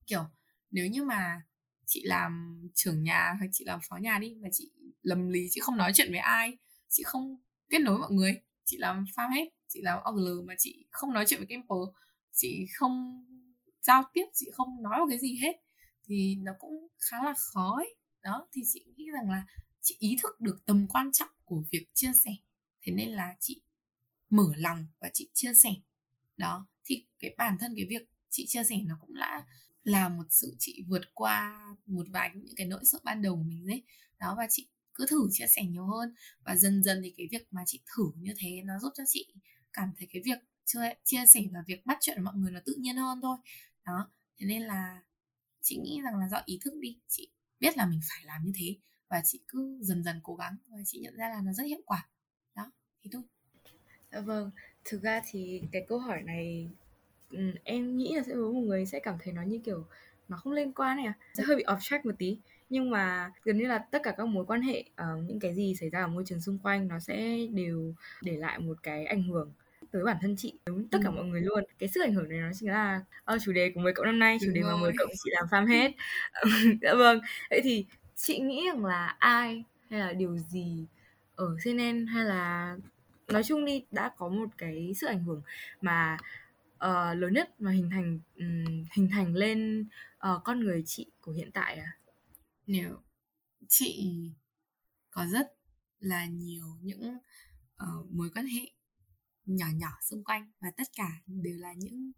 Kiểu, 0.06 0.24
nếu 0.70 0.86
như 0.86 1.04
mà 1.04 1.42
chị 1.86 2.02
làm 2.04 2.62
trưởng 2.74 3.02
nhà 3.02 3.36
hay 3.40 3.48
chị 3.52 3.64
làm 3.64 3.80
phó 3.88 3.96
nhà 3.96 4.18
đi 4.18 4.34
mà 4.42 4.48
chị 4.52 4.70
lầm 5.02 5.28
lì, 5.28 5.48
chị 5.50 5.60
không 5.60 5.76
nói 5.76 5.92
chuyện 5.94 6.10
với 6.10 6.20
ai, 6.20 6.58
chị 6.88 7.02
không 7.02 7.36
kết 7.68 7.78
nối 7.78 7.98
mọi 7.98 8.12
người, 8.12 8.40
chị 8.64 8.76
làm 8.78 9.04
farm 9.16 9.34
hết, 9.34 9.48
chị 9.68 9.80
làm 9.82 9.98
OGL 9.98 10.46
mà 10.46 10.54
chị 10.58 10.86
không 10.90 11.12
nói 11.12 11.24
chuyện 11.28 11.40
với 11.40 11.46
camper 11.46 11.94
chị 12.32 12.66
không 12.74 13.24
giao 13.82 14.02
tiếp 14.12 14.24
chị 14.34 14.50
không 14.52 14.82
nói 14.82 14.98
một 14.98 15.06
cái 15.08 15.18
gì 15.18 15.38
hết 15.42 15.52
thì 16.04 16.36
nó 16.42 16.52
cũng 16.58 16.88
khá 16.98 17.24
là 17.24 17.34
khó 17.36 17.76
ấy. 17.76 17.94
Đó 18.22 18.48
thì 18.52 18.62
chị 18.72 18.84
nghĩ 18.96 19.10
rằng 19.10 19.30
là 19.30 19.46
chị 19.80 19.96
ý 19.98 20.16
thức 20.22 20.40
được 20.40 20.62
tầm 20.66 20.86
quan 20.88 21.12
trọng 21.12 21.28
của 21.44 21.62
việc 21.72 21.86
chia 21.94 22.12
sẻ. 22.24 22.30
Thế 22.82 22.92
nên 22.92 23.08
là 23.08 23.34
chị 23.40 23.60
mở 24.30 24.52
lòng 24.56 24.86
và 25.00 25.10
chị 25.14 25.28
chia 25.34 25.54
sẻ. 25.54 25.70
Đó 26.36 26.66
thì 26.84 27.06
cái 27.18 27.34
bản 27.38 27.56
thân 27.60 27.74
cái 27.76 27.86
việc 27.88 28.08
chị 28.30 28.46
chia 28.48 28.64
sẻ 28.64 28.76
nó 28.84 28.96
cũng 29.00 29.14
đã 29.14 29.46
là 29.84 30.08
một 30.08 30.24
sự 30.30 30.56
chị 30.58 30.84
vượt 30.88 31.14
qua 31.14 31.66
một 31.86 32.06
vài 32.10 32.30
những 32.34 32.54
cái 32.56 32.66
nỗi 32.66 32.80
sợ 32.84 32.98
ban 33.04 33.22
đầu 33.22 33.36
của 33.36 33.42
mình 33.42 33.66
đấy. 33.66 33.82
Đó 34.18 34.34
và 34.38 34.46
chị 34.50 34.68
cứ 34.94 35.06
thử 35.10 35.28
chia 35.30 35.46
sẻ 35.46 35.62
nhiều 35.64 35.86
hơn 35.86 36.14
và 36.44 36.56
dần 36.56 36.82
dần 36.82 37.00
thì 37.04 37.14
cái 37.16 37.28
việc 37.30 37.46
mà 37.50 37.62
chị 37.66 37.80
thử 37.96 38.04
như 38.16 38.34
thế 38.38 38.62
nó 38.64 38.78
giúp 38.78 38.92
cho 38.96 39.04
chị 39.06 39.26
cảm 39.72 39.90
thấy 39.98 40.08
cái 40.12 40.22
việc 40.24 40.38
chia, 41.04 41.24
sẻ 41.26 41.40
và 41.52 41.64
việc 41.66 41.86
bắt 41.86 41.98
chuyện 42.00 42.16
với 42.16 42.24
mọi 42.24 42.34
người 42.36 42.52
nó 42.52 42.60
tự 42.64 42.74
nhiên 42.78 42.96
hơn 42.96 43.20
thôi 43.22 43.36
đó 43.86 44.10
thế 44.38 44.46
nên 44.46 44.62
là 44.62 45.02
chị 45.60 45.76
nghĩ 45.76 46.00
rằng 46.04 46.18
là 46.18 46.28
do 46.28 46.42
ý 46.44 46.58
thức 46.62 46.74
đi 46.80 46.98
chị 47.08 47.28
biết 47.60 47.76
là 47.76 47.86
mình 47.86 48.00
phải 48.10 48.24
làm 48.24 48.44
như 48.44 48.52
thế 48.54 48.76
và 49.08 49.22
chị 49.24 49.40
cứ 49.48 49.78
dần 49.80 50.04
dần 50.04 50.20
cố 50.22 50.34
gắng 50.34 50.56
và 50.68 50.78
chị 50.86 50.98
nhận 50.98 51.16
ra 51.16 51.28
là 51.28 51.40
nó 51.44 51.52
rất 51.52 51.64
hiệu 51.64 51.80
quả. 51.86 52.08
Đó 52.54 52.72
thì 53.02 53.10
thôi. 53.12 53.22
Dạ 54.12 54.20
vâng 54.20 54.50
thực 54.84 55.02
ra 55.02 55.22
thì 55.30 55.62
cái 55.72 55.84
câu 55.88 55.98
hỏi 55.98 56.22
này 56.22 56.70
em 57.64 57.96
nghĩ 57.96 58.14
là 58.16 58.22
sẽ 58.22 58.34
với 58.34 58.52
một 58.52 58.60
người 58.60 58.86
sẽ 58.86 59.00
cảm 59.00 59.18
thấy 59.22 59.32
nó 59.32 59.42
như 59.42 59.58
kiểu 59.64 59.86
nó 60.28 60.36
không 60.36 60.52
liên 60.52 60.72
quan 60.72 60.96
này 60.96 61.06
à? 61.06 61.18
Sẽ 61.34 61.42
hơi 61.46 61.56
bị 61.56 61.64
off 61.64 61.78
track 61.80 62.06
một 62.06 62.14
tí. 62.18 62.38
Nhưng 62.70 62.90
mà 62.90 63.32
gần 63.44 63.58
như 63.58 63.66
là 63.66 63.78
tất 63.78 64.02
cả 64.02 64.14
các 64.16 64.26
mối 64.26 64.44
quan 64.44 64.62
hệ 64.62 64.80
uh, 64.80 65.24
những 65.28 65.40
cái 65.40 65.54
gì 65.54 65.74
xảy 65.80 65.90
ra 65.90 66.00
ở 66.02 66.08
môi 66.08 66.24
trường 66.26 66.40
xung 66.40 66.58
quanh 66.58 66.88
nó 66.88 67.00
sẽ 67.00 67.46
đều 67.52 67.94
để 68.22 68.36
lại 68.36 68.58
một 68.58 68.82
cái 68.82 69.06
ảnh 69.06 69.22
hưởng 69.22 69.52
tới 69.92 70.04
bản 70.04 70.16
thân 70.20 70.36
chị 70.36 70.54
tới 70.64 70.74
tất 70.90 70.98
cả 71.02 71.08
ừ. 71.08 71.12
mọi 71.12 71.24
người 71.24 71.40
luôn 71.40 71.64
cái 71.78 71.88
sức 71.88 72.00
ảnh 72.04 72.14
hưởng 72.14 72.28
này 72.28 72.38
nó 72.38 72.50
chính 72.60 72.68
là 72.70 73.00
uh, 73.34 73.40
chủ 73.44 73.52
đề 73.52 73.72
của 73.74 73.80
mười 73.80 73.92
cộng 73.92 74.06
năm 74.06 74.18
nay 74.18 74.38
chủ 74.40 74.46
Đúng 74.46 74.54
đề 74.54 74.60
rồi. 74.60 74.72
mà 74.72 74.80
mười 74.80 74.92
cộng 74.98 75.08
chị 75.24 75.30
làm 75.32 75.46
farm 75.46 75.66
hết 75.70 75.92
dạ 76.82 76.94
vâng 76.94 77.20
vậy 77.50 77.60
thì 77.64 77.86
chị 78.16 78.40
nghĩ 78.40 78.66
rằng 78.66 78.84
là 78.84 79.16
ai 79.18 79.64
hay 79.90 80.00
là 80.00 80.12
điều 80.12 80.38
gì 80.38 80.86
ở 81.36 81.56
CNN 81.64 82.06
hay 82.06 82.24
là 82.24 82.76
nói 83.28 83.42
chung 83.42 83.64
đi 83.64 83.84
đã 83.90 84.10
có 84.16 84.28
một 84.28 84.48
cái 84.58 84.92
sức 84.96 85.06
ảnh 85.06 85.24
hưởng 85.24 85.42
mà 85.80 86.16
uh, 86.84 87.18
lớn 87.18 87.32
nhất 87.32 87.60
mà 87.60 87.70
hình 87.70 87.90
thành 87.90 88.18
um, 88.36 88.84
hình 88.92 89.08
thành 89.12 89.34
lên 89.34 89.86
uh, 90.34 90.44
con 90.44 90.60
người 90.60 90.82
chị 90.86 91.06
của 91.20 91.32
hiện 91.32 91.50
tại 91.52 91.76
à? 91.76 91.96
Nếu 92.66 92.98
chị 93.68 94.10
có 95.10 95.26
rất 95.26 95.52
là 96.00 96.26
nhiều 96.26 96.64
những 96.82 97.18
uh, 97.82 98.12
mối 98.12 98.30
quan 98.34 98.46
hệ 98.46 98.60
nhỏ 99.44 99.66
nhỏ 99.74 99.90
xung 100.02 100.24
quanh 100.24 100.52
và 100.60 100.68
tất 100.76 100.88
cả 100.96 101.22
đều 101.26 101.58
là 101.58 101.74
những 101.76 102.12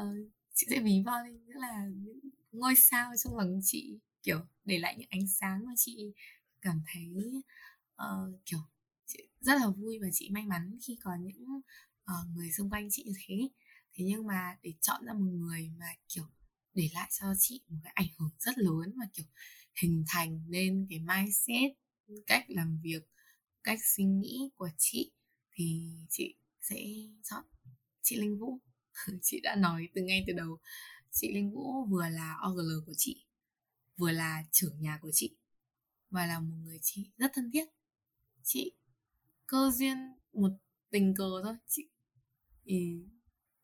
uh, 0.00 0.32
chị 0.54 0.66
sẽ 0.70 0.80
ví 0.80 1.02
von 1.06 1.24
lên 1.24 1.44
nghĩa 1.44 1.54
là 1.54 1.86
những 1.94 2.20
ngôi 2.52 2.74
sao 2.76 3.12
trong 3.24 3.36
lòng 3.36 3.60
chị 3.62 3.98
kiểu 4.22 4.38
để 4.64 4.78
lại 4.78 4.96
những 4.98 5.08
ánh 5.10 5.26
sáng 5.40 5.64
mà 5.64 5.72
chị 5.76 6.12
cảm 6.60 6.82
thấy 6.92 7.12
uh, 8.02 8.40
kiểu 8.46 8.60
chị 9.06 9.28
rất 9.40 9.54
là 9.60 9.68
vui 9.68 9.98
và 10.02 10.08
chị 10.12 10.30
may 10.30 10.46
mắn 10.46 10.78
khi 10.86 10.98
có 11.02 11.10
những 11.20 11.44
uh, 12.04 12.36
người 12.36 12.52
xung 12.52 12.70
quanh 12.70 12.88
chị 12.90 13.04
như 13.06 13.12
thế. 13.26 13.34
Thế 13.94 14.04
nhưng 14.04 14.26
mà 14.26 14.56
để 14.62 14.74
chọn 14.80 15.04
ra 15.06 15.12
một 15.12 15.30
người 15.30 15.70
mà 15.78 15.86
kiểu 16.08 16.24
để 16.74 16.88
lại 16.94 17.10
cho 17.20 17.26
chị 17.38 17.60
một 17.68 17.78
cái 17.84 17.92
ảnh 17.94 18.08
hưởng 18.18 18.30
rất 18.38 18.58
lớn 18.58 18.92
và 19.00 19.06
kiểu 19.12 19.26
hình 19.82 20.04
thành 20.08 20.44
nên 20.48 20.86
cái 20.90 20.98
mindset 20.98 21.72
cách 22.26 22.44
làm 22.48 22.78
việc 22.82 23.02
cách 23.62 23.78
suy 23.96 24.04
nghĩ 24.04 24.50
của 24.56 24.68
chị 24.78 25.12
thì 25.52 25.90
chị 26.08 26.34
sẽ 26.68 26.76
chọn 27.22 27.44
chị 28.02 28.16
Linh 28.16 28.38
Vũ. 28.38 28.60
Ừ, 29.06 29.18
chị 29.22 29.40
đã 29.42 29.56
nói 29.56 29.88
từ 29.94 30.02
ngay 30.02 30.24
từ 30.26 30.32
đầu 30.32 30.58
chị 31.10 31.34
Linh 31.34 31.50
Vũ 31.52 31.84
vừa 31.84 32.08
là 32.08 32.36
OGL 32.48 32.84
của 32.86 32.92
chị 32.96 33.24
vừa 33.96 34.10
là 34.10 34.42
trưởng 34.52 34.80
nhà 34.80 34.98
của 35.02 35.10
chị 35.12 35.36
và 36.10 36.26
là 36.26 36.40
một 36.40 36.54
người 36.64 36.78
chị 36.82 37.10
rất 37.16 37.30
thân 37.34 37.50
thiết. 37.50 37.64
Chị 38.42 38.72
cơ 39.46 39.70
duyên 39.74 39.96
một 40.32 40.50
tình 40.90 41.14
cờ 41.16 41.30
thôi 41.44 41.54
chị 41.68 41.88
ý, 42.64 43.04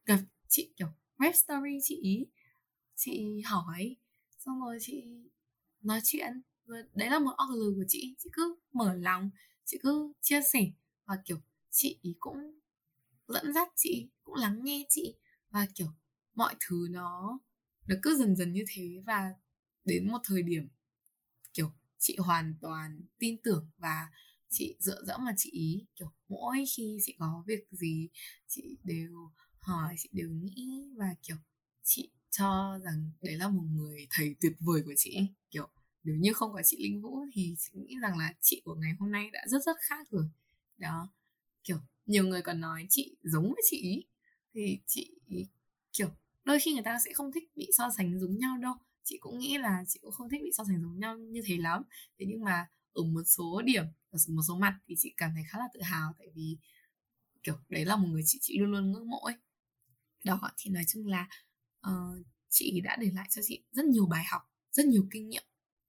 gặp 0.04 0.20
chị 0.48 0.72
kiểu 0.76 0.88
web 1.18 1.32
story 1.32 1.78
chị 1.82 1.96
ý 1.96 2.26
chị 2.96 3.42
hỏi 3.44 3.96
xong 4.38 4.60
rồi 4.60 4.78
chị 4.80 5.04
nói 5.80 6.00
chuyện. 6.04 6.42
Và 6.64 6.76
đấy 6.94 7.10
là 7.10 7.18
một 7.18 7.32
OGL 7.44 7.76
của 7.76 7.84
chị 7.88 8.14
chị 8.18 8.30
cứ 8.32 8.56
mở 8.72 8.94
lòng 8.94 9.30
chị 9.64 9.78
cứ 9.82 10.12
chia 10.20 10.40
sẻ 10.52 10.60
và 11.04 11.22
kiểu 11.24 11.38
chị 11.70 11.98
ý 12.02 12.16
cũng 12.20 12.59
dẫn 13.34 13.52
dắt 13.52 13.68
chị, 13.76 14.08
cũng 14.24 14.34
lắng 14.34 14.60
nghe 14.64 14.86
chị 14.88 15.14
và, 15.50 15.66
kiểu, 15.74 15.88
mọi 16.34 16.54
thứ 16.60 16.88
nó 16.90 17.38
nó 17.86 17.96
cứ 18.02 18.16
dần 18.16 18.36
dần 18.36 18.52
như 18.52 18.64
thế 18.68 19.02
và 19.06 19.34
đến 19.84 20.08
một 20.12 20.18
thời 20.24 20.42
điểm, 20.42 20.68
kiểu, 21.54 21.72
chị 21.98 22.16
hoàn 22.18 22.54
toàn 22.60 23.00
tin 23.18 23.36
tưởng 23.44 23.70
và 23.78 24.10
chị 24.50 24.76
dựa 24.80 25.02
dẫm 25.06 25.24
vào 25.24 25.34
chị 25.36 25.50
ý. 25.50 25.86
Kiểu, 25.96 26.12
mỗi 26.28 26.64
khi 26.76 26.98
chị 27.02 27.16
có 27.18 27.44
việc 27.46 27.66
gì, 27.70 28.08
chị 28.48 28.76
đều 28.84 29.30
hỏi, 29.60 29.94
chị 29.98 30.08
đều 30.12 30.30
nghĩ 30.30 30.88
và, 30.96 31.14
kiểu, 31.22 31.36
chị 31.82 32.10
cho 32.30 32.78
rằng 32.84 33.10
đấy 33.22 33.36
là 33.36 33.48
một 33.48 33.62
người 33.62 34.06
thầy 34.10 34.36
tuyệt 34.40 34.52
vời 34.60 34.82
của 34.84 34.94
chị 34.96 35.20
kiểu, 35.50 35.68
nếu 36.04 36.16
như 36.16 36.32
không 36.32 36.52
có 36.52 36.62
chị 36.64 36.76
Linh 36.82 37.02
Vũ 37.02 37.18
thì 37.32 37.54
chị 37.58 37.70
nghĩ 37.74 37.96
rằng 38.02 38.18
là 38.18 38.34
chị 38.40 38.62
của 38.64 38.74
ngày 38.74 38.92
hôm 38.98 39.12
nay 39.12 39.30
đã 39.32 39.40
rất 39.46 39.58
rất 39.66 39.76
khác 39.80 40.10
rồi. 40.10 40.24
Đó, 40.78 41.08
kiểu 41.64 41.78
nhiều 42.10 42.24
người 42.24 42.42
còn 42.42 42.60
nói 42.60 42.86
chị 42.90 43.16
giống 43.22 43.44
với 43.44 43.62
chị 43.70 43.76
ý. 43.76 44.04
Thì 44.54 44.78
chị 44.86 45.10
kiểu 45.92 46.08
đôi 46.44 46.58
khi 46.60 46.72
người 46.72 46.82
ta 46.82 46.98
sẽ 47.04 47.12
không 47.12 47.32
thích 47.32 47.44
bị 47.56 47.68
so 47.78 47.90
sánh 47.96 48.20
giống 48.20 48.38
nhau 48.38 48.58
đâu. 48.58 48.74
Chị 49.04 49.18
cũng 49.20 49.38
nghĩ 49.38 49.58
là 49.58 49.84
chị 49.88 50.00
cũng 50.02 50.12
không 50.12 50.28
thích 50.28 50.40
bị 50.44 50.50
so 50.56 50.64
sánh 50.64 50.82
giống 50.82 50.98
nhau 50.98 51.18
như 51.18 51.42
thế 51.46 51.56
lắm. 51.56 51.82
Thế 52.18 52.26
nhưng 52.28 52.44
mà 52.44 52.66
ở 52.92 53.02
một 53.02 53.22
số 53.26 53.62
điểm 53.62 53.84
ở 54.10 54.18
một 54.28 54.42
số 54.48 54.58
mặt 54.58 54.78
thì 54.86 54.94
chị 54.98 55.14
cảm 55.16 55.30
thấy 55.34 55.44
khá 55.48 55.58
là 55.58 55.68
tự 55.74 55.80
hào 55.82 56.12
tại 56.18 56.26
vì 56.34 56.56
kiểu 57.42 57.56
đấy 57.68 57.84
là 57.84 57.96
một 57.96 58.08
người 58.08 58.22
chị 58.24 58.38
chị 58.42 58.58
luôn 58.58 58.70
luôn 58.70 58.92
ngưỡng 58.92 59.10
mộ 59.10 59.18
ấy. 59.18 59.34
Đó 60.24 60.50
thì 60.56 60.70
nói 60.70 60.84
chung 60.88 61.06
là 61.06 61.28
uh, 61.86 62.26
chị 62.48 62.80
đã 62.80 62.96
để 63.00 63.10
lại 63.14 63.26
cho 63.30 63.42
chị 63.44 63.64
rất 63.72 63.84
nhiều 63.84 64.06
bài 64.06 64.24
học 64.30 64.42
rất 64.70 64.86
nhiều 64.86 65.06
kinh 65.10 65.28
nghiệm 65.28 65.44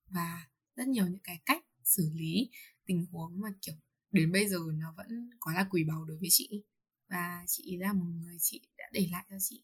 và 0.09 0.47
rất 0.75 0.87
nhiều 0.87 1.07
những 1.07 1.19
cái 1.23 1.39
cách 1.45 1.65
xử 1.83 2.11
lý 2.13 2.49
tình 2.85 3.05
huống 3.11 3.41
mà 3.41 3.49
kiểu 3.61 3.75
đến 4.11 4.31
bây 4.31 4.49
giờ 4.49 4.59
nó 4.73 4.93
vẫn 4.97 5.29
quá 5.39 5.53
là 5.53 5.67
quý 5.69 5.83
báu 5.83 6.05
đối 6.05 6.17
với 6.17 6.29
chị. 6.31 6.63
Và 7.09 7.43
chị 7.47 7.77
là 7.77 7.93
một 7.93 8.05
người 8.21 8.37
chị 8.39 8.61
đã 8.77 8.85
để 8.91 9.07
lại 9.11 9.25
cho 9.29 9.35
chị 9.39 9.63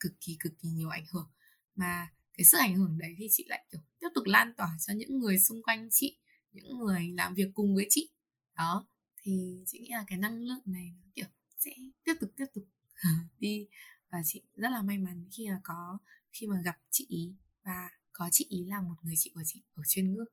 cực 0.00 0.12
kỳ 0.20 0.36
cực 0.40 0.52
kỳ 0.58 0.68
nhiều 0.68 0.88
ảnh 0.88 1.04
hưởng. 1.12 1.30
Mà 1.74 2.08
cái 2.34 2.44
sức 2.44 2.58
ảnh 2.58 2.76
hưởng 2.76 2.98
đấy 2.98 3.14
thì 3.18 3.28
chị 3.30 3.44
lại, 3.48 3.66
kiểu, 3.72 3.80
tiếp 4.00 4.08
tục 4.14 4.24
lan 4.26 4.54
tỏa 4.56 4.76
cho 4.86 4.94
những 4.94 5.18
người 5.18 5.38
xung 5.38 5.62
quanh 5.62 5.88
chị, 5.90 6.18
những 6.52 6.78
người 6.78 7.12
làm 7.14 7.34
việc 7.34 7.50
cùng 7.54 7.74
với 7.74 7.86
chị. 7.90 8.10
Đó, 8.56 8.88
thì 9.22 9.64
chị 9.66 9.78
nghĩ 9.78 9.88
là 9.90 10.04
cái 10.06 10.18
năng 10.18 10.42
lượng 10.42 10.62
này 10.64 10.94
kiểu, 11.14 11.26
sẽ 11.58 11.70
tiếp 12.04 12.14
tục 12.20 12.30
tiếp 12.36 12.46
tục 12.54 12.64
đi. 13.38 13.68
Và 14.10 14.18
chị 14.24 14.42
rất 14.56 14.68
là 14.68 14.82
may 14.82 14.98
mắn 14.98 15.28
khi 15.32 15.48
mà 15.48 15.60
có, 15.64 15.98
khi 16.32 16.46
mà 16.46 16.62
gặp 16.64 16.78
chị 16.90 17.06
ý. 17.08 17.34
Và 17.64 17.90
có 18.12 18.28
chị 18.32 18.46
ý 18.48 18.64
là 18.64 18.80
một 18.80 18.94
người 19.02 19.14
chị 19.18 19.30
của 19.34 19.42
chị 19.46 19.62
ở 19.74 19.82
chuyên 19.86 20.12
ngữ 20.12 20.24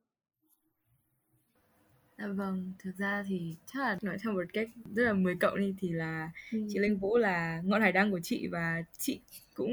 Dạ 2.18 2.26
vâng, 2.26 2.72
thực 2.78 2.96
ra 2.96 3.24
thì 3.28 3.56
chắc 3.66 3.80
là 3.80 3.98
nói 4.02 4.16
theo 4.22 4.32
một 4.32 4.44
cách 4.52 4.68
rất 4.94 5.04
là 5.04 5.12
mười 5.12 5.36
cộng 5.36 5.58
đi 5.58 5.74
thì 5.78 5.88
là 5.88 6.30
ừ. 6.52 6.58
chị 6.68 6.78
Linh 6.78 6.96
Vũ 6.96 7.18
là 7.18 7.60
ngọn 7.64 7.82
hải 7.82 7.92
đăng 7.92 8.10
của 8.10 8.20
chị 8.22 8.48
và 8.52 8.82
chị 8.98 9.20
cũng 9.54 9.72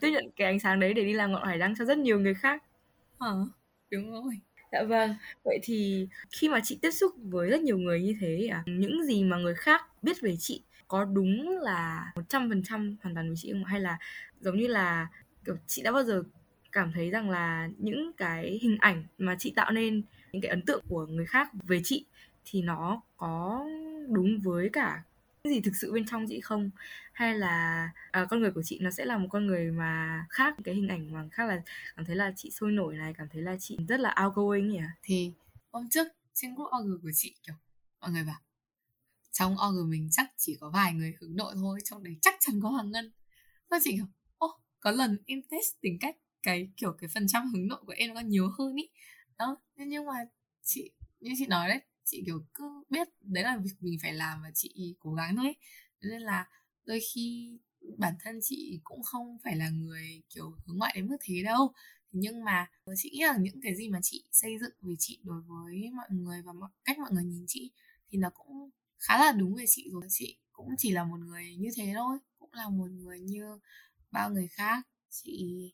tiếp 0.00 0.10
nhận 0.10 0.30
cái 0.36 0.46
ánh 0.46 0.60
sáng 0.60 0.80
đấy 0.80 0.94
để 0.94 1.04
đi 1.04 1.12
làm 1.12 1.32
ngọn 1.32 1.46
hải 1.46 1.58
đăng 1.58 1.74
cho 1.78 1.84
rất 1.84 1.98
nhiều 1.98 2.20
người 2.20 2.34
khác. 2.34 2.62
Ờ, 3.18 3.46
đúng 3.90 4.12
rồi. 4.12 4.40
Dạ 4.72 4.82
vâng, 4.82 5.14
vậy 5.44 5.58
thì 5.62 6.08
khi 6.30 6.48
mà 6.48 6.60
chị 6.64 6.78
tiếp 6.82 6.90
xúc 6.90 7.12
với 7.22 7.50
rất 7.50 7.60
nhiều 7.60 7.78
người 7.78 8.02
như 8.02 8.16
thế 8.20 8.48
à, 8.52 8.62
những 8.66 9.04
gì 9.04 9.24
mà 9.24 9.36
người 9.36 9.54
khác 9.54 9.82
biết 10.02 10.20
về 10.20 10.36
chị 10.38 10.62
có 10.88 11.04
đúng 11.04 11.58
là 11.58 12.12
100% 12.14 12.96
hoàn 13.02 13.14
toàn 13.14 13.26
với 13.26 13.36
chị 13.36 13.52
không 13.52 13.64
hay 13.64 13.80
là 13.80 13.98
giống 14.40 14.56
như 14.56 14.66
là 14.66 15.08
kiểu 15.44 15.56
chị 15.66 15.82
đã 15.82 15.92
bao 15.92 16.04
giờ 16.04 16.22
cảm 16.72 16.92
thấy 16.92 17.10
rằng 17.10 17.30
là 17.30 17.68
những 17.78 18.12
cái 18.16 18.58
hình 18.62 18.76
ảnh 18.80 19.04
mà 19.18 19.36
chị 19.38 19.52
tạo 19.56 19.70
nên 19.70 20.02
những 20.32 20.42
cái 20.42 20.50
ấn 20.50 20.62
tượng 20.62 20.84
của 20.88 21.06
người 21.06 21.26
khác 21.26 21.50
về 21.62 21.80
chị 21.84 22.04
thì 22.44 22.62
nó 22.62 23.02
có 23.16 23.64
đúng 24.08 24.40
với 24.40 24.70
cả 24.72 25.02
gì 25.48 25.60
thực 25.60 25.76
sự 25.76 25.92
bên 25.92 26.06
trong 26.06 26.26
chị 26.28 26.40
không? 26.40 26.70
Hay 27.12 27.34
là 27.34 27.90
à, 28.10 28.26
con 28.30 28.40
người 28.40 28.50
của 28.50 28.62
chị 28.62 28.78
nó 28.82 28.90
sẽ 28.90 29.04
là 29.04 29.18
một 29.18 29.28
con 29.30 29.46
người 29.46 29.70
mà 29.70 30.24
khác 30.30 30.54
cái 30.64 30.74
hình 30.74 30.88
ảnh 30.88 31.12
mà 31.12 31.28
khác 31.32 31.44
là 31.48 31.62
cảm 31.96 32.04
thấy 32.04 32.16
là 32.16 32.32
chị 32.36 32.50
sôi 32.50 32.72
nổi 32.72 32.96
này 32.96 33.14
cảm 33.18 33.28
thấy 33.28 33.42
là 33.42 33.56
chị 33.60 33.78
rất 33.88 34.00
là 34.00 34.14
outgoing 34.24 34.68
nhỉ? 34.68 34.80
Thì 35.02 35.32
hôm 35.72 35.88
trước 35.90 36.06
trên 36.34 36.54
group 36.54 36.68
org 36.82 37.02
của 37.02 37.10
chị 37.14 37.34
kiểu 37.46 37.54
mọi 38.00 38.10
người 38.10 38.24
bảo 38.24 38.40
trong 39.32 39.56
org 39.68 39.90
mình 39.90 40.08
chắc 40.12 40.32
chỉ 40.36 40.56
có 40.60 40.70
vài 40.70 40.94
người 40.94 41.14
hướng 41.20 41.36
nội 41.36 41.54
thôi 41.54 41.78
trong 41.84 42.04
đấy 42.04 42.16
chắc 42.22 42.34
chắn 42.40 42.60
có 42.62 42.68
hoàng 42.68 42.90
ngân. 42.90 43.10
Và 43.70 43.78
chị 43.84 43.92
kiểu 43.96 44.06
ô 44.38 44.46
oh, 44.46 44.60
có 44.80 44.90
lần 44.90 45.18
em 45.26 45.42
test 45.42 45.80
tính 45.80 45.98
cách 46.00 46.16
cái 46.42 46.68
kiểu 46.76 46.92
cái 46.92 47.10
phần 47.14 47.26
trăm 47.28 47.52
hướng 47.52 47.68
nội 47.68 47.80
của 47.86 47.94
em 47.96 48.14
nó 48.14 48.20
nhiều 48.20 48.50
hơn 48.58 48.76
ý. 48.76 48.88
Đó 49.38 49.56
nhưng 49.76 50.06
mà 50.06 50.14
chị 50.62 50.90
như 51.20 51.30
chị 51.38 51.46
nói 51.46 51.68
đấy 51.68 51.80
chị 52.04 52.22
kiểu 52.26 52.44
cứ 52.54 52.64
biết 52.90 53.08
đấy 53.20 53.44
là 53.44 53.56
việc 53.56 53.74
mình 53.80 53.98
phải 54.02 54.12
làm 54.12 54.42
và 54.42 54.50
chị 54.54 54.96
cố 54.98 55.14
gắng 55.14 55.36
thôi 55.36 55.54
nên 56.00 56.22
là 56.22 56.48
đôi 56.84 57.00
khi 57.14 57.58
bản 57.98 58.14
thân 58.20 58.38
chị 58.42 58.80
cũng 58.84 59.02
không 59.02 59.38
phải 59.44 59.56
là 59.56 59.68
người 59.70 60.22
kiểu 60.28 60.50
hướng 60.66 60.78
ngoại 60.78 60.92
đến 60.96 61.06
mức 61.06 61.16
thế 61.20 61.42
đâu. 61.44 61.72
Nhưng 62.12 62.44
mà 62.44 62.70
chị 62.96 63.10
nghĩ 63.12 63.22
là 63.22 63.36
những 63.40 63.60
cái 63.62 63.76
gì 63.76 63.88
mà 63.88 63.98
chị 64.02 64.24
xây 64.32 64.58
dựng 64.60 64.72
về 64.82 64.94
chị 64.98 65.20
đối 65.22 65.40
với 65.42 65.90
mọi 65.96 66.06
người 66.10 66.42
và 66.42 66.52
mọi 66.52 66.70
cách 66.84 66.98
mọi 66.98 67.10
người 67.12 67.24
nhìn 67.24 67.44
chị 67.48 67.70
thì 68.10 68.18
nó 68.18 68.30
cũng 68.30 68.70
khá 68.98 69.18
là 69.18 69.32
đúng 69.32 69.54
về 69.54 69.64
chị 69.68 69.90
rồi. 69.92 70.06
Chị 70.08 70.38
cũng 70.52 70.68
chỉ 70.78 70.92
là 70.92 71.04
một 71.04 71.20
người 71.20 71.56
như 71.56 71.68
thế 71.76 71.92
thôi 71.94 72.18
cũng 72.38 72.50
là 72.52 72.68
một 72.68 72.90
người 72.90 73.20
như 73.20 73.58
bao 74.10 74.30
người 74.30 74.48
khác. 74.48 74.86
Chị 75.10 75.72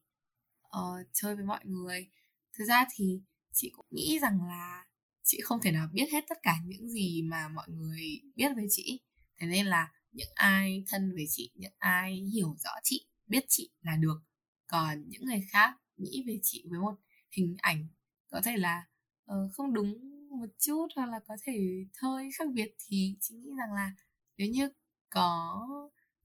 uh, 0.67 1.07
chơi 1.13 1.37
với 1.37 1.45
mọi 1.45 1.61
người. 1.65 2.11
Thực 2.59 2.65
ra 2.65 2.87
thì 2.95 3.21
chị 3.53 3.71
cũng 3.77 3.87
nghĩ 3.91 4.19
rằng 4.23 4.39
là 4.49 4.87
chị 5.23 5.41
không 5.45 5.61
thể 5.63 5.71
nào 5.71 5.89
biết 5.93 6.07
hết 6.13 6.25
tất 6.29 6.39
cả 6.43 6.57
những 6.67 6.89
gì 6.89 7.23
mà 7.23 7.49
mọi 7.49 7.69
người 7.69 8.21
biết 8.35 8.49
về 8.57 8.67
chị. 8.71 9.01
Thế 9.39 9.47
nên 9.47 9.67
là 9.67 9.93
những 10.13 10.31
ai 10.35 10.85
thân 10.89 11.13
về 11.17 11.25
chị 11.29 11.51
những 11.55 11.73
ai 11.79 12.15
hiểu 12.15 12.57
rõ 12.65 12.71
chị 12.83 13.07
biết 13.27 13.45
chị 13.49 13.71
là 13.81 13.97
được. 13.97 14.23
Còn 14.67 15.09
những 15.09 15.25
người 15.25 15.47
khác 15.51 15.75
nghĩ 15.97 16.25
về 16.27 16.39
chị 16.43 16.65
với 16.71 16.81
một 16.81 16.95
hình 17.31 17.57
ảnh 17.59 17.89
có 18.31 18.41
thể 18.45 18.57
là 18.57 18.87
uh, 19.33 19.53
không 19.53 19.75
đúng 19.75 20.13
một 20.31 20.49
chút 20.59 20.87
hoặc 20.97 21.07
là 21.07 21.21
có 21.27 21.37
thể 21.43 21.85
hơi 22.03 22.31
khác 22.39 22.45
biệt 22.55 22.75
thì 22.87 23.17
chị 23.21 23.35
nghĩ 23.35 23.51
rằng 23.59 23.73
là 23.75 23.93
nếu 24.37 24.49
như 24.49 24.69
có 25.11 25.61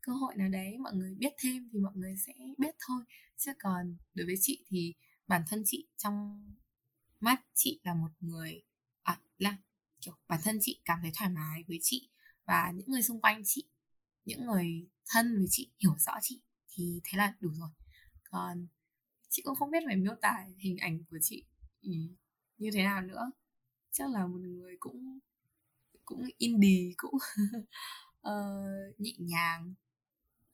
cơ 0.01 0.13
hội 0.13 0.36
nào 0.36 0.49
đấy 0.49 0.78
mọi 0.78 0.93
người 0.93 1.15
biết 1.15 1.34
thêm 1.39 1.69
thì 1.73 1.80
mọi 1.80 1.93
người 1.95 2.15
sẽ 2.25 2.34
biết 2.57 2.75
thôi. 2.88 3.03
Chứ 3.38 3.51
còn 3.59 3.97
đối 4.13 4.25
với 4.25 4.36
chị 4.41 4.65
thì 4.69 4.93
bản 5.28 5.41
thân 5.49 5.63
chị 5.65 5.88
trong 5.97 6.43
mắt 7.20 7.41
chị 7.53 7.80
là 7.84 7.93
một 7.93 8.11
người 8.20 8.61
à, 9.03 9.20
là 9.38 9.57
kiểu 10.01 10.13
bản 10.28 10.39
thân 10.43 10.57
chị 10.61 10.82
cảm 10.86 10.99
thấy 11.01 11.11
thoải 11.15 11.30
mái 11.30 11.63
với 11.68 11.80
chị 11.82 12.09
và 12.45 12.72
những 12.76 12.88
người 12.88 13.03
xung 13.03 13.22
quanh 13.22 13.41
chị 13.45 13.68
những 14.28 14.45
người 14.45 14.88
thân 15.09 15.38
với 15.38 15.47
chị 15.49 15.72
hiểu 15.80 15.95
rõ 15.97 16.13
chị 16.22 16.41
thì 16.70 17.01
thế 17.03 17.18
là 17.18 17.34
đủ 17.39 17.49
rồi. 17.53 17.70
Còn 18.30 18.68
chị 19.30 19.41
cũng 19.45 19.55
không 19.55 19.72
biết 19.72 19.84
phải 19.86 19.95
miêu 19.95 20.15
tả 20.22 20.45
hình 20.57 20.78
ảnh 20.78 21.03
của 21.11 21.18
chị 21.22 21.43
ừ, 21.82 21.91
như 22.57 22.70
thế 22.74 22.84
nào 22.84 23.01
nữa. 23.01 23.32
Chắc 23.91 24.09
là 24.09 24.28
một 24.28 24.39
người 24.39 24.76
cũng 24.80 25.20
cũng 26.05 26.24
indie 26.38 26.93
cũng 26.97 27.15
uh, 28.28 28.99
nhẹ 28.99 29.13
nhàng. 29.18 29.74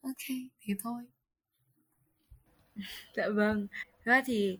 Ok 0.00 0.26
thế 0.60 0.74
thôi. 0.82 1.02
Dạ 3.16 3.28
vâng. 3.34 3.66
Thế 4.04 4.22
thì 4.26 4.58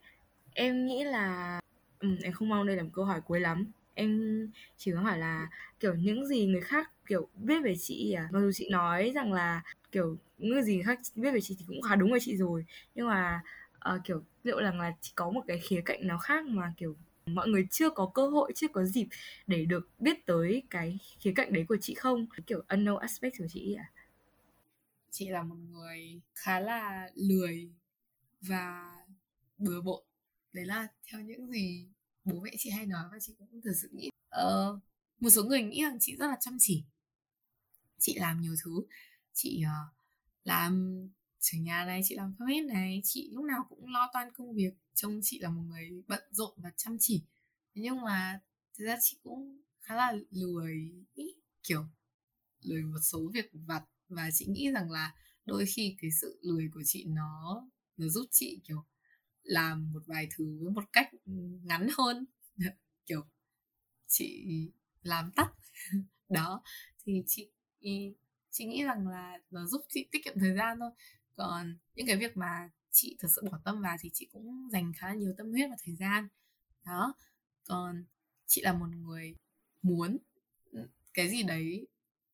em 0.55 0.87
nghĩ 0.87 1.05
là 1.05 1.61
ừ, 2.05 2.17
em 2.23 2.33
không 2.33 2.49
mong 2.49 2.67
đây 2.67 2.77
là 2.77 2.83
một 2.83 2.91
câu 2.93 3.05
hỏi 3.05 3.21
cuối 3.21 3.41
lắm. 3.41 3.67
Em 3.95 4.51
chỉ 4.77 4.93
có 4.93 5.01
hỏi 5.01 5.19
là 5.19 5.49
kiểu 5.81 5.95
những 5.95 6.27
gì 6.27 6.47
người 6.47 6.61
khác 6.61 6.91
kiểu 7.07 7.29
biết 7.35 7.61
về 7.65 7.75
chị 7.81 8.13
à 8.13 8.29
mặc 8.33 8.41
dù 8.41 8.51
chị 8.55 8.69
nói 8.71 9.13
rằng 9.15 9.33
là 9.33 9.63
kiểu 9.93 10.17
những 10.39 10.63
gì 10.63 10.75
người 10.75 10.85
khác 10.85 11.01
biết 11.15 11.31
về 11.31 11.41
chị 11.41 11.57
thì 11.59 11.65
cũng 11.69 11.83
khá 11.83 11.97
đúng 11.97 12.11
với 12.11 12.21
chị 12.21 12.37
rồi. 12.37 12.65
Nhưng 12.95 13.09
mà 13.09 13.43
uh, 13.95 14.01
kiểu 14.05 14.23
liệu 14.45 14.61
rằng 14.61 14.81
là 14.81 14.93
chị 15.01 15.13
có 15.15 15.31
một 15.31 15.45
cái 15.47 15.59
khía 15.59 15.81
cạnh 15.85 16.07
nào 16.07 16.19
khác 16.19 16.47
mà 16.47 16.73
kiểu 16.77 16.97
mọi 17.27 17.49
người 17.49 17.67
chưa 17.71 17.91
có 17.91 18.11
cơ 18.15 18.27
hội 18.29 18.53
chưa 18.55 18.69
có 18.69 18.85
dịp 18.85 19.07
để 19.47 19.65
được 19.65 19.89
biết 19.99 20.27
tới 20.27 20.63
cái 20.71 20.99
khía 21.21 21.33
cạnh 21.37 21.53
đấy 21.53 21.65
của 21.69 21.77
chị 21.81 21.95
không? 21.95 22.27
Kiểu 22.47 22.63
unknown 22.69 22.97
aspect 22.97 23.39
của 23.39 23.47
chị 23.49 23.75
à 23.75 23.91
chị 25.11 25.29
là 25.29 25.43
một 25.43 25.57
người 25.71 26.21
khá 26.35 26.61
là 26.61 27.11
lười 27.15 27.71
và 28.41 28.93
bừa 29.59 29.81
bộn. 29.81 30.03
Đấy 30.53 30.65
là 30.65 30.89
theo 31.07 31.21
những 31.21 31.47
gì 31.47 31.87
bố 32.25 32.41
mẹ 32.41 32.51
chị 32.59 32.71
hay 32.71 32.87
nói 32.87 33.05
và 33.13 33.19
chị 33.21 33.35
cũng 33.39 33.61
thật 33.65 33.73
sự 33.83 33.89
nghĩ 33.93 34.09
uh, 34.37 34.83
một 35.21 35.31
số 35.31 35.45
người 35.45 35.63
nghĩ 35.63 35.83
rằng 35.83 35.97
chị 36.01 36.17
rất 36.17 36.27
là 36.27 36.37
chăm 36.41 36.57
chỉ. 36.61 36.85
Chị 37.99 38.15
làm 38.19 38.41
nhiều 38.41 38.55
thứ 38.65 38.71
chị 39.33 39.63
uh, 39.65 39.95
làm 40.45 41.03
chủ 41.41 41.59
nhà 41.59 41.85
này 41.85 42.01
chị 42.05 42.15
làm 42.15 42.35
bếp 42.39 42.65
này 42.65 43.01
chị 43.05 43.31
lúc 43.33 43.45
nào 43.45 43.67
cũng 43.69 43.89
lo 43.89 44.11
toan 44.13 44.33
công 44.33 44.55
việc 44.55 44.75
trông 44.95 45.21
chị 45.23 45.39
là 45.39 45.49
một 45.49 45.63
người 45.63 46.03
bận 46.07 46.23
rộn 46.31 46.53
và 46.57 46.71
chăm 46.77 46.97
chỉ. 47.01 47.23
Nhưng 47.75 48.01
mà 48.01 48.41
thực 48.79 48.85
ra 48.85 48.97
chị 49.03 49.19
cũng 49.23 49.61
khá 49.81 49.97
là 49.97 50.13
lười 50.31 50.93
ý, 51.15 51.25
kiểu 51.63 51.87
lười 52.61 52.83
một 52.83 52.99
số 53.03 53.31
việc 53.35 53.51
vặt 53.53 53.85
và 54.09 54.31
chị 54.35 54.47
nghĩ 54.47 54.71
rằng 54.71 54.91
là 54.91 55.15
đôi 55.45 55.67
khi 55.67 55.97
cái 56.01 56.11
sự 56.21 56.39
lười 56.43 56.71
của 56.75 56.83
chị 56.85 57.05
nó 57.05 57.67
nó 57.97 58.09
giúp 58.09 58.27
chị 58.31 58.61
kiểu 58.65 58.85
làm 59.45 59.93
một 59.93 60.03
vài 60.07 60.29
thứ 60.37 60.59
với 60.61 60.71
một 60.71 60.85
cách 60.93 61.11
ừ, 61.27 61.33
ngắn 61.63 61.89
hơn. 61.99 62.25
Kiểu, 63.07 63.25
chị 64.07 64.47
làm 65.03 65.31
tắt. 65.37 65.53
Đó, 66.29 66.63
thì 67.05 67.23
chị 67.27 67.51
chị 68.51 68.65
nghĩ 68.65 68.85
rằng 68.85 69.09
là 69.09 69.39
nó 69.51 69.67
giúp 69.67 69.83
chị 69.89 70.09
tiết 70.11 70.19
kiệm 70.25 70.39
thời 70.39 70.55
gian 70.57 70.79
thôi. 70.81 70.91
Còn 71.37 71.79
những 71.95 72.07
cái 72.07 72.17
việc 72.17 72.37
mà 72.37 72.71
chị 72.91 73.17
thật 73.21 73.29
sự 73.37 73.43
bỏ 73.51 73.59
tâm 73.65 73.83
vào 73.83 73.97
thì 74.01 74.11
chị 74.13 74.29
cũng 74.33 74.69
dành 74.73 74.93
khá 74.97 75.09
là 75.09 75.15
nhiều 75.15 75.35
tâm 75.39 75.51
huyết 75.51 75.71
và 75.71 75.77
thời 75.85 75.97
gian. 75.97 76.29
Đó, 76.87 77.15
còn 77.65 78.05
chị 78.47 78.63
là 78.63 78.73
một 78.73 78.87
người 78.87 79.35
muốn 79.83 80.19
ừ, 80.71 80.89
cái 81.15 81.31
gì 81.31 81.43
đấy 81.43 81.87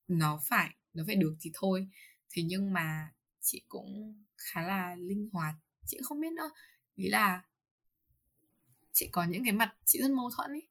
nó 0.08 0.40
phải 0.48 0.74
nó 0.94 1.04
phải 1.06 1.16
được 1.16 1.36
thì 1.40 1.50
thôi. 1.54 1.88
Thế 2.30 2.42
nhưng 2.42 2.72
mà 2.72 3.12
chị 3.40 3.62
cũng 3.68 4.24
khá 4.36 4.62
là 4.62 4.96
linh 4.96 5.28
hoạt. 5.32 5.54
Chị 5.86 5.98
không 6.02 6.20
biết 6.20 6.32
nữa 6.32 6.50
ý 7.00 7.08
là 7.08 7.42
chị 8.92 9.08
có 9.12 9.24
những 9.24 9.44
cái 9.44 9.52
mặt 9.52 9.74
chị 9.84 9.98
rất 10.02 10.10
mâu 10.10 10.30
thuẫn 10.36 10.50
ấy 10.50 10.68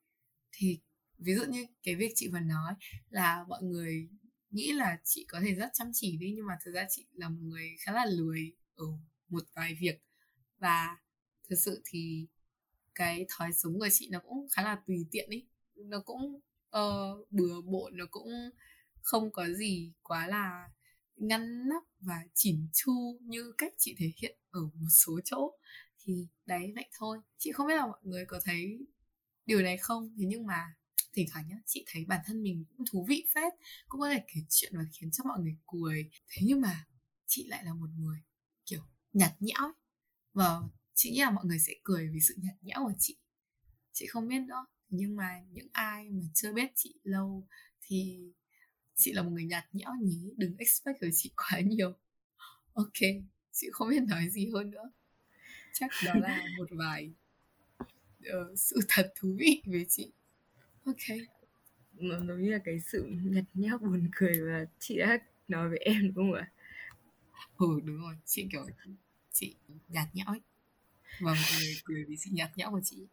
thì 0.52 0.80
ví 1.18 1.34
dụ 1.34 1.44
như 1.44 1.66
cái 1.82 1.96
việc 1.96 2.12
chị 2.14 2.28
vừa 2.28 2.40
nói 2.40 2.74
là 3.10 3.44
mọi 3.48 3.62
người 3.62 4.08
nghĩ 4.50 4.72
là 4.72 4.98
chị 5.04 5.24
có 5.28 5.40
thể 5.40 5.54
rất 5.54 5.70
chăm 5.72 5.90
chỉ 5.94 6.16
đi 6.16 6.32
nhưng 6.36 6.46
mà 6.46 6.58
thực 6.64 6.72
ra 6.72 6.86
chị 6.90 7.06
là 7.12 7.28
một 7.28 7.40
người 7.40 7.76
khá 7.80 7.92
là 7.92 8.04
lười 8.04 8.52
ở 8.74 8.86
một 9.28 9.42
vài 9.54 9.76
việc. 9.80 10.02
Và 10.58 10.96
thực 11.48 11.56
sự 11.56 11.82
thì 11.84 12.26
cái 12.94 13.26
thói 13.28 13.52
sống 13.52 13.78
của 13.78 13.88
chị 13.92 14.08
nó 14.12 14.18
cũng 14.28 14.46
khá 14.52 14.62
là 14.62 14.82
tùy 14.86 15.06
tiện 15.10 15.30
ý. 15.30 15.46
Nó 15.74 16.02
cũng 16.04 16.40
uh, 16.76 17.30
bừa 17.30 17.60
bộn 17.60 17.96
nó 17.96 18.04
cũng 18.10 18.28
không 19.02 19.32
có 19.32 19.48
gì 19.48 19.92
quá 20.02 20.26
là 20.26 20.68
ngăn 21.16 21.68
nắp 21.68 21.82
và 22.00 22.20
chỉn 22.34 22.68
chu 22.72 23.18
như 23.20 23.52
cách 23.58 23.72
chị 23.78 23.94
thể 23.98 24.12
hiện 24.16 24.36
ở 24.50 24.60
một 24.60 24.88
số 24.90 25.20
chỗ 25.24 25.58
thì 26.04 26.28
đấy, 26.46 26.72
vậy 26.74 26.88
thôi. 26.98 27.18
Chị 27.38 27.52
không 27.52 27.66
biết 27.66 27.74
là 27.76 27.86
mọi 27.86 28.00
người 28.02 28.24
có 28.26 28.40
thấy 28.44 28.86
điều 29.46 29.62
này 29.62 29.76
không? 29.78 30.14
Thế 30.18 30.24
nhưng 30.26 30.46
mà 30.46 30.74
thỉnh 31.12 31.26
thoảng 31.30 31.48
nhá, 31.48 31.56
chị 31.66 31.84
thấy 31.86 32.04
bản 32.04 32.20
thân 32.26 32.42
mình 32.42 32.64
cũng 32.68 32.86
thú 32.92 33.06
vị 33.08 33.26
phết, 33.34 33.52
cũng 33.88 34.00
có 34.00 34.10
thể 34.10 34.24
kể 34.34 34.40
chuyện 34.48 34.72
và 34.76 34.84
khiến 34.92 35.10
cho 35.10 35.24
mọi 35.24 35.40
người 35.40 35.56
cười. 35.66 36.10
Thế 36.28 36.42
nhưng 36.44 36.60
mà 36.60 36.86
chị 37.26 37.46
lại 37.48 37.64
là 37.64 37.74
một 37.74 37.88
người, 37.98 38.18
kiểu, 38.66 38.82
nhạt 39.12 39.32
nhẽo 39.40 39.72
và 40.32 40.60
chị 40.94 41.10
nghĩ 41.10 41.20
là 41.20 41.30
mọi 41.30 41.44
người 41.44 41.58
sẽ 41.58 41.72
cười 41.82 42.08
vì 42.12 42.20
sự 42.20 42.34
nhạt 42.38 42.54
nhẽo 42.62 42.78
của 42.84 42.92
chị. 42.98 43.16
Chị 43.92 44.06
không 44.06 44.28
biết 44.28 44.40
nữa. 44.40 44.66
Nhưng 44.88 45.16
mà 45.16 45.40
những 45.50 45.68
ai 45.72 46.10
mà 46.10 46.22
chưa 46.34 46.52
biết 46.52 46.70
chị 46.74 46.94
lâu 47.02 47.46
thì 47.82 48.30
chị 48.94 49.12
là 49.12 49.22
một 49.22 49.30
người 49.30 49.44
nhạt 49.44 49.64
nhẽo 49.72 49.90
nhí, 50.02 50.34
đừng 50.36 50.56
expect 50.56 51.00
ở 51.00 51.08
chị 51.14 51.32
quá 51.36 51.60
nhiều. 51.60 51.92
Ok, 52.72 53.00
chị 53.52 53.66
không 53.72 53.88
biết 53.88 54.02
nói 54.02 54.28
gì 54.30 54.48
hơn 54.54 54.70
nữa 54.70 54.90
chắc 55.72 55.90
đó 56.04 56.12
là 56.14 56.46
một 56.58 56.68
vài 56.70 57.10
uh, 58.20 58.58
sự 58.58 58.80
thật 58.88 59.12
thú 59.16 59.36
vị 59.38 59.62
về 59.66 59.84
chị. 59.88 60.10
Ok. 60.84 61.18
Nó 61.92 62.34
như 62.34 62.52
là 62.52 62.58
cái 62.64 62.80
sự 62.80 63.06
nhạt 63.24 63.44
nhẽo 63.54 63.78
buồn 63.78 64.08
cười 64.12 64.40
mà 64.40 64.64
chị 64.78 64.98
đã 64.98 65.18
nói 65.48 65.68
với 65.68 65.78
em 65.78 66.14
đúng 66.14 66.32
không 66.32 66.34
ạ? 66.34 66.50
Ừ 67.58 67.80
đúng 67.84 68.00
rồi. 68.00 68.14
Chị 68.24 68.46
kiểu 68.52 68.66
chị 69.32 69.54
nhạt 69.88 70.08
nhẽo 70.14 70.26
ấy. 70.26 70.40
Và 71.20 71.34
mọi 71.34 71.60
người 71.60 71.74
cười 71.84 72.04
vì 72.04 72.16
sự 72.16 72.30
nhạt 72.32 72.50
nhẽo 72.56 72.70
của 72.70 72.80
chị. 72.84 73.06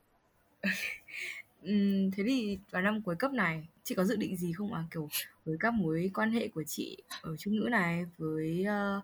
Uhm, 1.63 2.11
thế 2.11 2.23
thì 2.27 2.59
vào 2.71 2.81
năm 2.81 3.01
cuối 3.01 3.15
cấp 3.15 3.31
này 3.31 3.67
chị 3.83 3.95
có 3.95 4.05
dự 4.05 4.15
định 4.15 4.37
gì 4.37 4.53
không 4.53 4.73
ạ? 4.73 4.79
À? 4.79 4.87
kiểu 4.91 5.09
với 5.45 5.57
các 5.59 5.73
mối 5.73 6.11
quan 6.13 6.31
hệ 6.31 6.47
của 6.47 6.63
chị 6.63 6.97
ở 7.21 7.37
trung 7.37 7.55
ngữ 7.55 7.67
này 7.71 8.05
với 8.17 8.65
uh, 8.97 9.03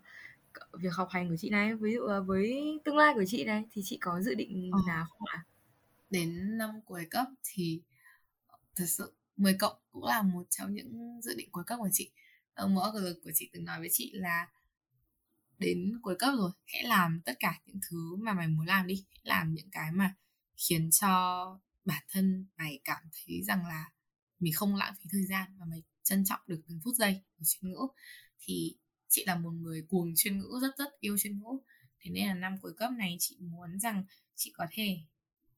việc 0.72 0.92
học 0.92 1.08
hành 1.10 1.28
của 1.28 1.36
chị 1.38 1.50
này 1.50 1.74
ví 1.74 1.92
dụ 1.92 2.00
uh, 2.00 2.26
với 2.26 2.62
tương 2.84 2.96
lai 2.96 3.14
của 3.14 3.24
chị 3.26 3.44
này 3.44 3.64
thì 3.70 3.82
chị 3.84 3.98
có 4.00 4.20
dự 4.20 4.34
định 4.34 4.70
ờ. 4.72 4.78
nào 4.86 5.06
không 5.10 5.26
ạ 5.26 5.36
à? 5.36 5.46
đến 6.10 6.58
năm 6.58 6.70
cuối 6.84 7.06
cấp 7.10 7.26
thì 7.44 7.82
thật 8.76 8.86
sự 8.88 9.12
10 9.36 9.54
cộng 9.54 9.76
cũng 9.90 10.04
là 10.04 10.22
một 10.22 10.46
trong 10.50 10.74
những 10.74 11.20
dự 11.22 11.34
định 11.34 11.48
cuối 11.52 11.64
cấp 11.66 11.78
của 11.82 11.88
chị 11.92 12.10
ông 12.54 12.74
mẫu 12.74 12.92
của 13.24 13.30
chị 13.34 13.50
từng 13.52 13.64
nói 13.64 13.80
với 13.80 13.88
chị 13.92 14.10
là 14.14 14.48
đến 15.58 15.98
cuối 16.02 16.16
cấp 16.18 16.34
rồi 16.38 16.50
hãy 16.66 16.82
làm 16.84 17.20
tất 17.24 17.32
cả 17.40 17.60
những 17.66 17.80
thứ 17.90 18.16
mà 18.16 18.32
mày 18.32 18.48
muốn 18.48 18.66
làm 18.66 18.86
đi 18.86 19.04
hãy 19.10 19.20
làm 19.22 19.54
những 19.54 19.70
cái 19.70 19.92
mà 19.92 20.14
khiến 20.56 20.90
cho 20.90 21.58
bản 21.84 22.02
thân 22.08 22.46
mày 22.56 22.80
cảm 22.84 23.02
thấy 23.12 23.42
rằng 23.42 23.66
là 23.66 23.90
mình 24.38 24.52
không 24.52 24.76
lãng 24.76 24.94
phí 24.98 25.04
thời 25.12 25.26
gian 25.26 25.56
và 25.58 25.66
mày 25.66 25.82
trân 26.02 26.24
trọng 26.24 26.40
được 26.46 26.60
từng 26.68 26.80
phút 26.84 26.94
giây 26.94 27.20
của 27.38 27.44
chuyên 27.44 27.72
ngữ 27.72 27.78
thì 28.38 28.76
chị 29.14 29.24
là 29.26 29.36
một 29.36 29.50
người 29.50 29.82
cuồng 29.88 30.12
chuyên 30.16 30.38
ngữ, 30.38 30.58
rất 30.62 30.78
rất 30.78 31.00
yêu 31.00 31.18
chuyên 31.18 31.38
ngữ. 31.38 31.58
Thế 32.00 32.10
nên 32.10 32.26
là 32.26 32.34
năm 32.34 32.56
cuối 32.62 32.72
cấp 32.76 32.90
này 32.98 33.16
chị 33.20 33.36
muốn 33.40 33.80
rằng 33.80 34.04
chị 34.34 34.52
có 34.56 34.66
thể 34.70 34.98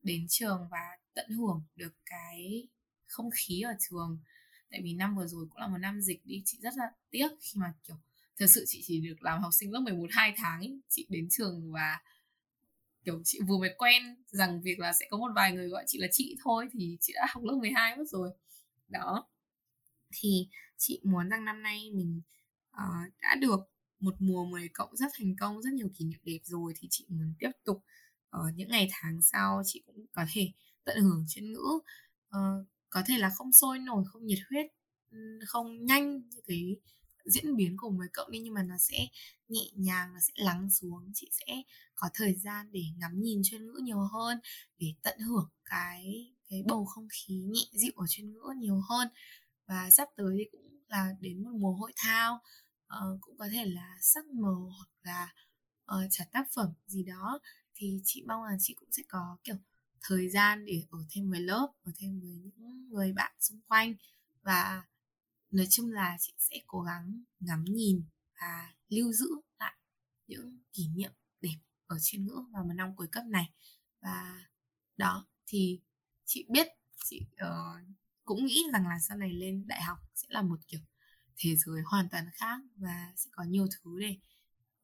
đến 0.02 0.26
trường 0.28 0.68
và 0.70 0.78
tận 1.14 1.30
hưởng 1.30 1.64
được 1.76 1.94
cái 2.06 2.68
không 3.06 3.30
khí 3.34 3.60
ở 3.60 3.72
trường. 3.88 4.18
Tại 4.70 4.80
vì 4.84 4.94
năm 4.94 5.16
vừa 5.16 5.26
rồi 5.26 5.46
cũng 5.50 5.58
là 5.58 5.68
một 5.68 5.78
năm 5.78 6.00
dịch 6.00 6.20
đi, 6.24 6.42
chị 6.44 6.58
rất 6.60 6.74
là 6.76 6.84
tiếc 7.10 7.28
khi 7.40 7.60
mà, 7.60 7.74
kiểu, 7.86 7.96
thật 8.36 8.46
sự 8.48 8.64
chị 8.66 8.82
chỉ 8.86 9.00
được 9.00 9.22
làm 9.22 9.42
học 9.42 9.52
sinh 9.52 9.72
lớp 9.72 9.80
11 9.80 10.06
2 10.10 10.34
tháng 10.36 10.60
ấy. 10.60 10.80
chị 10.88 11.06
đến 11.08 11.28
trường 11.30 11.72
và, 11.72 12.00
kiểu, 13.04 13.22
chị 13.24 13.40
vừa 13.48 13.58
mới 13.58 13.74
quen 13.78 14.02
rằng 14.26 14.60
việc 14.62 14.78
là 14.78 14.92
sẽ 14.92 15.06
có 15.10 15.16
một 15.16 15.30
vài 15.34 15.52
người 15.52 15.68
gọi 15.68 15.84
chị 15.86 15.98
là 15.98 16.08
chị 16.12 16.36
thôi 16.44 16.68
thì 16.72 16.96
chị 17.00 17.12
đã 17.16 17.26
học 17.28 17.44
lớp 17.44 17.56
12 17.60 17.96
mất 17.96 18.04
rồi. 18.08 18.30
Đó. 18.88 19.28
Thì 20.14 20.48
chị 20.76 21.00
muốn 21.04 21.28
rằng 21.28 21.44
năm 21.44 21.62
nay 21.62 21.90
mình 21.94 22.20
uh, 22.82 23.12
đã 23.22 23.34
được 23.40 23.60
một 24.00 24.14
mùa 24.18 24.44
10 24.44 24.68
cộng 24.68 24.96
rất 24.96 25.06
thành 25.18 25.36
công 25.40 25.62
rất 25.62 25.72
nhiều 25.72 25.88
kỷ 25.98 26.04
niệm 26.04 26.20
đẹp 26.22 26.38
rồi 26.42 26.72
thì 26.76 26.88
chị 26.90 27.06
muốn 27.08 27.34
tiếp 27.38 27.50
tục 27.64 27.84
ở 28.30 28.40
uh, 28.48 28.54
những 28.54 28.68
ngày 28.68 28.88
tháng 28.92 29.22
sau 29.22 29.62
chị 29.64 29.82
cũng 29.86 30.06
có 30.12 30.24
thể 30.32 30.52
tận 30.84 31.00
hưởng 31.00 31.24
chuyên 31.28 31.52
ngữ. 31.52 31.78
Uh, 32.28 32.66
có 32.90 33.02
thể 33.06 33.18
là 33.18 33.30
không 33.30 33.52
sôi 33.52 33.78
nổi 33.78 34.04
không 34.12 34.26
nhiệt 34.26 34.38
huyết 34.50 34.66
không 35.46 35.84
nhanh 35.84 36.28
như 36.28 36.40
cái 36.46 36.76
diễn 37.24 37.56
biến 37.56 37.76
của 37.76 37.90
10 37.90 38.08
cộng 38.12 38.30
đi 38.30 38.38
nhưng 38.38 38.54
mà 38.54 38.62
nó 38.62 38.74
sẽ 38.78 39.08
nhẹ 39.48 39.70
nhàng 39.74 40.14
nó 40.14 40.20
sẽ 40.20 40.32
lắng 40.36 40.70
xuống. 40.70 41.10
Chị 41.14 41.28
sẽ 41.32 41.62
có 41.94 42.08
thời 42.14 42.34
gian 42.34 42.72
để 42.72 42.82
ngắm 42.96 43.22
nhìn 43.22 43.40
chuyên 43.44 43.66
ngữ 43.66 43.80
nhiều 43.82 44.00
hơn 44.12 44.38
để 44.78 44.94
tận 45.02 45.18
hưởng 45.18 45.48
cái 45.64 46.32
cái 46.50 46.62
bầu 46.66 46.84
không 46.84 47.08
khí 47.10 47.34
nhẹ 47.34 47.60
dịu 47.72 47.92
ở 47.96 48.06
chuyên 48.08 48.32
ngữ 48.32 48.42
nhiều 48.58 48.80
hơn. 48.88 49.08
Và 49.66 49.90
sắp 49.90 50.08
tới 50.16 50.34
thì 50.38 50.44
cũng 50.52 50.80
là 50.88 51.08
đến 51.20 51.44
một 51.44 51.50
mùa 51.52 51.72
hội 51.72 51.92
thao 51.96 52.40
uh, 52.94 53.18
cũng 53.20 53.38
có 53.38 53.48
thể 53.52 53.64
là 53.64 53.98
sắc 54.00 54.26
màu 54.26 54.72
hoặc 54.76 54.88
là 55.02 55.32
ờ, 55.84 56.04
uh, 56.04 56.10
trả 56.10 56.24
tác 56.24 56.48
phẩm 56.54 56.72
gì 56.86 57.04
đó. 57.04 57.40
Thì 57.74 58.00
chị 58.04 58.24
mong 58.26 58.44
là 58.44 58.56
chị 58.60 58.74
cũng 58.74 58.88
sẽ 58.92 59.02
có 59.08 59.38
kiểu 59.44 59.56
thời 60.02 60.28
gian 60.28 60.64
để 60.66 60.82
ở 60.90 60.98
thêm 61.10 61.30
với 61.30 61.40
lớp 61.40 61.72
ở 61.82 61.92
thêm 61.96 62.20
với 62.20 62.30
những 62.30 62.88
người 62.88 63.12
bạn 63.12 63.32
xung 63.40 63.60
quanh. 63.60 63.94
Và 64.42 64.82
nói 65.50 65.66
chung 65.70 65.92
là 65.92 66.16
chị 66.20 66.32
sẽ 66.38 66.56
cố 66.66 66.82
gắng 66.82 67.22
ngắm 67.40 67.64
nhìn 67.64 68.04
và 68.40 68.74
lưu 68.88 69.12
giữ 69.12 69.26
lại 69.58 69.76
những 70.26 70.58
kỷ 70.72 70.88
niệm 70.88 71.12
đẹp 71.40 71.56
ở 71.86 71.98
chuyên 72.02 72.26
ngữ 72.26 72.44
vào 72.52 72.64
một 72.64 72.72
năm 72.74 72.96
cuối 72.96 73.08
cấp 73.12 73.24
này. 73.24 73.52
Và 74.00 74.44
đó 74.96 75.26
thì 75.46 75.80
chị 76.24 76.46
biết 76.48 76.66
chị 77.04 77.26
uh, 77.34 77.96
cũng 78.24 78.46
nghĩ 78.46 78.64
rằng 78.72 78.88
là 78.88 78.98
sau 78.98 79.16
này 79.16 79.32
lên 79.32 79.66
đại 79.66 79.82
học 79.82 79.98
sẽ 80.14 80.26
là 80.30 80.42
một 80.42 80.58
kiểu 80.68 80.80
thế 81.38 81.56
giới 81.56 81.82
hoàn 81.86 82.08
toàn 82.08 82.30
khác 82.32 82.60
và 82.76 83.12
sẽ 83.16 83.30
có 83.32 83.44
nhiều 83.44 83.66
thứ 83.70 84.00
để, 84.00 84.16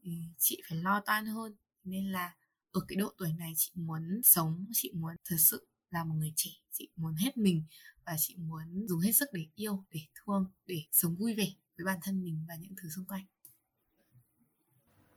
ừ, 0.04 0.10
chị 0.38 0.62
phải 0.68 0.78
lo 0.78 1.00
toan 1.00 1.26
hơn. 1.26 1.56
Nên 1.84 2.12
là 2.12 2.34
ở 2.72 2.80
cái 2.88 2.96
độ 2.96 3.12
tuổi 3.18 3.32
này 3.38 3.52
chị 3.56 3.70
muốn 3.74 4.20
sống 4.24 4.66
chị 4.72 4.92
muốn 4.94 5.16
thật 5.24 5.36
sự 5.38 5.66
là 5.90 6.04
một 6.04 6.14
người 6.14 6.32
trẻ 6.36 6.50
chị 6.72 6.88
muốn 6.96 7.14
hết 7.14 7.36
mình 7.36 7.62
và 8.06 8.16
chị 8.18 8.36
muốn 8.36 8.86
dùng 8.88 9.00
hết 9.00 9.12
sức 9.12 9.28
để 9.32 9.46
yêu 9.54 9.84
để 9.90 10.00
thương 10.14 10.50
để 10.66 10.82
sống 10.92 11.16
vui 11.16 11.34
vẻ 11.34 11.46
với 11.76 11.84
bản 11.84 11.98
thân 12.02 12.24
mình 12.24 12.44
và 12.48 12.54
những 12.54 12.74
thứ 12.82 12.88
xung 12.88 13.04
quanh. 13.04 13.24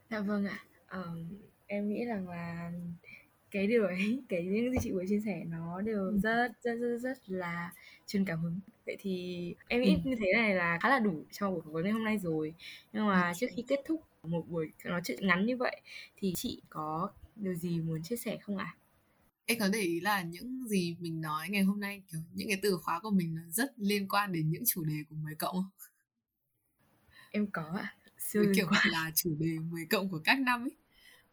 Dạ 0.09 0.19
vâng 0.19 0.45
ạ. 0.45 0.65
Um, 0.91 1.39
em 1.67 1.89
nghĩ 1.89 2.05
rằng 2.05 2.29
là 2.29 2.71
cái 3.55 3.67
điều 3.67 3.85
ấy 3.85 4.23
cái 4.29 4.43
những 4.43 4.71
gì 4.71 4.77
chị 4.81 4.91
vừa 4.91 5.05
chia 5.09 5.19
sẻ 5.25 5.43
nó 5.47 5.81
đều 5.81 5.99
ừ. 5.99 6.19
rất 6.23 6.51
rất 6.63 6.75
rất 6.75 6.97
rất 6.97 7.29
là 7.29 7.71
truyền 8.07 8.25
cảm 8.25 8.41
hứng 8.41 8.59
vậy 8.85 8.97
thì 8.99 9.55
em 9.67 9.81
nghĩ 9.81 9.95
ừ. 9.95 10.09
như 10.09 10.15
thế 10.19 10.33
này 10.33 10.55
là 10.55 10.79
khá 10.81 10.89
là 10.89 10.99
đủ 10.99 11.23
cho 11.31 11.51
buổi 11.51 11.61
phỏng 11.63 11.73
vấn 11.73 11.83
ngày 11.83 11.91
hôm 11.91 12.03
nay 12.03 12.17
rồi 12.17 12.53
nhưng 12.93 13.07
mà 13.07 13.33
trước 13.39 13.47
khi 13.55 13.63
kết 13.67 13.79
thúc 13.85 14.01
một 14.23 14.49
buổi 14.49 14.71
nói 14.83 15.01
chuyện 15.03 15.27
ngắn 15.27 15.45
như 15.45 15.57
vậy 15.57 15.81
thì 16.17 16.33
chị 16.35 16.61
có 16.69 17.09
điều 17.35 17.55
gì 17.55 17.79
muốn 17.79 18.03
chia 18.03 18.15
sẻ 18.15 18.37
không 18.41 18.57
ạ 18.57 18.75
à? 18.75 18.77
em 19.45 19.59
có 19.59 19.67
để 19.73 19.79
ý 19.79 19.99
là 19.99 20.21
những 20.21 20.67
gì 20.67 20.95
mình 20.99 21.21
nói 21.21 21.49
ngày 21.49 21.63
hôm 21.63 21.79
nay 21.79 22.01
kiểu 22.11 22.21
những 22.33 22.47
cái 22.47 22.59
từ 22.61 22.77
khóa 22.77 22.99
của 22.99 23.11
mình 23.11 23.35
là 23.35 23.41
rất 23.49 23.73
liên 23.77 24.07
quan 24.07 24.31
đến 24.31 24.49
những 24.49 24.63
chủ 24.65 24.83
đề 24.83 24.95
của 25.09 25.15
10 25.15 25.35
cộng 25.35 25.55
không? 25.55 25.69
Em 27.31 27.47
có 27.51 27.63
ạ. 27.63 27.95
À. 28.33 28.41
kiểu 28.55 28.67
là 28.91 29.11
chủ 29.15 29.35
đề 29.39 29.59
10 29.69 29.85
cộng 29.85 30.09
của 30.09 30.19
các 30.23 30.39
năm 30.39 30.63
ấy. 30.63 30.75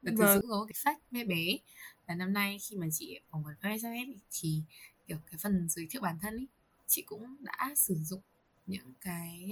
Và 0.03 0.13
vâng. 0.17 0.41
sự 0.41 0.47
có 0.49 0.65
cái 0.69 0.75
sách 0.75 0.99
bé 1.11 1.25
bé 1.25 1.59
và 2.07 2.15
năm 2.15 2.33
nay 2.33 2.59
khi 2.59 2.77
mà 2.77 2.87
chị 2.93 3.21
phỏng 3.31 3.45
vấn 3.45 3.57
SMS 3.63 4.21
thì 4.31 4.63
kiểu 5.07 5.19
cái 5.31 5.39
phần 5.43 5.69
giới 5.69 5.87
thiệu 5.91 6.03
bản 6.03 6.19
thân 6.23 6.35
ấy 6.35 6.47
chị 6.87 7.03
cũng 7.03 7.37
đã 7.41 7.75
sử 7.77 7.95
dụng 7.95 8.21
những 8.67 8.95
cái 9.01 9.51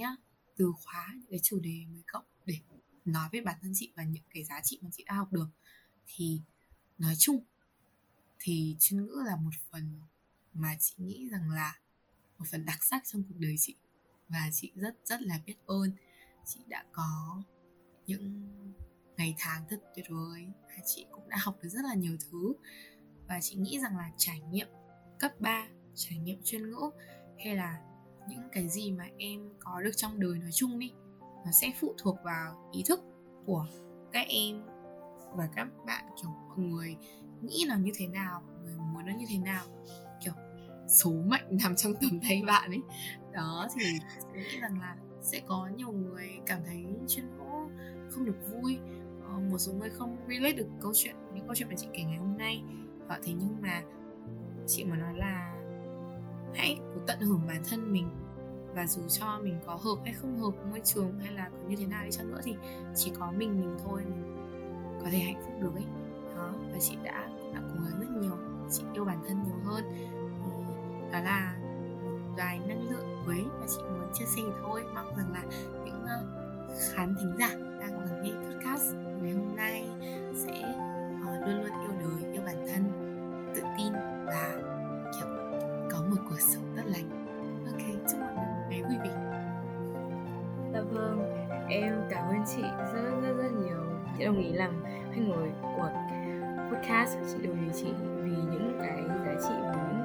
từ 0.57 0.73
khóa 0.83 1.13
những 1.13 1.29
cái 1.29 1.39
chủ 1.43 1.59
đề 1.59 1.85
10 1.89 2.01
cộng 2.07 2.25
để 2.45 2.57
nói 3.05 3.29
về 3.31 3.41
bản 3.41 3.57
thân 3.61 3.71
chị 3.75 3.91
và 3.95 4.03
những 4.03 4.23
cái 4.33 4.43
giá 4.43 4.61
trị 4.63 4.79
mà 4.81 4.89
chị 4.91 5.03
đã 5.07 5.13
học 5.13 5.33
được. 5.33 5.47
Thì 6.07 6.41
nói 6.97 7.15
chung 7.17 7.43
thì 8.39 8.75
chuyên 8.79 9.05
ngữ 9.05 9.23
là 9.25 9.35
một 9.35 9.51
phần 9.71 9.99
mà 10.53 10.75
chị 10.79 10.93
nghĩ 10.97 11.29
rằng 11.31 11.49
là 11.49 11.79
một 12.37 12.45
phần 12.51 12.65
đặc 12.65 12.83
sắc 12.83 13.03
trong 13.05 13.23
cuộc 13.23 13.35
đời 13.39 13.55
chị. 13.59 13.75
Và 14.29 14.49
chị 14.53 14.71
rất 14.75 14.95
rất 15.05 15.21
là 15.21 15.39
biết 15.45 15.55
ơn. 15.65 15.91
Chị 16.45 16.59
đã 16.67 16.85
có 16.91 17.43
những 18.07 18.51
ngày 19.21 19.35
tháng 19.37 19.65
thật 19.69 19.77
tuyệt 19.95 20.05
vời 20.09 20.47
và 20.67 20.83
chị 20.85 21.05
cũng 21.11 21.29
đã 21.29 21.37
học 21.39 21.55
được 21.61 21.69
rất 21.69 21.85
là 21.85 21.93
nhiều 21.93 22.17
thứ. 22.19 22.53
Và 23.27 23.39
chị 23.41 23.55
nghĩ 23.55 23.79
rằng 23.79 23.97
là 23.97 24.11
trải 24.17 24.41
nghiệm 24.51 24.67
cấp 25.19 25.31
3 25.39 25.67
trải 25.95 26.17
nghiệm 26.17 26.41
chuyên 26.43 26.71
ngữ 26.71 26.89
hay 27.43 27.55
là 27.55 27.81
những 28.29 28.49
cái 28.51 28.69
gì 28.69 28.91
mà 28.91 29.05
em 29.17 29.49
có 29.59 29.81
được 29.81 29.91
trong 29.95 30.19
đời 30.19 30.39
nói 30.39 30.51
chung 30.53 30.79
đi, 30.79 30.91
nó 31.45 31.51
sẽ 31.51 31.71
phụ 31.79 31.95
thuộc 31.97 32.17
vào 32.23 32.69
ý 32.71 32.83
thức 32.87 32.99
của 33.45 33.65
các 34.11 34.27
em 34.27 34.63
và 35.35 35.49
các 35.55 35.67
bạn, 35.85 36.05
kiểu, 36.21 36.31
mọi 36.31 36.57
người 36.57 36.95
nghĩ 37.41 37.65
nó 37.67 37.75
như 37.75 37.91
thế 37.95 38.07
nào, 38.07 38.41
mọi 38.47 38.63
người 38.63 38.77
muốn 38.77 39.05
nó 39.05 39.13
như 39.17 39.25
thế 39.29 39.37
nào, 39.37 39.65
kiểu, 40.23 40.33
số 40.87 41.11
mệnh 41.11 41.45
nằm 41.63 41.75
trong 41.75 41.93
tầm 42.01 42.19
tay 42.29 42.43
bạn 42.47 42.71
ấy. 42.71 42.81
Đó, 43.33 43.67
thì 43.75 43.85
nghĩ 44.33 44.59
rằng 44.61 44.79
là 44.79 44.95
sẽ 45.21 45.41
có 45.47 45.69
nhiều 45.75 45.91
người 45.91 46.29
cảm 46.45 46.59
thấy 46.65 46.85
chuyên 47.07 47.25
ngữ 47.37 47.41
không 48.11 48.25
được 48.25 48.37
vui 48.51 48.79
một 49.39 49.57
số 49.57 49.73
người 49.73 49.89
không 49.89 50.17
relate 50.29 50.53
được 50.53 50.67
câu 50.81 50.91
chuyện, 50.95 51.15
những 51.33 51.45
câu 51.45 51.55
chuyện 51.55 51.69
mà 51.69 51.75
chị 51.77 51.87
kể 51.93 52.03
ngày 52.03 52.17
hôm 52.17 52.37
nay. 52.37 52.63
Và 53.07 53.19
thế 53.23 53.33
nhưng 53.33 53.61
mà 53.61 53.81
chị 54.67 54.83
muốn 54.83 54.99
nói 54.99 55.13
là 55.13 55.57
hãy 56.55 56.79
cứ 56.93 57.01
tận 57.07 57.19
hưởng 57.19 57.41
bản 57.47 57.63
thân 57.69 57.93
mình 57.93 58.09
và 58.75 58.87
dù 58.87 59.01
cho 59.07 59.39
mình 59.43 59.59
có 59.65 59.75
hợp 59.75 59.95
hay 60.03 60.13
không 60.13 60.39
hợp 60.39 60.51
môi 60.69 60.81
trường 60.83 61.19
hay 61.19 61.33
là 61.33 61.49
có 61.49 61.69
như 61.69 61.75
thế 61.75 61.85
nào 61.85 62.03
đi 62.05 62.11
chăng 62.11 62.31
nữa 62.31 62.39
thì 62.43 62.55
chỉ 62.95 63.11
có 63.19 63.31
mình 63.37 63.59
mình 63.61 63.77
thôi 63.85 64.01
mình 64.05 64.31
có 65.03 65.07
thể 65.11 65.19
hạnh 65.19 65.41
phúc 65.45 65.53
được 65.61 65.75
ấy. 65.75 65.85
Đó, 66.35 66.53
và 66.73 66.79
chị 66.79 66.97
đã 67.03 67.27
đã 67.53 67.61
cố 67.61 67.83
gắng 67.83 67.99
rất 67.99 68.21
nhiều, 68.21 68.37
chị 68.71 68.83
yêu 68.93 69.05
bản 69.05 69.23
thân 69.27 69.43
nhiều 69.43 69.59
hơn. 69.63 69.83
Đó 71.11 71.19
là 71.19 71.57
một 72.03 72.33
vài 72.37 72.59
năng 72.59 72.89
lượng 72.89 73.23
với 73.25 73.43
và 73.59 73.65
chị 73.67 73.81
muốn 73.83 74.09
chia 74.13 74.25
sẻ 74.25 74.41
thôi. 74.61 74.83
Mong 74.95 75.15
rằng 75.17 75.31
là 75.31 75.43
những 75.85 76.05
ờ, 76.07 76.25
khán 76.93 77.15
thính 77.19 77.35
giả 77.39 77.49
đang 77.79 77.99
lắng 77.99 78.21
nghe 78.23 78.31
podcast 78.31 79.10
ngày 79.21 79.33
hôm 79.33 79.55
nay 79.55 79.87
sẽ 80.35 80.75
uh, 81.21 81.47
luôn 81.47 81.63
luôn 81.63 81.81
yêu 81.81 81.91
đời 81.99 82.33
yêu 82.33 82.41
bản 82.45 82.67
thân 82.67 82.83
tự 83.55 83.61
tin 83.77 83.93
và 84.25 84.53
kiểu 85.13 85.27
có 85.91 85.97
một 86.09 86.21
cuộc 86.29 86.39
sống 86.39 86.63
tốt 86.75 86.83
lành. 86.85 87.09
Ok 87.65 88.07
chúc 88.11 88.19
mọi 88.19 88.33
người 88.33 88.45
một 88.45 88.65
ngày 88.69 88.83
vui 88.83 88.97
vẻ. 89.03 89.15
Dạ 90.73 90.81
vâng 90.81 91.35
em 91.69 91.95
cảm 92.09 92.27
ơn 92.27 92.43
chị 92.55 92.61
rất 92.93 93.21
rất 93.21 93.33
rất 93.37 93.51
nhiều. 93.51 93.77
Chị 94.17 94.25
đồng 94.25 94.39
ý 94.39 94.51
làm 94.51 94.83
khách 94.83 95.21
mời 95.27 95.49
của 95.61 95.89
podcast 96.71 97.17
chị 97.27 97.47
đồng 97.47 97.65
ý 97.65 97.71
chị 97.73 97.93
vì 98.23 98.31
những 98.31 98.77
cái 98.79 99.03
giá 99.25 99.33
trị 99.41 99.53
và 99.63 99.75
những 99.87 100.01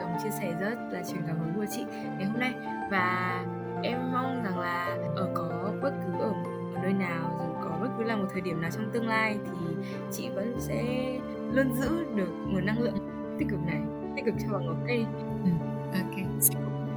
lòng 0.00 0.16
chia 0.22 0.30
sẻ 0.30 0.54
rất 0.60 0.76
là 0.90 1.02
truyền 1.02 1.22
cảm 1.26 1.38
hứng 1.38 1.52
của 1.56 1.66
chị 1.70 1.84
ngày 1.90 2.24
hôm 2.24 2.40
nay. 2.40 2.54
Và 2.90 3.44
em 3.82 4.12
mong 4.12 4.42
rằng 4.44 4.58
là 4.58 4.98
ở 5.16 5.28
có 5.34 5.72
bất 5.82 5.92
cứ 6.06 6.12
ở, 6.20 6.32
ở 6.76 6.82
nơi 6.82 6.92
nào 6.92 7.38
dù 7.38 7.54
có 7.62 7.78
bất 7.80 7.88
cứ 7.98 8.04
là 8.04 8.16
một 8.16 8.26
thời 8.32 8.40
điểm 8.40 8.60
nào 8.60 8.70
trong 8.70 8.90
tương 8.92 9.08
lai 9.08 9.38
thì 9.44 9.76
chị 10.12 10.28
vẫn 10.34 10.54
sẽ 10.58 10.82
luôn 11.52 11.72
giữ 11.72 12.04
được 12.14 12.30
nguồn 12.48 12.66
năng 12.66 12.78
lượng 12.78 12.98
tích 13.38 13.48
cực 13.50 13.60
này 13.66 13.80
tích 14.16 14.24
cực 14.24 14.34
cho 14.38 14.52
bằng 14.52 14.66
ngọc 14.66 14.76
cây 14.86 15.06
ừ, 15.44 15.50
ok 15.92 16.16
chị 16.40 16.54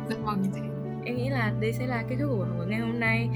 rất 0.09 0.17
mong 0.25 0.41
như 0.41 0.49
thế 0.55 0.61
em 1.05 1.15
nghĩ 1.15 1.29
là 1.29 1.53
đây 1.59 1.73
sẽ 1.73 1.85
là 1.87 2.03
kết 2.09 2.15
thúc 2.19 2.29
của 2.29 2.47
buổi 2.57 2.67
ngày 2.67 2.79
hôm 2.79 2.99
nay 2.99 3.29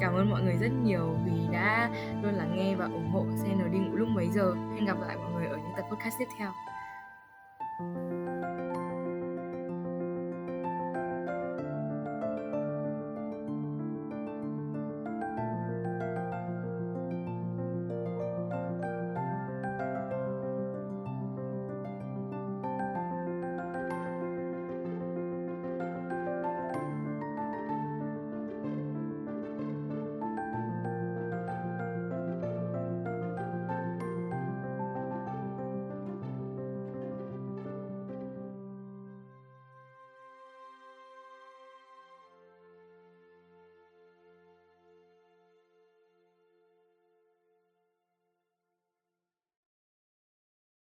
Cảm 0.00 0.14
ơn 0.14 0.30
mọi 0.30 0.42
người 0.42 0.56
rất 0.56 0.72
nhiều 0.84 1.16
vì 1.24 1.32
đã 1.52 1.90
luôn 2.22 2.34
lắng 2.34 2.56
nghe 2.56 2.74
và 2.74 2.84
ủng 2.84 3.10
hộ 3.12 3.22
CND 3.22 3.74
ngủ 3.74 3.96
lúc 3.96 4.08
mấy 4.08 4.28
giờ. 4.28 4.54
Hẹn 4.74 4.84
gặp 4.84 4.96
lại 5.00 5.16
mọi 5.16 5.32
người 5.32 5.46
ở 5.46 5.56
những 5.56 5.72
tập 5.76 5.84
podcast 5.90 6.14
tiếp 6.18 6.28
theo. 6.38 6.52